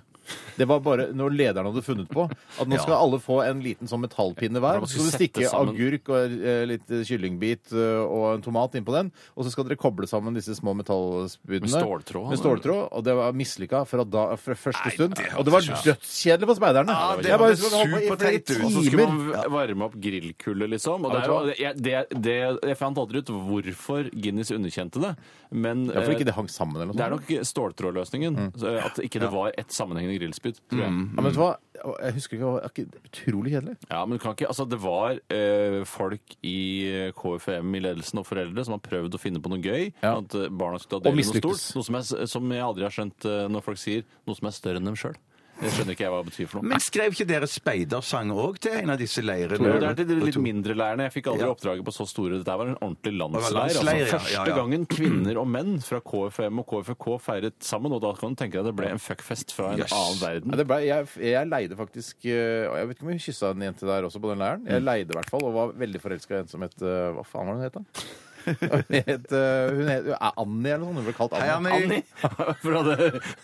[0.59, 2.27] Det var bare noe lederne hadde funnet på.
[2.61, 4.83] At nå skal alle få en liten sånn metallpinne hver.
[4.85, 9.09] Så skal du stikke agurk og eh, litt kyllingbit eh, og en tomat innpå den.
[9.35, 11.65] Og så skal dere koble sammen disse små metallspydene.
[11.67, 15.17] Med ståltråd, Med ståltråd, Og det var mislykka fra, da, fra første stund.
[15.19, 16.95] det Og det var ikke- dødskjedelig for speiderne.
[16.95, 18.55] Ja, det Jeg var bare på i flere ut.
[18.63, 19.35] Og så skulle timer.
[19.35, 21.05] man varme opp grillkullet, liksom.
[21.05, 22.37] Og det er jo, jeg, det, det,
[22.69, 25.15] jeg fant aldri ut hvorfor Guinness underkjente det.
[25.51, 27.29] Men Ja, for eh, ikke det hang sammen eller noe det er sånt?
[27.31, 28.35] nok ståltrådløsningen.
[28.59, 30.59] så At ikke det var ett sammenhengende grillspyd.
[30.69, 30.91] Tror jeg.
[30.91, 31.55] Ja, men vet du hva?
[32.03, 33.75] Jeg husker ikke, det var ikke utrolig kjedelig.
[33.89, 36.57] Ja, men du kan ikke, altså Det var eh, folk i
[36.91, 39.89] eh, KFM i ledelsen og foreldre som har prøvd å finne på noe gøy.
[40.03, 40.17] Ja.
[40.19, 41.63] At eh, barna skulle ta del i noe mislyktes.
[41.71, 41.75] stort.
[41.79, 44.57] Noe som, jeg, som jeg aldri har skjønt eh, når folk sier noe som er
[44.59, 45.17] større enn dem sjøl.
[45.59, 46.69] Det skjønner ikke jeg hva det betyr for noe.
[46.71, 49.59] Men skrev ikke dere speidersang òg til en av disse leirene?
[49.67, 51.07] Jo, det er til de litt mindre leirene.
[51.09, 51.51] Jeg fikk aldri Ja.
[51.51, 52.37] oppdraget på så store.
[52.39, 53.57] Dette var en ordentlig landsleir.
[53.57, 54.31] landsleir, altså.
[54.31, 57.91] ja, Første ja, gangen kvinner og menn fra KFM og KFK feiret sammen.
[57.91, 59.91] Og da kan du tenke deg at det ble en fuckfest fra en Yes.
[59.91, 60.49] annen verden.
[60.55, 63.51] Ja, det ble, jeg, jeg leide faktisk eh, og Jeg vet ikke om jeg kyssa
[63.51, 64.65] en jente der også på den leiren.
[64.65, 67.23] Jeg leide i hvert fall, og var veldig forelska i en som het eh, Hva
[67.27, 68.07] faen var det hun het, da?
[68.59, 70.99] Hun het, eh, hun het ja, Annie eller noe sånt.
[70.99, 71.73] Hun ble kalt Hei, Annie.
[71.77, 72.03] Annie.
[72.63, 72.97] fra det,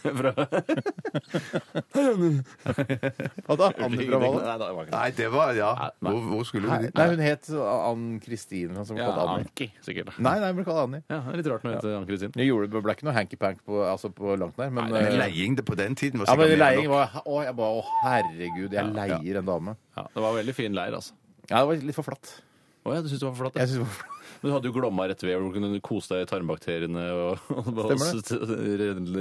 [0.03, 0.31] fra,
[3.45, 3.69] Hva da?
[3.85, 4.29] Annie fra hva?
[4.35, 4.95] Nei, det var ikke det.
[4.95, 5.71] Nei, det var Ja.
[6.05, 6.95] Hvor, hvor skulle Nei, dit?
[6.97, 8.75] nei, hun het Ann-Kristin.
[8.85, 9.45] som ble Ja, kalt Annie.
[9.49, 10.17] Anki, sikkert.
[10.19, 11.03] Nei, nei, hun ble kalt Annie.
[11.11, 12.35] Ja, det er litt rart når det heter Ann-Kristin.
[12.39, 15.19] Jeg gjorde, det ble ikke noe hanky-pank på, altså på langt nær, men, Men eh,
[15.21, 16.95] leiing det på den tiden var ja, men mer leiing nok.
[16.95, 19.77] var Å, jeg bare Å, herregud, jeg leier en dame.
[19.97, 21.15] Ja, det var veldig fin leir, altså.
[21.49, 22.35] Ja, det var litt for flatt.
[22.85, 23.55] Å ja, du syns det var for flatt?
[23.59, 23.71] Jeg ja.
[23.71, 24.14] synes det var for flatt.
[24.45, 27.39] Men du hadde jo Glomma rett ved, hvor du kunne kose deg i tarmbakteriene og,
[27.65, 27.93] og,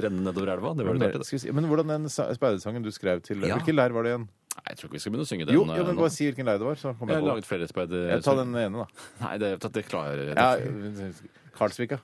[0.04, 0.74] renne nedover elva.
[0.76, 1.22] Det var artig.
[1.22, 1.28] det.
[1.40, 3.56] Si, men hvordan den sa- speidersangen du skrev til Ja.
[3.56, 4.26] Hvilken leir var det igjen?
[4.54, 5.56] Nei, jeg tror ikke vi skal begynne å synge den.
[5.56, 6.02] Jo, eh, jo men nå.
[6.04, 7.32] bare si hvilken leir det var, så kommer Jeg jeg har på.
[7.32, 8.04] laget flere speider...
[8.12, 9.06] Ja, ta den ene, da.
[9.24, 9.48] Nei, det,
[9.80, 10.36] det klarer jeg.
[10.36, 11.08] Ja,
[11.56, 11.98] Karlsvika.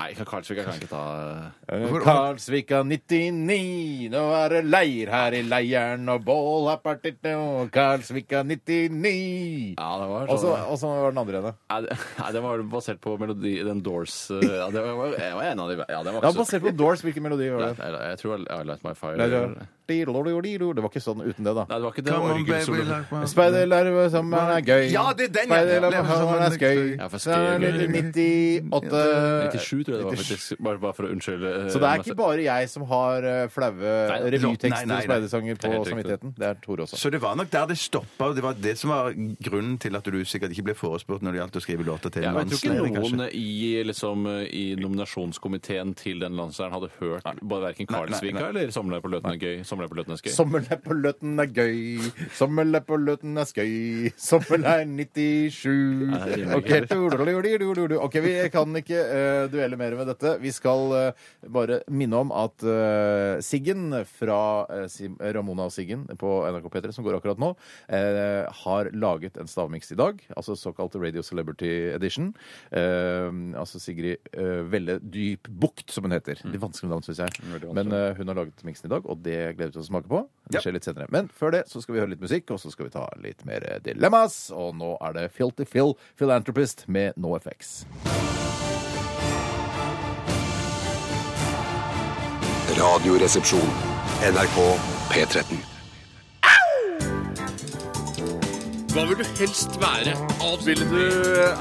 [0.00, 6.08] Nei, Karlsvik kan jeg ikke ta Karlsvika 99, nå er det leir her i leiren,
[6.10, 9.12] og bål er partitt og Karlsvika 99.
[9.76, 11.52] Ja, det var Og så sånn og så var den andre ene.
[11.70, 15.36] Nei, det, nei, det var basert på melodi Den Doors eh, Ja, det var, jeg
[15.38, 17.52] var en av de Ja, den var Ja, ikke så basert på Doors, hvilken melodi
[17.52, 17.76] var det?
[17.78, 21.44] jeg, jeg tror I Light My Fire det Nei, var- Det var ikke sånn uten
[21.46, 21.64] det, da.
[21.68, 22.12] det var ikke det.
[22.12, 24.84] Come var on, baby, like my- Speiderlarve sammen er gøy.
[24.92, 25.58] Ja, det er den, ja.
[25.58, 26.80] Speiderlarve sammen er skøy.
[26.98, 27.72] Ja, for er det
[28.72, 30.54] 98 97, tror jeg det var faktisk.
[30.62, 31.50] Bare, bare for å unnskylde.
[31.52, 32.06] eh, Så det er masse.
[32.10, 35.72] ikke bare jeg som har eh, flaue Nei, revytekster nei, og speidersanger Det er på
[35.72, 35.92] helt riktig.
[35.92, 36.34] samvittigheten.
[36.38, 36.96] Det er Tore også.
[37.02, 39.96] Så det var nok der det stoppa, og det var det som var grunnen til
[39.96, 42.34] at du sikkert ikke ble forespurt når det gjaldt å skrive låter til Ja, en
[42.36, 43.16] men jeg tror ikke kanskje.
[43.16, 48.48] noen i, liksom, i nominasjonskomiteen til den landsleiren hadde hørt både verken Nei, nei, Karlsvika
[48.48, 49.62] eller Sommerleir på Løten er gøy.
[49.72, 50.32] Sommerleir på Løten er skøy.
[51.02, 55.66] Løtten er gøy, Løtten er skøy, sommerleir 97
[56.12, 57.96] Nei, er rimer Ok, du-du-du-du-du-du.
[58.04, 60.34] Ok, vi kan ikke eh, duelle mer med dette.
[60.42, 61.22] Vi skal eh,
[61.54, 64.38] bare minne om at eh, Siggen fra
[64.72, 67.52] eh, Sim- Ramona og Siggen på NRK P3, som går akkurat nå,
[67.92, 72.32] eh, har laget en stavmiks i dag, altså såkalt Radio Celebrity Edition.
[72.70, 74.28] Eh, altså Sigrid
[74.72, 76.40] Velle Dyp Bukt, som hun heter.
[76.44, 77.30] Litt vanskelig navn, syns jeg.
[77.72, 80.10] Men hun har laget miksen i dag, og det gleder vi oss til å smake
[80.10, 80.22] på.
[80.52, 81.08] Det skjer litt senere.
[81.14, 83.44] Men før det så skal vi høre litt musikk, og så skal vi ta litt
[83.48, 84.50] mer dilemmas.
[84.54, 87.82] Og nå er det Filty Phil, Philanthropist, med No Effects.
[92.78, 93.76] Radioresepsjon.
[94.22, 94.58] NRK
[95.12, 95.68] P13.
[98.92, 100.12] Hva vil du helst være?
[100.66, 100.98] Ville du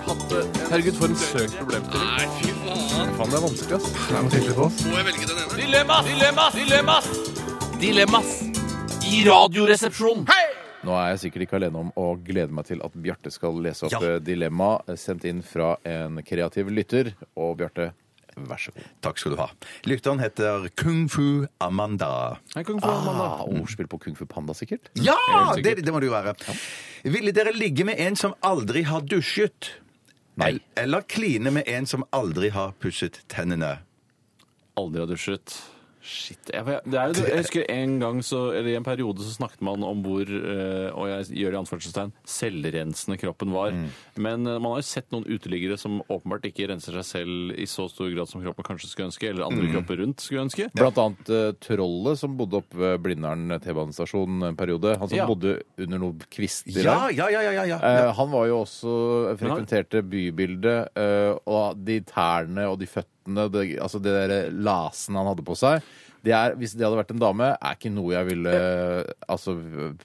[0.08, 0.42] hatt det?
[0.68, 2.10] Herregud, for en søk problemstilling.
[2.12, 3.14] Nei, fy faen.
[3.16, 3.92] Faen, det er vanskelig, ass.
[4.10, 4.72] Det er noe på.
[4.92, 5.62] Må jeg velge den ene?
[5.62, 6.10] Dilemmas!
[6.12, 6.60] Dilemmas!
[6.60, 7.31] Dilemmas!
[7.82, 8.42] Dilemmas!
[9.12, 10.28] I radioresepsjonen.
[10.86, 13.86] Nå er jeg sikkert ikke alene om å glede meg til at Bjarte skal lese
[13.88, 14.16] opp Ja.
[14.16, 17.12] eh, dilemma eh, sendt inn fra en kreativ lytter.
[17.38, 17.92] Og Bjarte,
[18.38, 18.88] vær så god.
[19.02, 19.50] Takk skal du ha.
[19.90, 22.40] Lytteren heter Kung Fu Amanda.
[22.56, 23.28] Hei, Kung Fu Amanda.
[23.42, 24.90] Ah, ordspill på Kung Fu Panda, sikkert?
[24.96, 25.18] Ja,
[25.52, 26.34] Helt det, det må det jo være.
[27.04, 29.74] Ville dere ligge med en som aldri har dusjet?
[30.38, 30.60] Nei.
[30.78, 33.80] Eller kline med en som aldri har pusset tennene?
[34.78, 35.58] Aldri har dusjet.
[36.02, 36.50] Shit.
[36.54, 39.62] Jeg, det er jo, jeg husker en gang så, eller i en periode så snakket
[39.62, 43.76] man om hvor eh, og jeg gjør i anførselstegn, selvrensende kroppen var.
[44.18, 47.68] Men eh, man har jo sett noen uteliggere som åpenbart ikke renser seg selv i
[47.70, 50.70] så stor grad som kroppen kanskje skulle ønske, eller andre kropper rundt skulle ønske.
[50.78, 54.96] Blant annet eh, Trollet som bodde oppe ved Blindern T-banestasjon en periode.
[54.98, 55.28] Han som Ja.
[55.30, 57.16] bodde under noen kvister Ja, der.
[57.20, 57.42] ja, ja.
[57.46, 57.80] ja, ja, ja.
[58.08, 58.98] Eh, han var jo også
[59.38, 65.30] frekventerte bybildet, eh, og de tærne og de føttene, det, altså det der lasen han
[65.30, 65.84] hadde på seg
[66.24, 68.52] det er, Hvis det hadde vært en dame, er ikke noe jeg ville
[69.32, 69.56] altså,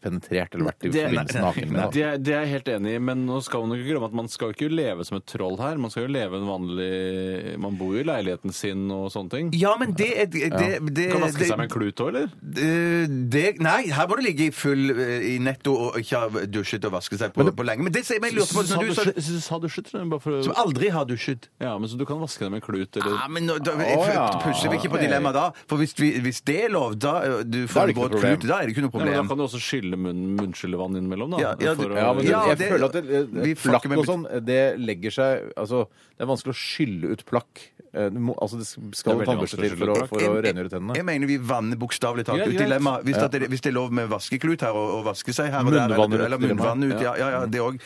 [0.03, 1.93] penetrert eller vært i Det- forbindelse naken med.
[1.93, 2.13] Det, da.
[2.13, 4.17] er- det er jeg helt enig i, men nå skal man jo ikke glemme at
[4.21, 5.77] man skal ikke leve som et troll her.
[5.77, 9.51] Man skal jo leve en vanlig Man bor jo i leiligheten sin og sånne ting.
[9.55, 12.09] Ja, men det, er- det, det, det Kan vaske det- seg med en klut òg,
[12.09, 12.29] eller?
[12.57, 16.45] Eh, det, Nei, her må du ligge i full eh, i netto og ikke ha
[16.47, 17.83] dusjet og vasket seg på, på lenge.
[17.87, 20.45] Men det som jeg lurte på når du sa dusjet, sa jeg, bare for å-
[20.45, 21.49] Som aldri har dusjet.
[21.61, 23.73] Ja, men så du kan vaske deg med en klut, eller Ja, men nå, da,
[23.77, 24.27] Å, ja.
[24.43, 25.51] pusser vi ikke på dilemmaet da.
[25.69, 28.15] For hvis, vi, hvis det er lov, da eh, du får det ikke noe våt
[28.17, 28.37] problem.
[28.37, 29.29] klut, da er det ikke noe ja, men Da problem.
[29.29, 31.39] kan du også skylle munn, munnskyllevann innimellom, da.
[31.45, 33.75] Ja, ja, for å- Ja, men Ja, jeg det- føler at det, vi det, får
[33.81, 35.87] ikke med- og sånn, det legger seg Altså,
[36.17, 37.61] det er vanskelig å skylle ut plakk.
[37.97, 40.09] Eh, du må, altså, det skal veldig tannbørste vanskelig til å for å, skylle ut
[40.09, 40.97] for å rengjøre tennene.
[40.97, 42.65] Jeg mener vi vanner bokstavelig talt Ja, ut greit.
[42.69, 43.05] dilemmaet.
[43.05, 45.61] Hvis, at det, hvis det er lov med vaskeklut her og, og vaske seg her
[45.65, 46.75] og der, Munnvann eller, ut eller dilemma.
[46.75, 47.79] munnvann ut, ja, ja, ja det òg.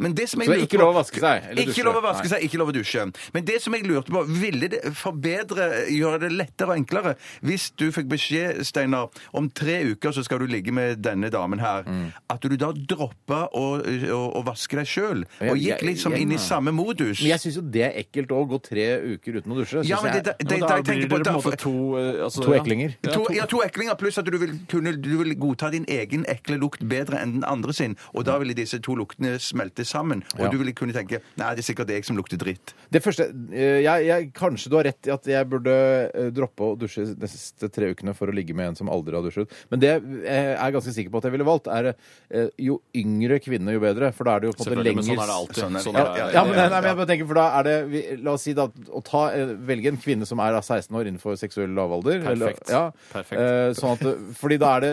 [0.00, 1.84] Men det som jeg Så det er ikke på- lov å vaske seg, eller Ikke
[1.84, 2.32] lov å vaske Nei.
[2.32, 3.04] seg, ikke lov å dusje.
[3.34, 7.70] Men det som jeg lurte på, ville det forbedre, gjøre det lettere og enklere hvis
[7.76, 11.82] du fikk beskjed, Steinar, om tre uker så skal du ligge med denne damen her,
[11.90, 12.12] Mm.
[12.28, 16.20] at du da droppa å, å, å vaske deg sjøl, og Jeg- gikk liksom jeg-
[16.22, 17.20] inn i samme modus?
[17.30, 19.84] Jeg syns jo det er ekkelt å gå tre uker uten å dusje.
[19.88, 21.60] Ja, men det, det, Ja, det, men da blir det på dere på en måte
[21.62, 22.96] to eh, altså, To eklinger.
[23.06, 26.24] Ja, To, ja, to eklinger, pluss at du vil, kunne, du vil godta din egen
[26.30, 27.96] ekle lukt bedre enn den andre sin.
[28.14, 30.24] Og da ville disse to luktene smelte sammen.
[30.36, 30.50] Og Ja.
[30.52, 32.74] du ville kunne tenke nei, det er sikkert jeg som lukter dritt.
[32.90, 35.72] Det første, eh, jeg, jeg, Kanskje du har rett i at jeg burde
[36.14, 39.14] eh, droppe å dusje de neste tre ukene for å ligge med en som aldri
[39.16, 39.50] har dusjet.
[39.70, 43.38] Men det jeg er ganske sikker på at jeg ville valgt, er eh, jo yngre
[43.42, 44.10] kvinne, jo bedre.
[44.16, 45.60] For da er det jo på en måte Selvfølgelig, men lenger sånn er det alltid.
[45.62, 46.34] Sånn er- Sånn Ja, er det.
[46.34, 48.44] ja, men, nei, nei, men jeg bare tenker, for da er det vi, La oss
[48.46, 51.72] si da å ta, eh, velge en kvinne som er da 16 år innenfor seksuell
[51.76, 52.22] lavalder.
[52.24, 52.68] Perfekt.
[52.72, 53.40] ja, Perfekt.
[53.40, 54.92] eh, sånn at, fordi da er det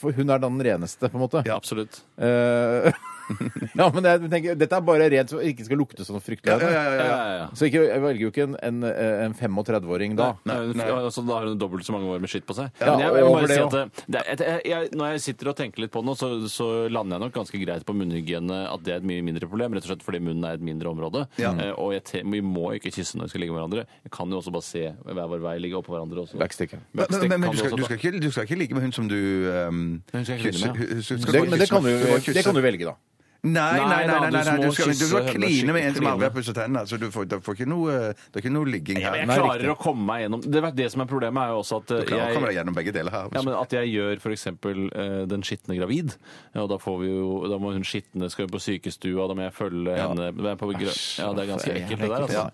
[0.00, 1.42] For hun er da den reneste, på en måte.
[1.48, 2.02] Ja, absolutt.
[2.18, 2.90] Eh,
[3.80, 6.56] ja, men jeg tenker, dette er bare rent så det ikke skal lukte sånn fryktelig.
[6.60, 7.06] Ja, ja, ja, Ja, ja.
[7.10, 7.46] ja, ja.
[7.56, 10.30] Så ikke, jeg velger jo ikke en, en, en 35-åring da.
[10.48, 10.86] Nei, nei.
[10.96, 12.70] altså, da har hun dobbelt så mange år med skitt på seg.
[12.80, 15.52] Ja, Men jeg, jeg må bare si at det, det jeg, jeg, Når jeg sitter
[15.52, 18.60] og tenker litt på det nå, så, så lander jeg nok ganske greit på munnhygiene.
[18.74, 20.90] At det er et mye mindre problem, rett og slett fordi munnen er et mindre
[20.92, 21.26] område.
[21.40, 23.86] Eh, og jeg te, vi må ikke kysse når vi skal ligge med hverandre.
[24.06, 26.38] Jeg kan jo også bare se hver vår vei ligge oppå hverandre også.
[26.40, 26.74] Backstick.
[26.96, 28.86] Backstick Men, men, men du, skal, også du, skal ikke, du skal ikke ligge med
[28.88, 29.80] hun som du um,
[30.12, 30.74] Hun skal jeg kline med, ja.
[30.80, 32.00] hu- hu- skal Det, bare men det kysse kan, du, med.
[32.00, 32.36] Du bare kysse.
[32.40, 32.96] det kan du velge, da.
[33.40, 34.30] Nei, nei, nei.
[34.30, 36.82] Nei, nei, du skal, du skal kline med en som aldri har pusset tennene.
[36.88, 39.16] Så du får, du får ikke noe, det er ikke noe ligging her.
[39.22, 41.94] jeg klarer å komme meg gjennom Det, det som er problemet, er jo også at
[41.96, 43.30] eh, Du klarer å komme deg gjennom begge deler her.
[43.32, 44.46] ja, men At jeg gjør f.eks.
[44.60, 46.16] Uh, den skitne gravid.
[46.60, 49.46] Og da, får vi jo, da må hun skitne skal jo på sykestua, da må
[49.46, 52.26] jeg følge henne det på, Ja, det er ganske ekkelt, det der.
[52.28, 52.44] Altså.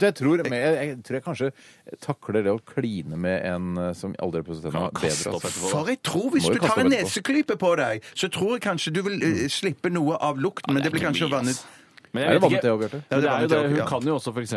[0.00, 1.52] Jeg, tror, jeg, jeg tror jeg kanskje
[2.00, 5.34] takler det å kline med en eh, som aldri har pusset tennene, bedre.
[5.34, 5.52] Altså.
[5.68, 9.02] For jeg tror hvis du tar en neseklype på deg, så tror jeg kanskje du
[9.06, 11.66] vil eh, slippe noe av lukten, men det blir kanskje vannet
[12.12, 13.00] Men Er det jeg vet vannet ikke- det også, Bjarte?
[13.10, 13.56] Ja, det er jo det.
[13.62, 13.86] det Hun ja.
[13.86, 14.54] kan jo også f.eks.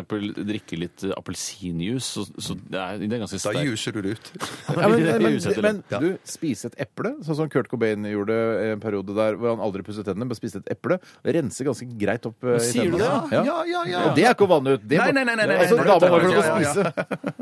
[0.48, 3.68] drikke litt eh, appelsinjuice, så, så det er, det er ganske Da sterkt.
[3.68, 4.32] juser du det ut.
[4.84, 6.00] Ja, men, men, Usetter men, Ja.
[6.00, 8.34] du, spise et eple, sånn som Kurt Cobain gjorde
[8.74, 10.98] en periode der hvor han aldri pusset tennene, men spiste et eple.
[11.24, 13.30] Det renser ganske greit opp eh, i Sier du tennene.
[13.30, 13.38] det?
[13.38, 13.44] Ja.
[13.44, 14.02] Ja, ja, ja.
[14.10, 14.88] Og det er ikke å vanne ut.
[14.88, 16.48] Det Nei, nei, nei, nei, nei, altså, nei, dama nei, få lov til å ja,
[16.48, 16.74] ja, ja.
[16.74, 16.84] spise.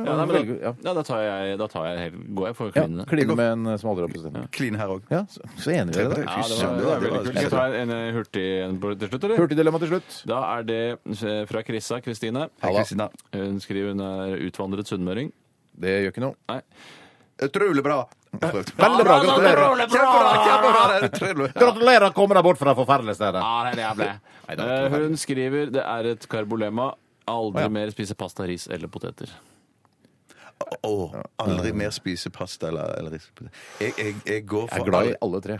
[0.01, 0.73] Ja, nei, men da, ja.
[0.83, 2.85] ja, da tar jeg, da tar jeg helt, går jeg for Ja.
[3.11, 4.51] Kline med en eh, som aldri har pusset tennene.
[4.51, 5.01] Kline her òg.
[5.11, 6.25] Ja, så, så enige er i det.
[6.27, 7.31] Ja, det var, det det var var- veldig kult.
[7.31, 9.37] Skal jeg ta en, en hurtig en på- til slutt, eller?
[9.41, 10.00] Hurtigdilemma til slutt.
[10.29, 12.47] Da er det eh, fra Krissa Kristine.
[12.63, 13.09] Hei, Kristina.
[13.35, 15.31] Hun skriver hun er utvandret sunnmøring.
[15.81, 16.35] Det gjør ikke noe.
[16.51, 16.61] Nei.
[17.41, 18.01] Utrolig bra.
[18.31, 19.15] Veldig bra.
[19.23, 19.87] Gratulerer.
[19.91, 20.33] Kjempebra!
[20.45, 21.53] kjempebra, det.
[21.61, 23.39] Gratulerer, kommer deg bort fra forferdelige steder.
[23.43, 24.11] Ja, det er det jeg ble.
[24.11, 26.91] Det Eh, Hun skriver det er et karbolema.
[27.31, 29.31] Aldri mer spise pasta, ris eller poteter.
[30.85, 30.93] Å,
[31.41, 33.29] aldri mer spise pasta eller, ris.
[33.79, 35.57] Jeg, jeg, jeg går Jeg er glad i alle tre.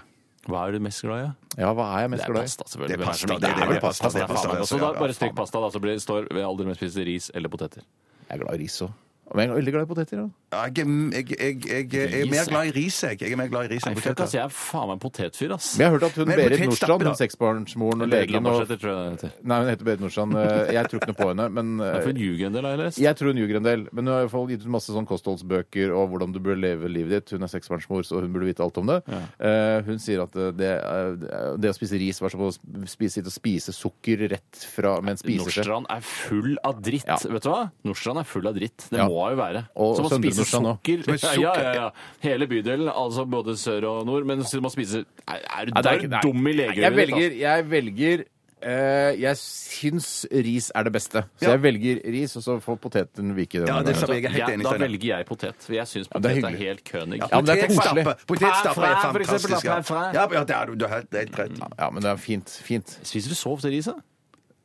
[0.49, 1.61] Hva er du mest glad i?
[1.61, 2.47] Ja, hva er jeg mest glad i?
[2.47, 2.63] pasta.
[2.87, 3.41] Det er pasta, selvfølgelig.
[3.41, 6.65] det er- det er vel pasta, pasta, pasta, da, så blir det står ved aldri
[6.65, 7.83] mest spist ris eller poteter.
[8.29, 8.91] Jeg er glad i ris òg.
[9.33, 10.17] Men jeg er veldig glad i poteter.
[10.21, 10.27] da.
[10.51, 13.19] Ja, Jeg, er- jeg, jeg, jeg, jeg er mer glad i ris, jeg.
[13.21, 14.37] Jeg er mer glad i ris Nei, enn fuck, ass, poteter.
[14.37, 15.69] jeg er faen meg en potetfyr, ass.
[15.77, 17.11] Men jeg har hørt at hun Men Berit potetstappe, Nordstrand, da.
[17.13, 19.31] hun seksbarnsmoren og legen og Poteter, tror jeg det heter.
[19.47, 20.35] Nei, hun heter Berit Nordstrand.
[20.41, 22.75] Eh, Jeg tror ikke noe på henne, men eh, for en ljuger en del, har
[22.75, 22.99] jeg lest.
[23.05, 23.85] jeg tror hun ljuger en del.
[23.91, 26.59] Men hun har i hvert fall gitt ut masse sånn kostholdsbøker og hvordan du bør
[26.59, 27.31] leve livet ditt.
[27.37, 28.99] Hun er seksbarnsmor, så hun burde vite alt om det.
[29.39, 33.15] Eh, Hun sier at eh, det, eh, det å spise ris var som å spise,
[33.21, 35.63] sitte og spise sukker rett fra Men en spiseskje.
[35.63, 37.07] Nordstrand er full av dritt.
[37.07, 37.17] Ja.
[37.31, 37.63] Vet du hva?
[37.87, 38.89] Nordstrand er full av dritt.
[38.91, 39.07] Det Ja.
[39.07, 39.65] må jo være.
[39.75, 40.77] Og så man Søndre spise Nordstrand også.
[40.81, 41.29] sukker.
[41.29, 41.41] Er.
[41.41, 41.89] Ja, ja, ja.
[42.21, 44.25] Hele bydelen, altså både sør og nord.
[44.25, 46.21] Men så man spiser Er, er du Nei, det er er ikke- nei.
[46.21, 46.95] dum i Jeg legeøyet?
[46.95, 48.23] velger, jeg velger
[48.63, 51.23] eh, Jeg syns ris er det beste.
[51.41, 53.55] Så jeg velger ris, og så får poteten vike.
[53.67, 54.15] Ja, det er samme.
[54.21, 54.87] Jeg er helt Ja, enig, da Steinar.
[54.87, 55.55] velger jeg potet.
[55.59, 56.67] For jeg syns Ja, det er potet er, hyggelig.
[56.67, 57.17] helt kønig.
[57.17, 58.03] Ja, men det er koselig.
[58.05, 59.65] Potetstappe Potetstappe er for fantastisk.
[59.65, 59.81] Ja,
[60.13, 61.59] ja, ja det er du du har helt helt rett.
[61.79, 62.49] Ja, men det er fint.
[62.63, 62.99] Fint.
[63.03, 63.93] Spiser du så ofte ris, da?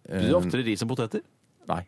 [0.07, 1.21] Spiser du oftere ris enn poteter?
[1.69, 1.83] Nei.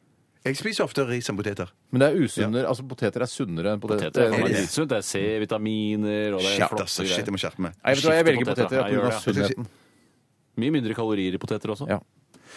[0.48, 1.70] Jeg spiser ofte ris enn poteter.
[1.92, 2.68] Men det er usunnere.
[2.70, 4.08] Altså, poteter er sunnere enn poteter.
[4.08, 4.62] Poteter er det?
[4.72, 4.88] faen.
[4.88, 7.76] Det er C-vitaminer og det er Shit, flotte altså, shit, jeg må skjerpe meg.
[7.84, 8.64] vet du hva, jeg velger poteter.
[8.64, 9.20] poteter Jeg gjør pga.
[9.26, 9.68] sunnheten.
[10.58, 11.88] Mye mindre kalorier i poteter også.
[11.90, 12.00] Ja.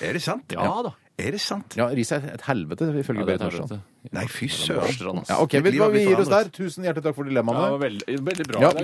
[0.01, 0.55] Er det sant?
[0.55, 0.95] Ja da.
[1.21, 1.75] Er det sant?
[1.77, 3.81] Ja, ris er et helvete, ifølge Ja, Berit er Nordstrand.
[4.15, 5.19] Nei, fy søren.
[5.21, 5.29] Altså.
[5.29, 6.47] Ja, ok, vet du hva, Vi gir oss der.
[6.49, 7.61] Tusen hjertelig takk for Ja, dilemmaene.
[7.61, 8.57] det var veldig, veldig bra.
[8.63, 8.79] Ja, ja.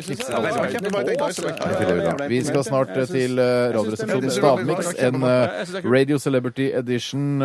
[2.30, 7.42] Vi skal snart eh, til eh, Radioresepsjonen Stavmix, en eh, Radio Celebrity Edition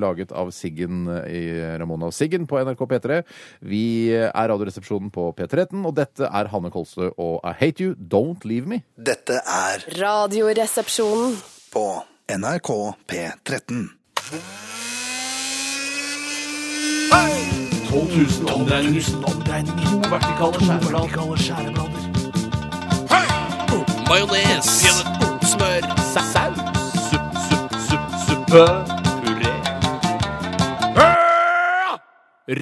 [0.00, 1.42] laget av Siggen i
[1.80, 3.20] Ramona og Siggen på NRK P3.
[3.68, 3.84] Vi
[4.16, 8.64] er Radioresepsjonen på P13, og dette er Hanne Kolstø og I Hate You, Don't Leave
[8.70, 8.80] Me.
[8.96, 11.36] Dette er Radioresepsjonen.
[11.68, 11.84] på
[12.32, 12.70] NRK
[13.10, 13.97] P13.
[14.28, 14.36] 12
[18.40, 19.84] 000 omdreininger.
[19.84, 20.58] To vertikale
[21.38, 22.02] skjæreblader.
[24.08, 24.68] Majones.
[25.42, 25.82] Smør.
[26.12, 26.58] Saus.
[27.10, 28.64] Supp, supp, supp, suppe.
[29.24, 29.52] Puré.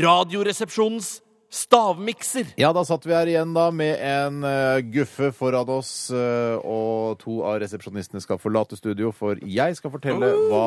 [0.07, 1.09] Radioresepsjonens
[1.53, 2.53] stavmikser.
[2.61, 7.18] Ja, da satt vi her igjen da med en uh, guffe foran oss, uh, og
[7.22, 10.66] to av resepsjonistene skal forlate studio, for jeg skal fortelle hva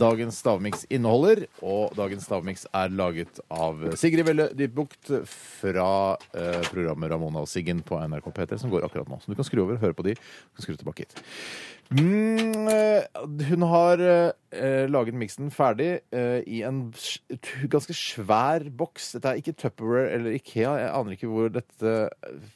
[0.00, 1.46] dagens stavmiks inneholder.
[1.62, 7.84] Og dagens stavmiks er laget av Sigrid Velle Dybbukt fra uh, programmet Ramona og Siggen
[7.86, 9.20] på NRK P3, som går akkurat nå.
[9.22, 11.22] Så du kan skru over, høre på de, du kan skru tilbake hit.
[11.92, 13.04] Mm, eh,
[13.50, 16.86] hun har eh, laget miksen ferdig eh, i en
[17.72, 19.10] ganske svær boks.
[19.16, 20.72] Dette er ikke Tupperware eller Ikea.
[20.80, 21.96] Jeg aner ikke hvor dette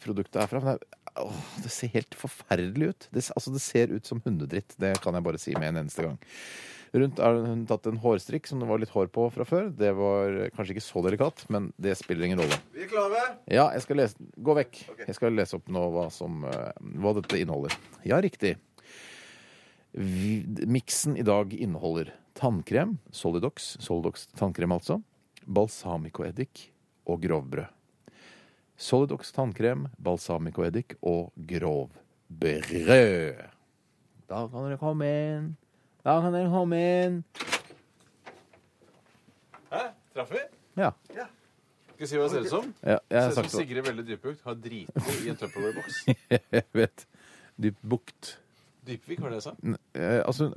[0.04, 0.62] produktet er fra.
[0.62, 3.08] Men det, er, åh, det ser helt forferdelig ut.
[3.10, 4.78] Det, altså, det ser ut som hundedritt.
[4.80, 6.16] Det kan jeg bare si med en eneste gang.
[6.96, 9.68] Rundt har hun tatt en hårstrikk som det var litt hår på fra før.
[9.68, 12.56] Det var kanskje ikke så delikat, men det spiller ingen rolle.
[12.72, 13.26] Vi er klare?
[13.52, 14.80] Ja, jeg skal lese Gå vekk.
[15.02, 17.76] Jeg skal lese opp nå hva, som, hva dette inneholder.
[18.08, 18.54] Ja, riktig.
[19.96, 25.00] Miksen i dag inneholder tannkrem, Solidox, Solidox tannkrem altså,
[25.46, 26.66] balsamicoeddik
[27.08, 27.70] og grovbrød.
[28.76, 33.40] Solidox tannkrem, balsamicoeddik og grovbrød.
[34.28, 35.48] Da kan dere komme inn.
[36.04, 37.18] Da kan dere komme inn.
[39.70, 39.82] Hæ?
[40.12, 40.44] Traff vi?
[40.76, 40.92] Ja.
[41.96, 42.72] Skal vi si hva det ser ut som?
[42.84, 43.60] ja jeg Ser ut som.
[43.62, 46.02] Sigrid Velle Dypbukt har driti i en Tupperware-boks.
[46.58, 47.06] Jeg vet.
[47.56, 47.80] Dyp
[48.86, 49.06] bukt.
[49.06, 49.54] Dypvik, var det jeg sa?
[49.98, 50.50] Eh, altså,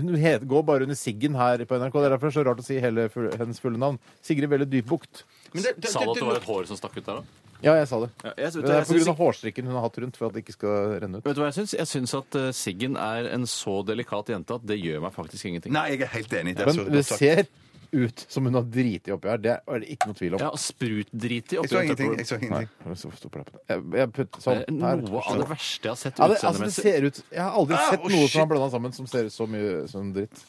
[0.00, 1.92] hun het, går bare under Siggen her på NRK.
[1.98, 3.98] Det er derfor det er så rart å si hele full, hennes fulle navn.
[4.22, 5.24] Sigrid Velle Dypbukt.
[5.56, 7.42] Sa du at det var et hår som stakk ut der, da?
[7.64, 8.10] Ja, jeg sa det.
[8.20, 10.18] Ja, jeg, vet, Det du, er jeg, grunn syns, av hårstrikken hun har hatt rundt
[10.20, 11.24] for at det ikke skal renne ut.
[11.24, 11.72] vet du hva jeg syns?
[11.78, 15.48] Jeg syns at eh, Siggen er en så delikat jente at det gjør meg faktisk
[15.48, 15.72] ingenting.
[15.72, 16.56] Nei, jeg er helt enig.
[16.58, 17.22] Det er så Men det sagt.
[17.24, 17.46] ser
[17.92, 19.38] ut som hun har driti oppi her.
[19.38, 20.40] Det er det ikke noe tvil om.
[20.40, 22.16] Ja, sprutdriti Jeg oppi så en ingenting.
[22.18, 22.96] Jeg så Nei, ingenting.
[23.02, 23.62] så stopper jeg på det.
[23.68, 24.96] Jeg, jeg putter sånn er her.
[25.06, 27.52] Noe av det verste jeg har sett Ja, det, altså, det ser ut Jeg har
[27.60, 30.44] aldri Ah, sett noe som er blanda sammen som ser ut så mye som dritt.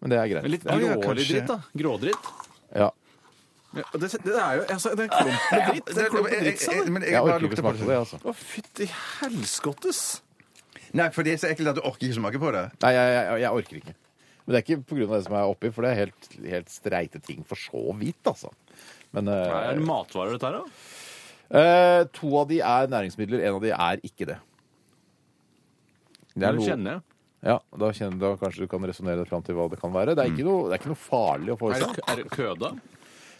[0.00, 0.42] Men det er greit.
[0.42, 1.60] Men litt Ja, ja, grålig dritt, da.
[1.76, 2.30] Grådritt.
[2.76, 2.90] Ja.
[3.76, 5.86] det, er jo altså, det er klump med dritt.
[5.86, 8.16] Det- jeg- jeg- jeg- Men jeg Jeg orker ikke smake på det, altså.
[8.24, 8.86] Å, fytti
[9.20, 10.20] helskottes!
[10.96, 12.70] Nei, for det er så ekkelt at du orker ikke smake på det.
[12.80, 13.94] Nei, jeg, jeg, jeg orker ikke.
[14.46, 15.06] Men det er ikke pga.
[15.10, 18.52] det som er oppi, for det er helt, helt streite ting for så vidt, altså.
[19.16, 21.58] Men eh, Er det matvarer, dette her, da?
[21.58, 24.38] eh, to av de er næringsmidler, en av de er ikke det.
[26.36, 27.02] Det er noe, kjenner jeg.
[27.48, 30.14] ja, da, kjenner, da kanskje du kan resonnere deg fram til hva det kan være.
[30.18, 31.96] Det er ikke noe, det er ikke noe farlig å få i Er seg.
[31.96, 32.72] det, er det køda?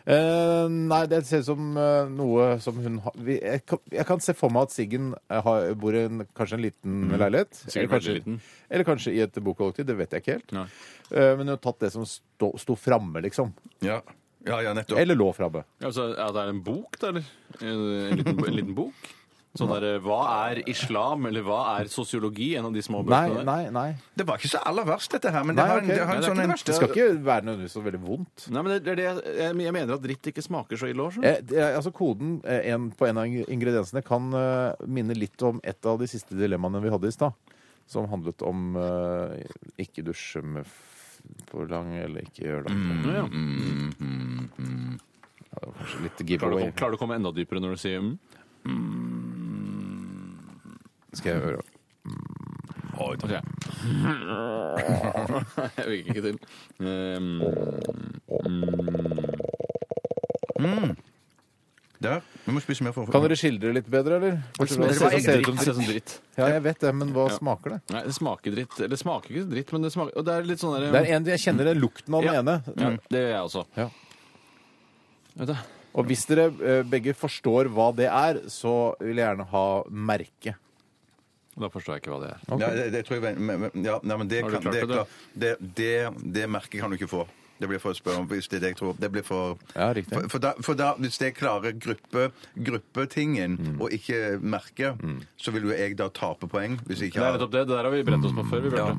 [0.07, 4.07] Eh, nei, det ser ut som eh, noe som hun har vi, jeg, kan, jeg
[4.07, 7.59] kan se for meg at Siggen eh, har, bor i en, kanskje en liten leilighet.
[7.59, 8.37] Sikkert Eller kanskje, liten.
[8.71, 9.89] eller kanskje i et bokkollektiv.
[9.89, 10.55] Det vet jeg ikke helt.
[10.55, 10.69] Nei.
[11.11, 13.51] Eh, men hun har tatt det som sto, sto framme, liksom.
[13.83, 13.99] Ja.
[14.47, 15.01] Ja, ja, nettopp.
[15.03, 15.65] Eller lårfrabbe.
[15.83, 17.31] Altså, ja, det er en bok, da, eller?
[17.59, 19.09] En, en, liten, en liten bok?
[19.57, 20.19] Sånn der, Hva
[20.51, 22.51] er islam, eller hva er sosiologi?
[22.61, 23.45] En av de små Nei, bøkene der.
[23.49, 23.95] nei, nei.
[24.16, 25.45] Det var ikke så aller verst, dette her.
[25.49, 25.93] Men det Nei, har en, ok.
[25.95, 26.66] det har Nei, en det er sånn ikke det en, verste.
[26.70, 28.47] Det skal ikke være nødvendigvis så veldig vondt.
[28.53, 30.91] Nei, men det, det er det jeg, jeg, jeg mener at dritt ikke smaker så
[30.93, 31.19] ille òg.
[31.24, 35.43] Eh, det er- altså Koden eh, en, på en av ingrediensene kan eh, minne litt
[35.49, 37.33] om et av de siste dilemmaene vi hadde i stad.
[37.87, 39.47] Som handlet om eh,
[39.87, 40.83] ikke dusje med f
[41.51, 42.74] for lang, eller ikke gjøre det.
[43.11, 43.24] Ja.
[45.51, 46.73] Ja, det var kanskje litt Klarer, du, giveaway.
[46.77, 48.16] klarer du å komme enda dypere når du sier mm?
[51.16, 51.62] Skal jeg høre.
[52.97, 53.24] Ok.
[55.76, 56.36] jeg fikk ikke til.
[56.80, 57.43] Um,
[61.97, 62.20] Der.
[62.44, 64.34] Vi må spise mer for Kan dere skildre litt bedre, eller?
[64.59, 65.74] Bortsett fra at det ser- ut som dritt.
[65.78, 66.10] Som dritt.
[66.36, 67.78] Ja, jeg vet det, men hva smaker det?
[67.94, 68.74] Nei, det smaker dritt.
[68.78, 71.01] Eller det smaker ikke dritt, men det smaker Og det er litt sånn der Det
[71.01, 72.40] er en, Jeg kjenner den lukten av den Ja.
[72.40, 72.62] ene.
[72.76, 73.64] ja, Det gjør jeg også.
[73.76, 73.88] Ja.
[75.36, 75.56] Vet du.
[75.97, 80.55] Og hvis dere eh, begge forstår hva det er, så vil jeg gjerne ha merke.
[81.57, 82.39] Da forstår jeg ikke hva det er.
[82.61, 84.74] Ja, det, det tror jeg men, men, ja, nei, men det, Har du kan, klart
[84.77, 87.24] det, det, det, det, det merket kan du ikke få.
[87.57, 88.97] Det blir for å spørre om hvis det er det jeg tror.
[89.01, 90.12] Det blir for Ja, riktig.
[90.12, 92.27] For, for, da, for da, hvis jeg klarer gruppe,
[92.69, 93.81] gruppetingen Mm.
[93.81, 95.01] og ikke merket,
[95.41, 96.77] så vil jo jeg da tape poeng.
[96.85, 97.65] Hvis jeg Det er har nettopp det.
[97.69, 98.61] Det der har vi brent oss på før.
[98.61, 98.93] vi Ja.
[98.93, 98.97] Bjarte.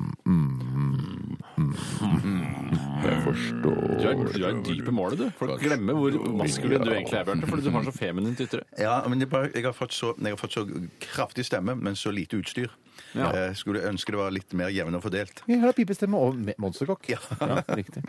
[3.04, 3.78] Jeg forstår.
[3.98, 5.28] Du er, du er dyp i målet, du.
[5.38, 7.48] Folk glemmer hvor maskulin du egentlig er, Bjarte.
[7.50, 8.62] Fordi du har så feminint ytre.
[8.80, 10.66] Ja, men det er bare, jeg, har fått så, jeg har fått så
[11.06, 12.70] kraftig stemme, men så lite utstyr.
[13.14, 13.30] Ja.
[13.32, 15.44] Jeg skulle ønske det var litt mer jevnere fordelt.
[15.48, 17.12] Jeg har pipestemme og me- monsterkokk.
[17.14, 17.20] Ja.
[17.40, 18.02] Ja, riktig.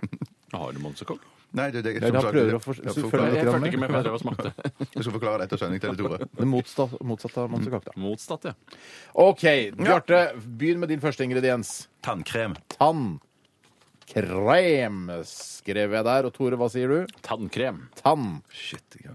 [0.52, 1.22] Har du monsterkokk?
[1.58, 3.90] Nei, det, det, Ja, da prøver du å for- jeg, følger Jeg fulgte ikke med,
[3.90, 4.52] for jeg drev og smakte.
[4.84, 6.20] Jeg skal forklare det etter sending til Tore.
[6.38, 7.94] Det motsatte, motsatte av monsterkokk, da.
[8.02, 8.54] Motsatt, ja.
[9.26, 9.46] OK,
[9.80, 10.20] Bjarte,
[10.60, 11.72] begynn med din første ingrediens.
[12.06, 12.58] Tannkrem.
[14.10, 16.26] Tannkrem, skrev jeg der.
[16.26, 17.16] Og Tore, hva sier du?
[17.26, 17.84] Tannkrem.
[18.00, 18.42] Tannkrem.
[18.50, 19.14] Shit, ja.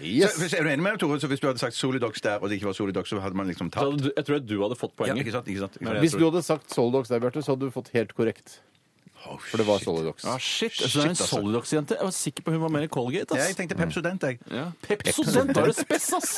[0.00, 0.38] Yes.
[0.38, 1.18] Så, er du enig med meg, Tore?
[1.20, 3.50] Så hvis du hadde sagt Solidox der, og det ikke var Solidox, så hadde man
[3.50, 3.84] liksom Så tapt?
[3.90, 5.20] hadde du, jeg tror at du hadde fått Ja, poenget.
[5.26, 5.48] ikke sant?
[5.52, 5.76] Ikke sant?
[5.80, 6.00] Ikke sant?
[6.06, 8.60] Hvis du hadde sagt Solidox der, Bjarte, så hadde du fått helt korrekt.
[9.24, 10.24] For det var Solidox.
[10.28, 10.72] Ah, shit.
[10.76, 11.26] Så det er en altså.
[11.30, 11.96] Solidox-jente.
[11.98, 13.34] Jeg var sikker på hun var mer i Colgate.
[13.34, 13.48] Ja, ass.
[13.48, 14.38] jeg tenkte Pepsodent, jeg.
[14.52, 14.66] Ja.
[14.84, 16.34] Pepsodent, da er det spess, ass!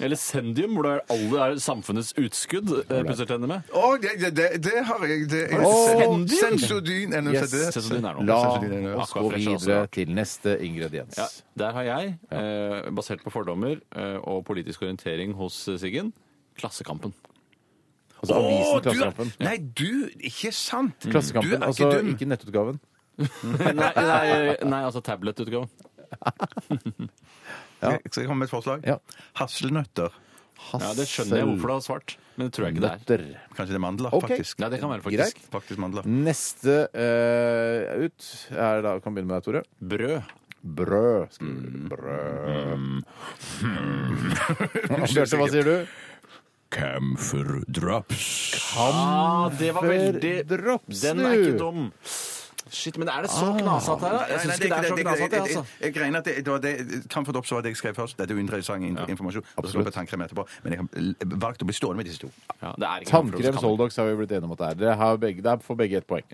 [0.00, 2.70] Eller Sendium, hvor det er alle er samfunnets utskudd.
[2.88, 3.68] eh, pusser tenner med.
[3.76, 5.26] Å, det, det, det, det har jeg.
[5.30, 6.26] Det, er du Sendium?
[6.58, 7.12] Sensodyn.
[7.18, 7.50] er noe Yes.
[7.52, 7.64] det?
[7.76, 8.26] Sensodyn er noe.
[8.28, 8.94] La Sensodyn er noe.
[9.04, 11.18] oss gå Aquafresh også videre til neste ingrediens.
[11.20, 11.28] Ja,
[11.64, 16.12] der har jeg, eh, basert på fordommer eh, og politisk orientering hos eh, Siggen,
[16.58, 17.12] Klassekampen.
[18.22, 19.32] Altså avisen du er- Klassekampen.
[19.42, 20.98] Nei, du Ikke sant?
[21.10, 22.10] Klassekampen, Du er altså ikke dum.
[22.14, 22.80] ikke nettutgaven.
[23.22, 25.68] nei, nei, nei, altså tablet-utgaven.
[27.82, 28.84] Skal jeg komme med et forslag?
[28.86, 28.96] Ja.
[29.40, 30.14] Hasselnøtter.
[30.78, 33.00] Ja, det skjønner jeg hvorfor det er svart, men det tror jeg ikke det er.
[33.02, 33.22] Nøtter.
[33.56, 34.28] Kanskje det er mandler, Ok.
[34.28, 34.60] faktisk.
[34.62, 35.18] Nei, det kan være Greit.
[35.34, 35.50] faktisk.
[35.50, 36.06] Faktisk mandler.
[36.06, 39.62] Neste eh, ut er da Kan begynne med deg, Tore.
[39.82, 40.22] Brød.
[40.62, 41.34] Brød.
[41.34, 41.90] skriver du.
[41.90, 42.78] Brød.
[45.12, 45.74] Bjarte, hva sier du?
[46.72, 48.74] Camphor drops.
[48.78, 51.90] Ah, det var veldig Drops, Den er ikke dum.
[52.72, 54.20] Shit, men er det så knasete her, da?
[54.30, 55.64] Jeg syns ikke det er så knasete, altså.
[55.82, 58.16] Jeg regner at det, det det Camphor Drops var det jeg skrev først.
[58.16, 59.44] Dette er jo interessant in- informasjon.
[59.60, 60.46] Og så på tannkrem etterpå.
[60.64, 62.30] Men jeg har valgt å bli stående med disse to.
[62.62, 64.80] Ja, det er ikke Tannkrem Soldox har vi blitt enige om at det er.
[64.86, 66.24] Det er begge, får begge ett poeng.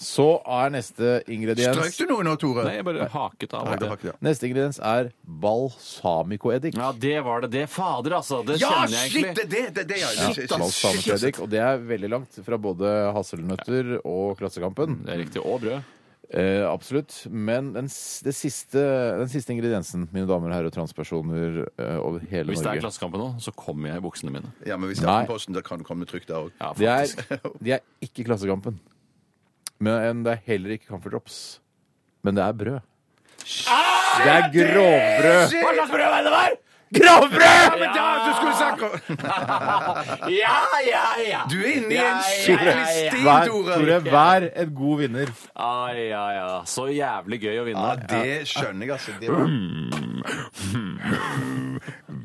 [0.00, 2.62] Så er neste ingrediens Strøk du noe nå, Tore?
[2.64, 3.90] Nei, jeg bare haket av Nei, det.
[3.98, 4.14] ikke.
[4.24, 6.78] Neste ingrediens er balsamicoeddik.
[6.80, 7.50] Ja, det var det.
[7.52, 8.40] Det fader, altså.
[8.48, 9.24] Det Ja, kjenner jeg shit!
[9.26, 9.34] egentlig.
[9.36, 10.10] Det, det, det, det, ja.
[10.16, 15.02] Ja, Shit, balsamicoeddik, og det er veldig langt fra både hasselnøtter og Klassekampen.
[15.04, 15.42] Det er riktig.
[15.44, 15.82] Og brød.
[16.30, 17.14] Eh, absolutt.
[17.28, 18.78] Men den, s- det siste,
[19.18, 22.76] den siste ingrediensen, mine damer og herrer og transpersoner eh, over hele Hvis det er
[22.78, 24.52] Norge Klassekampen nå, så kommer jeg i buksene mine.
[24.64, 25.24] Ja, men hvis det er Nei.
[25.26, 26.54] Aftenposten, da kan du komme trygt der òg.
[26.62, 28.78] Ja, de, er, de er ikke Klassekampen.
[29.80, 31.36] Men det er heller ikke Comfort Drops.
[32.22, 32.80] Men det er brød.
[33.40, 35.54] Det er grovbrød!
[35.56, 36.58] Hva slags brød er det der?
[36.98, 37.78] Grovbrød!
[37.80, 38.90] Men da, du skulle sagt om-
[40.42, 40.58] Ja,
[40.92, 41.40] ja, ja.
[41.50, 43.10] Du er inne i en ja, skikkelig ja, ja.
[43.10, 43.74] stil, Vær, Tore.
[43.78, 45.28] Tore, vær en god vinner.
[45.56, 46.48] Ja, ja, ja.
[46.66, 47.86] Så jævlig gøy å vinne.
[47.86, 49.10] Ja, det skjønner jeg, altså.
[49.20, 49.46] Det var...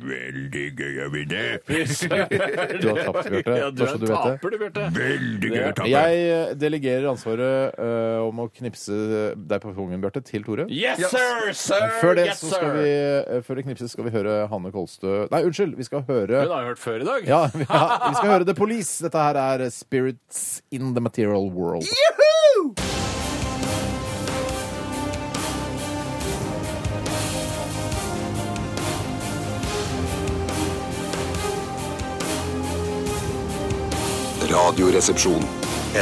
[0.06, 1.44] Veldig gøy å vinne.
[2.82, 3.56] Du har tapt, Bjarte.
[3.58, 4.88] Ja, du er du taper, du, Bjarte.
[4.96, 5.90] Veldig gøy å tape.
[5.92, 8.98] Jeg eh, delegerer ansvaret uh, om å knipse
[9.36, 10.68] deg på pungen, Bjarte, til Tore.
[10.74, 11.54] Yes, sir!
[11.58, 11.88] sir!
[12.02, 12.78] Før det yes, så skal sir.
[12.80, 12.92] vi,
[13.38, 15.76] eh, før det knipses skal vi høre Hanne Kolstø Nei, unnskyld!
[15.77, 17.27] Vi skal høre Hun har jeg hørt før i dag.
[17.30, 18.98] ja, vi, ja, vi skal høre The Police.
[19.06, 21.86] Dette her er Spirits in the Material World.
[21.86, 22.73] Juhu!
[34.41, 35.44] Radioresepsjon.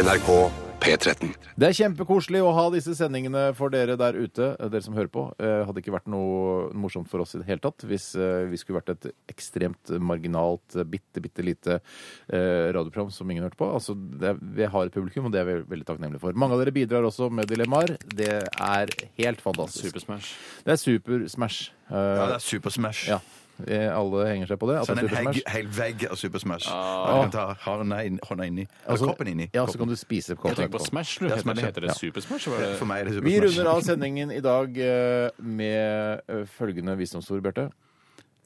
[0.04, 0.52] NRK
[0.84, 1.30] P13.
[1.60, 5.12] Det er kjempekoselig å ha disse sendingene for dere der ute, eh, dere som hører
[5.14, 5.24] på.
[5.40, 8.60] Eh, hadde ikke vært noe morsomt for oss i det hele tatt hvis eh, vi
[8.60, 13.70] skulle vært et ekstremt marginalt, eh, bitte, bitte lite eh, radioprogram som ingen hørte på.
[13.78, 16.36] Altså, det, vi har et publikum, og det er vi veldig takknemlige for.
[16.36, 17.96] Mange av dere bidrar også med dilemmaer.
[18.14, 18.92] Det er
[19.22, 19.88] helt fantastisk.
[19.94, 20.34] Supersmash.
[20.68, 21.70] Det er super-smash.
[21.90, 23.08] Eh, Ja, det er Super Smash.
[23.12, 23.22] ja.
[23.68, 24.80] Eh, Alle henger seg på det.
[24.82, 25.52] at Sånn det en er hel, super-smash.
[25.54, 26.66] hel vegg av Super Smash.
[26.74, 27.06] Ah.
[27.06, 28.68] Du kan ta hånda inn- hånda inni.
[28.90, 29.50] Altså, koppen inni.
[29.54, 30.56] Ja, så kan du spise Jeg koppen.
[30.58, 30.82] tenker på.
[30.88, 31.20] Smash.
[31.20, 31.26] Du.
[31.28, 31.66] Ja, Heter, Smash, ja.
[31.68, 32.48] heter det Super Smash?
[32.50, 32.72] Var det...
[32.80, 33.46] For meg er det Super Vi Smash.
[33.58, 37.70] runder av sendingen i dag eh, med eh, følgende visdomsord, Bjarte.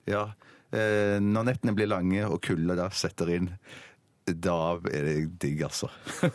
[0.05, 0.25] Ja.
[0.73, 3.49] Eh, når nettene blir lange og kulda da setter inn,
[4.27, 4.55] da
[4.91, 5.87] er det digg, altså.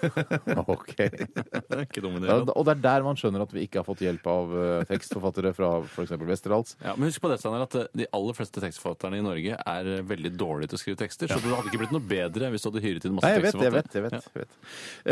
[0.72, 0.94] Ok.
[0.96, 2.28] Det er ikke dum idé.
[2.30, 4.84] Ja, og det er der man skjønner at vi ikke har fått hjelp av eh,
[4.88, 6.14] tekstforfattere fra f.eks.
[6.24, 6.74] Westerdals.
[6.82, 9.90] Ja, men husk på det, Steiner, at eh, de aller fleste tekstforfatterne i Norge er
[9.98, 11.28] eh, veldig dårlige til å skrive tekster.
[11.32, 13.44] Så det hadde ikke blitt noe bedre hvis du hadde hyret inn masse Nei, jeg
[13.44, 13.82] vet, jeg tekstforfattere.
[13.82, 13.92] vet.
[13.92, 14.52] jeg vet, jeg vet.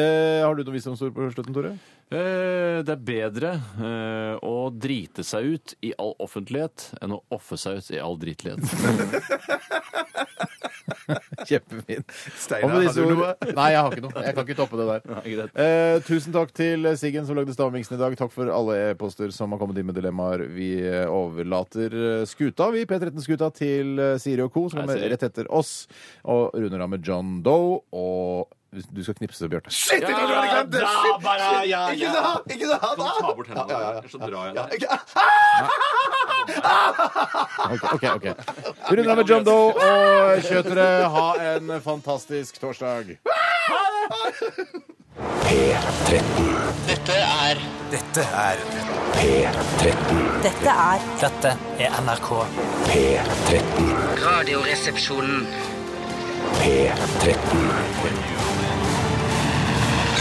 [0.05, 1.73] Eh, har du noen visdomsord på slutten, Tore?
[2.11, 3.53] Eh, Det er bedre
[3.87, 8.17] eh, å drite seg ut i all offentlighet enn å offe seg ut i all
[8.21, 8.65] dritlighet.
[11.49, 12.05] Kjempefin.
[12.41, 14.25] Steinar, har du ord- Nei, jeg har ikke noe.
[14.27, 15.01] Jeg kan ikke toppe det der.
[15.61, 18.15] Eh, tusen takk til Siggen som lagde stavmiksen i dag.
[18.19, 20.45] Takk for alle e-poster som har kommet inn med dilemmaer.
[20.55, 20.71] Vi
[21.11, 25.85] overlater eh, skuta, vi, P13-skuta, til eh, Siri og co., som kommer rett etter oss.
[26.31, 27.81] Og runder av med John Doe.
[27.97, 29.71] Og du skal knipse, Bjarte.
[29.75, 30.81] Shit, jeg trodde du hadde glemt det!
[30.81, 32.23] da, Shit, shit, ja, Ikke ja.
[32.55, 32.79] Ikke så!
[32.79, 33.73] Kan du ta bort hendene?
[33.73, 34.01] Ja, ja, ja.
[34.09, 34.87] Så drar jeg deg.
[37.71, 38.27] Ok, ok.
[38.91, 40.87] Vi runder av med John Doe, og kjøtere,
[41.17, 43.05] ha en fantastisk torsdag.
[45.45, 46.23] P13.
[46.87, 47.59] Dette er
[47.91, 48.57] Dette er
[50.45, 51.53] Dette er Dette
[51.83, 52.31] er NRK.
[52.87, 53.91] P13.
[54.23, 55.45] Radioresepsjonen.